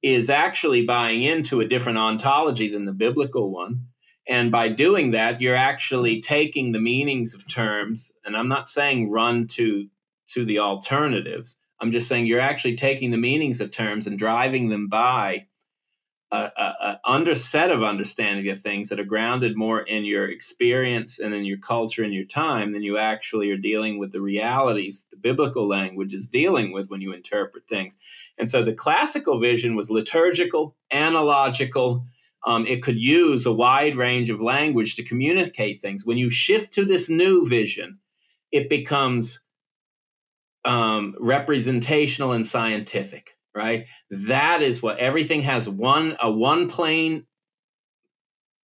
is 0.03 0.31
actually 0.31 0.87
buying 0.87 1.23
into 1.23 1.61
a 1.61 1.67
different 1.67 1.99
ontology 1.99 2.71
than 2.71 2.87
the 2.87 2.93
biblical 2.93 3.51
one. 3.51 3.87
And 4.29 4.51
by 4.51 4.69
doing 4.69 5.11
that, 5.11 5.41
you're 5.41 5.55
actually 5.55 6.21
taking 6.21 6.73
the 6.73 6.81
meanings 6.81 7.35
of 7.35 7.47
terms, 7.47 8.13
and 8.25 8.37
I'm 8.37 8.49
not 8.49 8.69
saying 8.69 9.11
run 9.11 9.49
to 9.49 9.89
to 10.33 10.45
the 10.45 10.59
alternatives. 10.61 11.59
I'm 11.81 11.93
just 11.93 12.09
saying 12.09 12.27
you're 12.27 12.41
actually 12.41 12.77
taking 12.77 13.11
the 13.11 13.17
meanings 13.17 13.61
of 13.61 13.71
terms 13.71 14.07
and 14.07 14.19
driving 14.19 14.69
them 14.69 14.89
by 14.89 15.47
a, 16.35 16.63
a, 16.63 17.01
under 17.05 17.35
set 17.35 17.71
of 17.71 17.83
understanding 17.83 18.49
of 18.49 18.61
things 18.61 18.89
that 18.89 19.01
are 19.01 19.05
grounded 19.05 19.57
more 19.57 19.81
in 19.81 20.05
your 20.05 20.29
experience 20.29 21.19
and 21.19 21.35
in 21.35 21.45
your 21.45 21.59
culture 21.59 22.03
and 22.03 22.15
your 22.15 22.25
time 22.25 22.73
than 22.73 22.83
you 22.83 22.99
actually 22.99 23.51
are 23.51 23.57
dealing 23.57 23.99
with 23.99 24.13
the 24.13 24.21
realities 24.21 25.07
the 25.11 25.17
biblical 25.17 25.69
language 25.69 26.13
is 26.13 26.29
dealing 26.29 26.73
with 26.73 26.89
when 26.89 27.01
you 27.01 27.13
interpret 27.13 27.69
things. 27.69 27.99
And 28.39 28.51
so 28.51 28.63
the 28.63 28.75
classical 28.75 29.39
vision 29.41 29.77
was 29.77 29.91
liturgical, 29.91 30.77
analogical, 30.91 32.07
um, 32.47 32.67
it 32.67 32.83
could 32.83 33.01
use 33.01 33.47
a 33.47 33.53
wide 33.53 33.97
range 33.97 34.29
of 34.29 34.41
language 34.41 34.97
to 34.97 35.03
communicate 35.03 35.81
things. 35.81 36.05
When 36.05 36.19
you 36.19 36.29
shift 36.29 36.75
to 36.75 36.85
this 36.85 37.09
new 37.09 37.49
vision, 37.49 37.99
it 38.53 38.69
becomes 38.69 39.41
um, 40.65 41.15
representational 41.19 42.33
and 42.33 42.47
scientific, 42.47 43.37
right? 43.55 43.87
That 44.11 44.63
is 44.63 44.83
what 44.83 44.99
everything 44.99 45.43
has 45.43 45.69
one 45.69 46.17
a 46.21 46.31
one 46.31 46.69
plane 46.69 47.27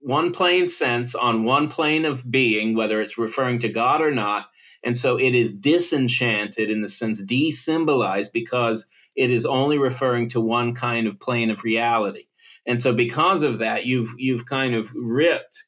one 0.01 0.33
plane 0.33 0.69
sense 0.69 1.15
on 1.15 1.45
one 1.45 1.69
plane 1.69 2.07
of 2.07 2.31
being, 2.31 2.75
whether 2.75 3.03
it's 3.03 3.19
referring 3.19 3.59
to 3.59 3.69
God 3.69 4.01
or 4.01 4.11
not. 4.11 4.47
And 4.83 4.97
so 4.97 5.19
it 5.19 5.35
is 5.35 5.53
disenchanted 5.53 6.71
in 6.71 6.81
the 6.81 6.89
sense 6.89 7.23
desymbolized 7.23 8.33
because 8.33 8.87
it 9.15 9.31
is 9.31 9.45
only 9.45 9.77
referring 9.77 10.31
to 10.31 10.41
one 10.41 10.75
kind 10.75 11.07
of 11.07 11.21
plane 11.21 11.51
of 11.51 11.65
reality. 11.65 12.29
And 12.67 12.81
so 12.81 12.95
because 12.95 13.43
of 13.43 13.59
that, 13.59 13.85
you've 13.85 14.15
you've 14.17 14.47
kind 14.47 14.75
of 14.75 14.93
ripped 14.95 15.65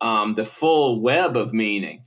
um, 0.00 0.34
the 0.34 0.44
full 0.44 1.00
web 1.00 1.36
of 1.36 1.54
meaning 1.54 2.04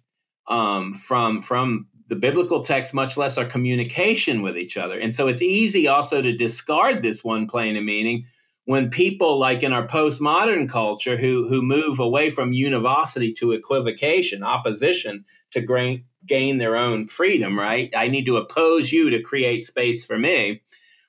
um, 0.48 0.94
from 0.94 1.42
from 1.42 1.88
the 2.08 2.16
biblical 2.16 2.64
text, 2.64 2.94
much 2.94 3.18
less 3.18 3.38
our 3.38 3.46
communication 3.46 4.42
with 4.42 4.58
each 4.58 4.78
other. 4.78 5.00
And 5.00 5.14
so 5.14 5.28
it's 5.28 5.42
easy 5.42 5.88
also 5.88 6.22
to 6.22 6.36
discard 6.36 7.02
this 7.02 7.24
one 7.24 7.48
plane 7.48 7.76
of 7.76 7.84
meaning 7.84 8.26
when 8.66 8.90
people 8.90 9.38
like 9.38 9.64
in 9.64 9.74
our 9.74 9.88
postmodern 9.88 10.70
culture 10.70 11.18
who 11.18 11.48
who 11.48 11.62
move 11.62 12.00
away 12.00 12.30
from 12.30 12.54
univocity 12.54 13.34
to 13.34 13.52
equivocation, 13.52 14.44
opposition 14.44 15.26
to 15.52 15.62
gain, 15.62 16.06
gain 16.26 16.58
their 16.58 16.76
own 16.76 17.08
freedom, 17.08 17.58
right? 17.58 17.92
I 17.96 18.08
need 18.08 18.26
to 18.26 18.38
oppose 18.38 18.92
you 18.92 19.10
to 19.12 19.22
create 19.22 19.66
space 19.66 20.06
for 20.06 20.18
me 20.18 20.62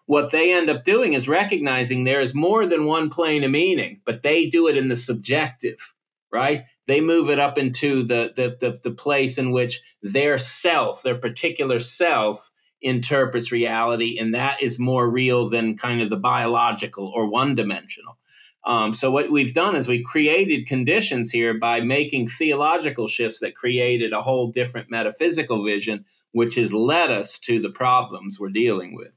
what 0.07 0.30
they 0.30 0.53
end 0.53 0.70
up 0.70 0.84
doing 0.84 1.12
is 1.12 1.28
recognizing 1.28 2.05
there 2.05 2.20
is 2.20 2.34
more 2.34 2.64
than 2.64 2.86
one 2.86 3.11
plane 3.11 3.44
of 3.44 3.51
meaning, 3.51 4.01
but 4.05 4.22
they 4.22 4.47
do 4.47 4.68
it 4.68 4.76
in 4.76 4.88
the 4.88 4.97
subjective, 4.97 5.94
right? 6.33 6.64
They 6.87 7.01
move 7.01 7.31
it 7.31 7.39
up 7.39 7.59
into 7.59 8.05
the, 8.05 8.33
the, 8.35 8.57
the, 8.61 8.79
the 8.83 8.95
place 8.95 9.39
in 9.39 9.51
which 9.53 9.81
their 10.03 10.39
self, 10.39 11.03
their 11.03 11.18
particular 11.18 11.79
self, 11.79 12.51
interprets 12.83 13.51
reality, 13.51 14.18
and 14.18 14.35
that 14.35 14.62
is 14.62 14.79
more 14.79 15.09
real 15.09 15.49
than 15.49 15.77
kind 15.77 16.01
of 16.03 16.11
the 16.11 16.16
biological 16.16 17.11
or 17.14 17.29
one 17.29 17.55
dimensional. 17.55 18.18
Um, 18.66 18.93
so 18.93 19.11
what 19.11 19.31
we've 19.31 19.55
done 19.55 19.77
is 19.77 19.87
we 19.87 20.03
created 20.03 20.66
conditions 20.66 21.31
here 21.31 21.55
by 21.55 21.81
making 21.81 22.29
theological 22.29 23.07
shifts 23.07 23.39
that 23.41 23.55
created 23.55 24.12
a 24.12 24.22
whole 24.22 24.51
different 24.51 24.91
metaphysical 24.91 25.64
vision, 25.64 26.05
which 26.33 26.57
has 26.57 26.72
led 26.74 27.11
us 27.11 27.39
to 27.41 27.61
the 27.61 27.70
problems 27.70 28.39
we're 28.39 28.49
dealing 28.51 28.95
with. 28.95 29.12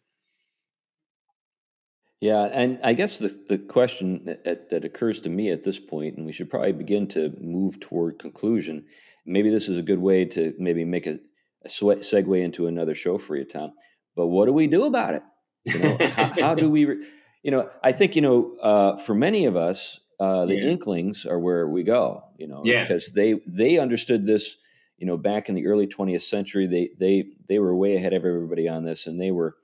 Yeah, 2.21 2.49
and 2.51 2.79
I 2.83 2.93
guess 2.93 3.17
the, 3.17 3.29
the 3.47 3.57
question 3.57 4.37
that, 4.43 4.69
that 4.69 4.83
occurs 4.83 5.21
to 5.21 5.29
me 5.29 5.51
at 5.51 5.63
this 5.63 5.79
point, 5.79 6.17
and 6.17 6.25
we 6.25 6.33
should 6.33 6.49
probably 6.49 6.73
begin 6.73 7.07
to 7.09 7.33
move 7.39 7.79
toward 7.79 8.19
conclusion. 8.19 8.85
Maybe 9.25 9.49
this 9.49 9.69
is 9.69 9.77
a 9.77 9.81
good 9.81 9.99
way 9.99 10.25
to 10.25 10.53
maybe 10.59 10.83
make 10.83 11.07
a, 11.07 11.19
a 11.63 11.69
segue 11.69 12.43
into 12.43 12.67
another 12.67 12.93
show 12.93 13.17
for 13.17 13.37
you, 13.37 13.45
Tom. 13.45 13.71
But 14.17 14.27
what 14.27 14.47
do 14.47 14.53
we 14.53 14.67
do 14.67 14.85
about 14.85 15.13
it? 15.13 15.23
You 15.63 15.79
know, 15.79 15.97
how, 16.09 16.31
how, 16.41 16.55
do 16.55 16.69
we? 16.69 16.85
Re- 16.85 17.05
you 17.41 17.51
know, 17.51 17.69
I 17.81 17.93
think 17.93 18.17
you 18.17 18.21
know, 18.21 18.57
uh, 18.61 18.97
for 18.97 19.15
many 19.15 19.45
of 19.45 19.55
us, 19.55 20.01
uh, 20.19 20.45
the 20.45 20.55
yeah. 20.55 20.69
Inklings 20.71 21.25
are 21.25 21.39
where 21.39 21.69
we 21.69 21.83
go. 21.83 22.23
You 22.37 22.47
know, 22.47 22.63
yeah. 22.65 22.81
because 22.81 23.11
they 23.13 23.35
they 23.47 23.79
understood 23.79 24.25
this. 24.25 24.57
You 24.97 25.07
know, 25.07 25.15
back 25.15 25.47
in 25.47 25.55
the 25.55 25.67
early 25.67 25.87
20th 25.87 26.21
century, 26.21 26.67
they 26.67 26.89
they 26.99 27.29
they 27.47 27.59
were 27.59 27.73
way 27.73 27.95
ahead 27.95 28.11
of 28.11 28.25
everybody 28.25 28.67
on 28.67 28.83
this, 28.83 29.07
and 29.07 29.21
they 29.21 29.31
were. 29.31 29.55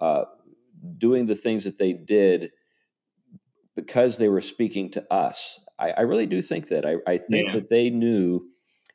Uh, 0.00 0.24
doing 0.98 1.26
the 1.26 1.34
things 1.34 1.64
that 1.64 1.78
they 1.78 1.92
did 1.92 2.50
because 3.74 4.18
they 4.18 4.28
were 4.28 4.40
speaking 4.40 4.90
to 4.90 5.12
us. 5.12 5.60
I, 5.78 5.90
I 5.90 6.00
really 6.02 6.26
do 6.26 6.42
think 6.42 6.68
that. 6.68 6.84
I, 6.84 6.96
I 7.06 7.18
think 7.18 7.48
yeah. 7.48 7.52
that 7.54 7.70
they 7.70 7.90
knew 7.90 8.48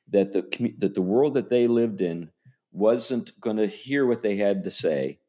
that 0.10 0.34
the 0.34 0.74
that 0.78 0.96
the 0.96 1.02
world 1.02 1.34
that 1.34 1.50
they 1.50 1.68
lived 1.68 2.02
in 2.02 2.32
wasn't 2.72 3.32
going 3.42 3.58
to 3.58 3.68
hear 3.68 4.06
what 4.06 4.22
they 4.22 4.38
had 4.38 4.64
to 4.64 4.72
say, 4.72 5.20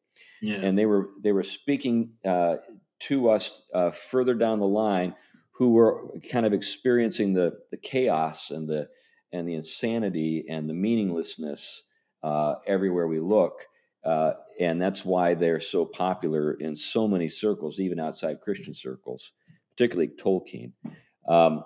yeah. 0.41 0.55
and 0.57 0.77
they 0.77 0.85
were 0.85 1.09
they 1.21 1.31
were 1.31 1.43
speaking 1.43 2.13
uh, 2.25 2.57
to 2.99 3.29
us 3.29 3.61
uh, 3.73 3.91
further 3.91 4.33
down 4.33 4.59
the 4.59 4.67
line, 4.67 5.15
who 5.53 5.71
were 5.71 6.07
kind 6.31 6.45
of 6.45 6.53
experiencing 6.53 7.33
the 7.33 7.53
the 7.71 7.77
chaos 7.77 8.51
and 8.51 8.69
the 8.69 8.87
and 9.31 9.47
the 9.47 9.55
insanity 9.55 10.45
and 10.49 10.69
the 10.69 10.73
meaninglessness 10.73 11.83
uh, 12.23 12.55
everywhere 12.65 13.07
we 13.07 13.19
look. 13.19 13.65
Uh, 14.03 14.31
and 14.59 14.81
that's 14.81 15.03
why 15.03 15.33
they're 15.33 15.59
so 15.59 15.85
popular 15.85 16.53
in 16.53 16.75
so 16.75 17.07
many 17.07 17.27
circles, 17.27 17.79
even 17.79 17.99
outside 17.99 18.41
Christian 18.41 18.73
circles, 18.73 19.33
particularly 19.71 20.09
Tolkien. 20.09 20.71
Um, 21.27 21.63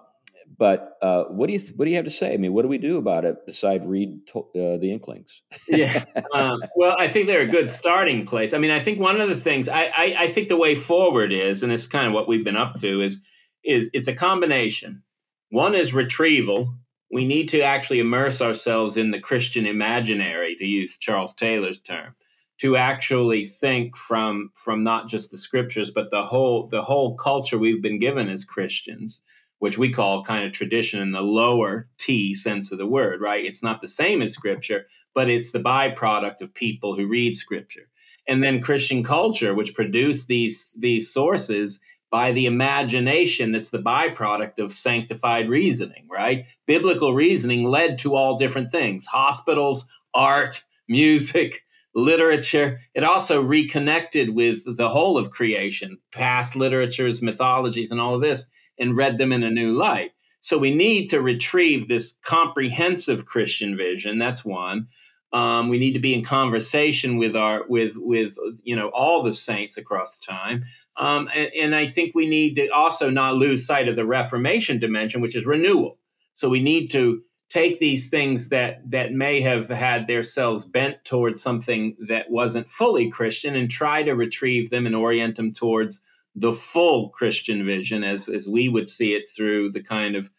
but 0.58 0.98
uh, 1.02 1.24
what 1.26 1.48
do 1.48 1.54
you 1.54 1.60
th- 1.60 1.74
what 1.76 1.86
do 1.86 1.92
you 1.92 1.98
have 1.98 2.06
to 2.06 2.12
say? 2.12 2.34
I 2.34 2.38
mean, 2.38 2.54
what 2.54 2.64
do 2.64 2.68
we 2.68 2.78
do 2.78 2.98
about 2.98 3.26
it 3.26 3.46
besides 3.46 3.84
read 3.86 4.28
to- 4.28 4.50
uh, 4.56 4.78
the 4.78 4.92
Inklings? 4.92 5.42
yeah, 5.68 6.04
um, 6.34 6.62
well, 6.76 6.96
I 7.00 7.08
think 7.08 7.28
they're 7.28 7.42
a 7.42 7.48
good 7.48 7.70
starting 7.70 8.26
place. 8.26 8.54
I 8.54 8.58
mean, 8.58 8.72
I 8.72 8.80
think 8.80 9.00
one 9.00 9.22
of 9.22 9.30
the 9.30 9.36
things 9.36 9.68
I, 9.68 9.86
I, 9.96 10.16
I 10.20 10.28
think 10.28 10.50
the 10.50 10.58
way 10.58 10.76
forward 10.76 11.32
is, 11.32 11.64
and 11.64 11.72
it's 11.72 11.88
kind 11.88 12.08
of 12.08 12.14
what 12.14 12.28
we've 12.28 12.44
been 12.44 12.58
up 12.58 12.76
to, 12.82 13.02
is 13.02 13.22
is 13.64 13.90
it's 13.94 14.08
a 14.08 14.14
combination. 14.14 15.04
One 15.50 15.76
is 15.76 15.94
retrieval. 15.94 16.76
We 17.12 17.26
need 17.26 17.50
to 17.50 17.62
actually 17.62 18.00
immerse 18.00 18.42
ourselves 18.42 18.98
in 18.98 19.12
the 19.12 19.20
Christian 19.20 19.66
imaginary, 19.66 20.56
to 20.56 20.66
use 20.66 20.98
Charles 20.98 21.36
Taylor's 21.36 21.80
term 21.80 22.16
to 22.64 22.78
actually 22.78 23.44
think 23.44 23.98
from 23.98 24.50
from 24.56 24.86
not 24.86 25.10
just 25.10 25.32
the 25.32 25.38
scriptures 25.38 25.92
but 25.92 26.10
the 26.12 26.24
whole 26.24 26.68
the 26.68 26.82
whole 26.82 27.14
culture 27.18 27.58
we've 27.58 27.82
been 27.82 28.00
given 28.00 28.30
as 28.30 28.46
Christians 28.46 29.22
which 29.60 29.78
we 29.78 29.92
call 29.92 30.24
kind 30.24 30.46
of 30.46 30.54
tradition 30.54 31.02
in 31.02 31.12
the 31.12 31.22
lower 31.22 31.90
T 31.98 32.34
sense 32.34 32.72
of 32.72 32.78
the 32.78 32.88
word 32.88 33.20
right? 33.20 33.44
It's 33.44 33.62
not 33.62 33.82
the 33.82 33.90
same 33.90 34.22
as 34.22 34.32
scripture 34.32 34.86
but 35.14 35.30
it's 35.30 35.52
the 35.52 35.60
byproduct 35.60 36.40
of 36.40 36.54
people 36.54 36.96
who 36.96 37.06
read 37.06 37.36
scripture. 37.36 37.90
And 38.30 38.42
then 38.42 38.62
Christian 38.62 39.04
culture 39.04 39.54
which 39.54 39.76
produced 39.76 40.30
these 40.30 40.74
these 40.80 41.14
sources 41.14 41.82
by 42.12 42.32
the 42.32 42.46
imagination 42.46 43.52
that's 43.52 43.72
the 43.72 43.80
byproduct 43.80 44.58
of 44.60 44.72
sanctified 44.72 45.50
reasoning 45.50 46.08
right? 46.10 46.46
Biblical 46.66 47.14
reasoning 47.14 47.66
led 47.66 48.00
to 48.00 48.16
all 48.16 48.38
different 48.38 48.72
things 48.72 49.06
hospitals 49.06 49.86
art 50.14 50.64
music 50.88 51.63
literature. 51.96 52.80
It 52.94 53.04
also 53.04 53.42
reconnected 53.42 54.36
with 54.36 54.78
the 54.78 54.90
whole 54.90 55.18
of 55.18 55.32
creation, 55.32 56.00
past 56.12 56.56
literatures, 56.56 57.22
mythologies, 57.22 57.92
and 57.92 58.02
all 58.02 58.16
of 58.16 58.22
this, 58.22 58.48
and 58.80 58.98
read 58.98 59.18
them 59.18 59.32
in 59.32 59.44
a 59.44 59.52
new 59.52 59.72
light. 59.72 60.12
So 60.42 60.58
we 60.58 60.74
need 60.74 61.08
to 61.08 61.22
retrieve 61.22 61.88
this 61.88 62.18
comprehensive 62.24 63.26
Christian 63.26 63.78
vision. 63.78 64.18
That's 64.18 64.44
one. 64.44 64.88
Um, 65.32 65.70
we 65.70 65.80
need 65.80 65.94
to 65.94 66.00
be 66.00 66.14
in 66.14 66.24
conversation 66.24 67.18
with 67.18 67.36
our 67.36 67.64
with 67.68 67.94
with 67.96 68.38
you 68.64 68.76
know 68.76 68.90
all 68.90 69.24
the 69.24 69.34
saints 69.34 69.78
across 69.78 70.20
time, 70.20 70.64
um, 70.96 71.28
and, 71.34 71.50
and 71.60 71.76
I 71.76 71.88
think 71.88 72.14
we 72.14 72.30
need 72.30 72.56
to 72.56 72.68
also 72.68 73.10
not 73.10 73.36
lose 73.36 73.66
sight 73.66 73.88
of 73.88 73.96
the 73.96 74.06
Reformation 74.06 74.78
dimension, 74.78 75.22
which 75.22 75.36
is 75.36 75.48
renewal. 75.48 75.98
So 76.36 76.50
we 76.50 76.62
need 76.62 76.92
to 76.92 77.24
take 77.54 77.78
these 77.78 78.10
things 78.10 78.50
that 78.50 78.82
that 78.90 79.14
may 79.14 79.40
have 79.40 79.70
had 79.70 80.08
themselves 80.08 80.66
bent 80.66 81.06
towards 81.06 81.40
something 81.40 81.96
that 82.00 82.32
wasn't 82.32 82.68
fully 82.68 83.12
Christian 83.12 83.56
and 83.56 83.70
try 83.70 84.02
to 84.02 84.14
retrieve 84.14 84.72
them 84.72 84.88
and 84.88 84.96
orient 84.96 85.36
them 85.36 85.54
towards 85.54 86.02
the 86.36 86.52
full 86.52 87.10
Christian 87.10 87.64
vision 87.64 88.04
as 88.04 88.28
as 88.28 88.48
we 88.48 88.70
would 88.70 88.90
see 88.90 89.14
it 89.14 89.28
through 89.36 89.70
the 89.70 89.84
kind 89.84 90.16
of 90.16 90.32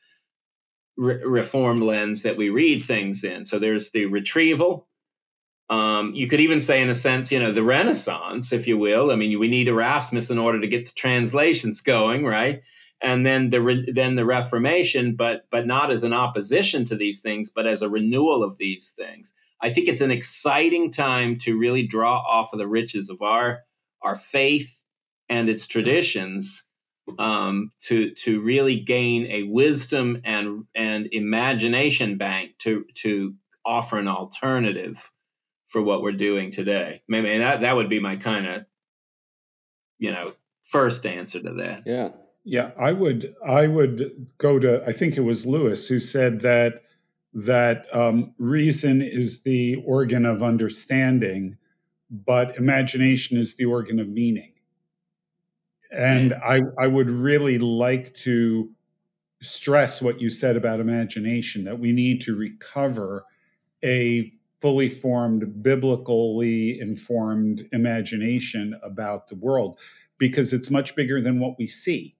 re- 0.96 1.22
reform 1.22 1.80
lens 1.80 2.22
that 2.22 2.36
we 2.36 2.48
read 2.48 2.82
things 2.82 3.22
in. 3.22 3.46
So 3.46 3.60
there's 3.60 3.92
the 3.92 4.06
retrieval. 4.06 4.88
Um, 5.70 6.12
you 6.14 6.26
could 6.26 6.40
even 6.40 6.60
say, 6.60 6.82
in 6.82 6.90
a 6.90 6.94
sense, 6.94 7.32
you 7.32 7.38
know, 7.38 7.52
the 7.52 7.62
Renaissance, 7.62 8.52
if 8.52 8.66
you 8.66 8.76
will. 8.76 9.10
I 9.10 9.14
mean, 9.14 9.38
we 9.38 9.48
need 9.48 9.68
Erasmus 9.68 10.30
in 10.30 10.38
order 10.38 10.60
to 10.60 10.68
get 10.68 10.84
the 10.84 10.92
translations 10.92 11.80
going, 11.80 12.26
right? 12.26 12.62
And 13.04 13.26
then 13.26 13.50
the 13.50 13.60
re- 13.60 13.92
then 13.92 14.16
the 14.16 14.24
Reformation, 14.24 15.14
but 15.14 15.44
but 15.50 15.66
not 15.66 15.90
as 15.90 16.02
an 16.02 16.14
opposition 16.14 16.86
to 16.86 16.96
these 16.96 17.20
things, 17.20 17.50
but 17.50 17.66
as 17.66 17.82
a 17.82 17.88
renewal 17.88 18.42
of 18.42 18.56
these 18.56 18.94
things. 18.96 19.34
I 19.60 19.70
think 19.70 19.88
it's 19.88 20.00
an 20.00 20.10
exciting 20.10 20.90
time 20.90 21.36
to 21.40 21.58
really 21.58 21.86
draw 21.86 22.18
off 22.18 22.52
of 22.52 22.58
the 22.58 22.66
riches 22.66 23.10
of 23.10 23.20
our 23.20 23.60
our 24.02 24.16
faith 24.16 24.84
and 25.28 25.50
its 25.50 25.66
traditions 25.66 26.64
um, 27.18 27.72
to 27.82 28.14
to 28.14 28.40
really 28.40 28.80
gain 28.80 29.26
a 29.26 29.42
wisdom 29.42 30.22
and 30.24 30.64
and 30.74 31.08
imagination 31.12 32.16
bank 32.16 32.52
to 32.60 32.86
to 33.02 33.34
offer 33.66 33.98
an 33.98 34.08
alternative 34.08 35.10
for 35.66 35.82
what 35.82 36.00
we're 36.00 36.12
doing 36.12 36.50
today. 36.50 37.02
Maybe 37.06 37.36
that 37.36 37.60
that 37.60 37.76
would 37.76 37.90
be 37.90 38.00
my 38.00 38.16
kind 38.16 38.46
of 38.46 38.64
you 39.98 40.10
know 40.10 40.32
first 40.62 41.04
answer 41.04 41.42
to 41.42 41.52
that. 41.54 41.82
Yeah. 41.84 42.08
Yeah, 42.44 42.72
I 42.78 42.92
would 42.92 43.34
I 43.46 43.66
would 43.66 44.26
go 44.38 44.58
to 44.58 44.84
I 44.86 44.92
think 44.92 45.16
it 45.16 45.22
was 45.22 45.46
Lewis 45.46 45.88
who 45.88 45.98
said 45.98 46.40
that 46.40 46.82
that 47.32 47.86
um, 47.92 48.34
reason 48.38 49.02
is 49.02 49.42
the 49.42 49.76
organ 49.86 50.26
of 50.26 50.42
understanding, 50.42 51.56
but 52.10 52.56
imagination 52.56 53.38
is 53.38 53.56
the 53.56 53.64
organ 53.64 53.98
of 53.98 54.08
meaning. 54.08 54.52
And 55.90 56.34
I 56.34 56.60
I 56.78 56.86
would 56.86 57.08
really 57.08 57.58
like 57.58 58.14
to 58.16 58.70
stress 59.40 60.02
what 60.02 60.20
you 60.20 60.28
said 60.30 60.56
about 60.56 60.80
imagination 60.80 61.64
that 61.64 61.78
we 61.78 61.92
need 61.92 62.20
to 62.22 62.36
recover 62.36 63.24
a 63.82 64.30
fully 64.60 64.88
formed, 64.88 65.62
biblically 65.62 66.80
informed 66.80 67.68
imagination 67.72 68.78
about 68.82 69.28
the 69.28 69.34
world 69.34 69.78
because 70.18 70.52
it's 70.54 70.70
much 70.70 70.96
bigger 70.96 71.20
than 71.20 71.38
what 71.38 71.58
we 71.58 71.66
see. 71.66 72.16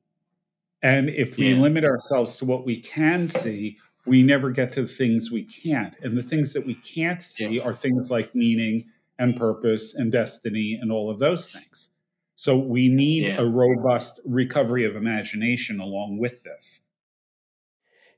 And 0.85 1.09
if 1.09 1.39
we 1.39 1.55
yeah. 1.55 1.61
limit 1.61 1.83
ourselves 1.83 2.37
to 2.37 2.45
what 2.45 2.67
we 2.67 2.79
can 2.79 3.27
see, 3.27 3.79
we 4.05 4.23
never 4.23 4.51
get 4.51 4.71
to 4.75 4.83
the 4.83 4.89
things 4.89 5.31
we 5.33 5.43
can't. 5.43 5.97
And 6.03 6.17
the 6.17 6.23
things 6.23 6.53
that 6.53 6.67
we 6.67 6.75
can't 6.75 7.23
see 7.23 7.57
yeah. 7.57 7.63
are 7.63 7.73
things 7.73 8.11
like 8.11 8.35
meaning 8.35 8.85
and 9.19 9.35
purpose 9.35 9.95
and 9.95 10.13
destiny 10.13 10.79
and 10.81 10.93
all 10.93 11.11
of 11.11 11.19
those 11.19 11.51
things. 11.51 11.93
So 12.35 12.59
we 12.59 12.89
need 12.89 13.25
yeah. 13.25 13.41
a 13.41 13.47
robust 13.47 14.21
recovery 14.27 14.85
of 14.85 14.95
imagination 14.95 15.81
along 15.81 16.19
with 16.19 16.43
this. 16.43 16.83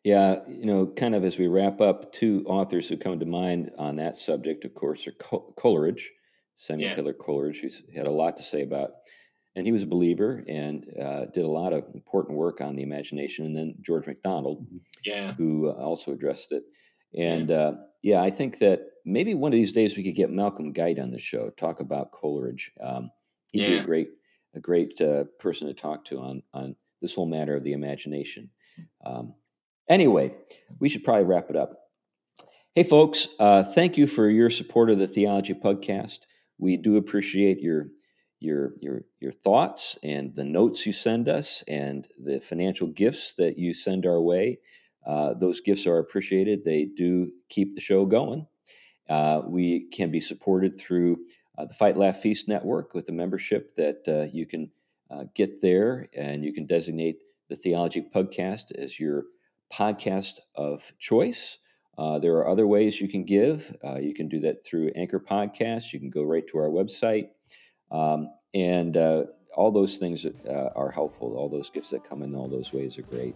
Yeah, 0.02 0.40
you 0.48 0.66
know, 0.66 0.86
kind 0.86 1.14
of 1.14 1.24
as 1.24 1.38
we 1.38 1.46
wrap 1.46 1.80
up, 1.80 2.12
two 2.12 2.44
authors 2.48 2.88
who 2.88 2.96
come 2.96 3.20
to 3.20 3.26
mind 3.26 3.70
on 3.78 3.96
that 3.96 4.16
subject, 4.16 4.64
of 4.64 4.74
course, 4.74 5.06
are 5.06 5.12
Coleridge, 5.12 6.12
Samuel 6.56 6.90
yeah. 6.90 6.96
Taylor 6.96 7.12
Coleridge, 7.12 7.60
who's 7.60 7.82
had 7.94 8.06
a 8.06 8.10
lot 8.10 8.36
to 8.38 8.42
say 8.42 8.62
about 8.62 8.90
and 9.56 9.64
he 9.66 9.72
was 9.72 9.82
a 9.82 9.86
believer 9.86 10.44
and 10.46 10.86
uh, 11.02 11.24
did 11.24 11.44
a 11.44 11.48
lot 11.48 11.72
of 11.72 11.84
important 11.94 12.36
work 12.36 12.60
on 12.60 12.76
the 12.76 12.82
imagination. 12.82 13.46
And 13.46 13.56
then 13.56 13.74
George 13.80 14.06
MacDonald, 14.06 14.66
mm-hmm. 14.66 14.76
yeah, 15.04 15.32
who 15.32 15.70
uh, 15.70 15.72
also 15.72 16.12
addressed 16.12 16.52
it. 16.52 16.62
And 17.18 17.48
yeah. 17.48 17.56
Uh, 17.56 17.76
yeah. 18.02 18.22
I 18.22 18.30
think 18.30 18.58
that 18.58 18.82
maybe 19.06 19.34
one 19.34 19.52
of 19.52 19.56
these 19.56 19.72
days 19.72 19.96
we 19.96 20.04
could 20.04 20.14
get 20.14 20.30
Malcolm 20.30 20.72
Guite 20.72 20.98
on 20.98 21.10
the 21.10 21.18
show 21.18 21.48
talk 21.50 21.80
about 21.80 22.12
Coleridge. 22.12 22.72
Um, 22.80 23.10
he'd 23.52 23.62
yeah. 23.62 23.68
be 23.68 23.78
a 23.78 23.84
great 23.84 24.08
a 24.54 24.60
great 24.60 25.00
uh, 25.00 25.24
person 25.38 25.68
to 25.68 25.74
talk 25.74 26.04
to 26.06 26.20
on 26.20 26.42
on 26.52 26.76
this 27.00 27.14
whole 27.14 27.26
matter 27.26 27.56
of 27.56 27.64
the 27.64 27.72
imagination. 27.72 28.50
Um, 29.04 29.34
anyway, 29.88 30.34
we 30.78 30.90
should 30.90 31.02
probably 31.02 31.24
wrap 31.24 31.48
it 31.48 31.56
up. 31.56 31.78
Hey, 32.74 32.82
folks, 32.82 33.28
uh, 33.40 33.62
thank 33.62 33.96
you 33.96 34.06
for 34.06 34.28
your 34.28 34.50
support 34.50 34.90
of 34.90 34.98
the 34.98 35.06
Theology 35.06 35.54
Podcast. 35.54 36.20
We 36.58 36.76
do 36.76 36.98
appreciate 36.98 37.60
your 37.60 37.86
your 38.40 38.72
your 38.80 39.02
your 39.20 39.32
thoughts 39.32 39.98
and 40.02 40.34
the 40.34 40.44
notes 40.44 40.86
you 40.86 40.92
send 40.92 41.28
us 41.28 41.64
and 41.66 42.06
the 42.18 42.40
financial 42.40 42.88
gifts 42.88 43.34
that 43.34 43.58
you 43.58 43.72
send 43.72 44.06
our 44.06 44.20
way. 44.20 44.58
Uh, 45.06 45.34
those 45.34 45.60
gifts 45.60 45.86
are 45.86 45.98
appreciated. 45.98 46.64
They 46.64 46.84
do 46.84 47.30
keep 47.48 47.74
the 47.74 47.80
show 47.80 48.06
going. 48.06 48.46
Uh, 49.08 49.42
we 49.46 49.88
can 49.92 50.10
be 50.10 50.20
supported 50.20 50.76
through 50.76 51.18
uh, 51.56 51.64
the 51.64 51.74
Fight 51.74 51.96
Laugh 51.96 52.16
Feast 52.18 52.48
Network 52.48 52.92
with 52.92 53.08
a 53.08 53.12
membership 53.12 53.74
that 53.76 54.02
uh, 54.08 54.28
you 54.32 54.46
can 54.46 54.70
uh, 55.10 55.24
get 55.34 55.62
there, 55.62 56.08
and 56.12 56.44
you 56.44 56.52
can 56.52 56.66
designate 56.66 57.18
the 57.48 57.54
Theology 57.54 58.04
Podcast 58.12 58.74
as 58.76 58.98
your 58.98 59.26
podcast 59.72 60.40
of 60.56 60.92
choice. 60.98 61.58
Uh, 61.96 62.18
there 62.18 62.34
are 62.34 62.48
other 62.48 62.66
ways 62.66 63.00
you 63.00 63.08
can 63.08 63.24
give. 63.24 63.74
you 64.00 64.12
can 64.12 64.28
do 64.28 64.40
that 64.40 64.66
through 64.66 64.90
Anchor 64.96 65.20
Podcasts. 65.20 65.92
You 65.92 66.00
can 66.00 66.10
go 66.10 66.24
right 66.24 66.46
to 66.48 66.58
our 66.58 66.68
website. 66.68 67.28
Um, 67.90 68.30
and 68.54 68.96
uh, 68.96 69.24
all 69.56 69.70
those 69.70 69.98
things 69.98 70.24
uh, 70.24 70.70
are 70.76 70.90
helpful. 70.90 71.36
All 71.36 71.48
those 71.48 71.70
gifts 71.70 71.90
that 71.90 72.04
come 72.04 72.22
in 72.22 72.34
all 72.34 72.48
those 72.48 72.72
ways 72.72 72.98
are 72.98 73.02
great. 73.02 73.34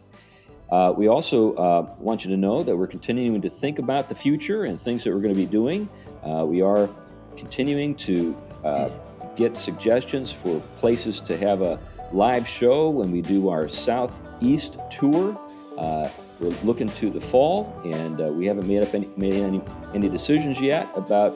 Uh, 0.71 0.93
we 0.97 1.09
also 1.09 1.55
uh, 1.55 1.95
want 1.99 2.25
you 2.25 2.31
to 2.31 2.37
know 2.37 2.63
that 2.63 2.77
we're 2.77 2.87
continuing 2.87 3.41
to 3.43 3.51
think 3.51 3.79
about 3.79 4.09
the 4.09 4.15
future 4.15 4.65
and 4.65 4.79
things 4.79 5.03
that 5.03 5.13
we're 5.13 5.21
going 5.21 5.35
to 5.35 5.41
be 5.41 5.47
doing. 5.47 5.89
Uh, 6.23 6.45
we 6.47 6.63
are 6.63 6.89
continuing 7.37 7.95
to 7.97 8.37
uh, 8.65 8.89
get 9.35 9.57
suggestions 9.57 10.31
for 10.31 10.61
places 10.79 11.21
to 11.21 11.37
have 11.37 11.61
a 11.63 11.79
live 12.13 12.47
show 12.47 12.89
when 12.89 13.11
we 13.11 13.21
do 13.21 13.49
our 13.49 13.69
Southeast 13.69 14.79
tour. 14.91 15.37
we're 15.77 16.57
looking 16.63 16.89
to 16.89 17.11
the 17.11 17.21
fall, 17.21 17.75
and 17.85 18.19
we 18.37 18.47
haven't 18.47 18.67
made 18.67 18.83
up 18.83 18.95
any, 18.95 19.09
made 19.17 19.35
any, 19.35 19.61
any 19.93 20.09
decisions 20.09 20.61
yet 20.61 20.89
about 20.95 21.33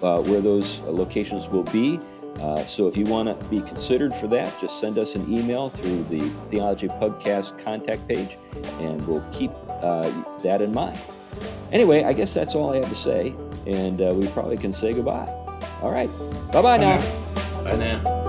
where 0.00 0.40
those 0.40 0.80
locations 0.80 1.48
will 1.48 1.64
be. 1.64 1.98
Uh, 2.40 2.64
so 2.64 2.86
if 2.86 2.96
you 2.96 3.04
want 3.06 3.28
to 3.28 3.46
be 3.46 3.60
considered 3.62 4.14
for 4.14 4.26
that, 4.28 4.58
just 4.60 4.78
send 4.78 4.98
us 4.98 5.14
an 5.14 5.32
email 5.32 5.70
through 5.70 6.04
the 6.04 6.20
Theology 6.50 6.88
Podcast 6.88 7.58
contact 7.58 8.06
page, 8.06 8.38
and 8.80 9.06
we'll 9.06 9.24
keep 9.32 9.50
uh, 9.68 10.10
that 10.42 10.60
in 10.60 10.72
mind. 10.72 10.98
Anyway, 11.72 12.04
I 12.04 12.12
guess 12.12 12.34
that's 12.34 12.54
all 12.54 12.72
I 12.72 12.76
have 12.76 12.88
to 12.88 12.94
say, 12.94 13.34
and 13.66 14.00
uh, 14.00 14.12
we 14.14 14.28
probably 14.28 14.56
can 14.56 14.72
say 14.72 14.92
goodbye. 14.92 15.28
All 15.82 15.90
right. 15.90 16.10
Bye-bye 16.52 16.76
now. 16.76 17.00
Bye 17.64 17.76
now. 17.76 18.25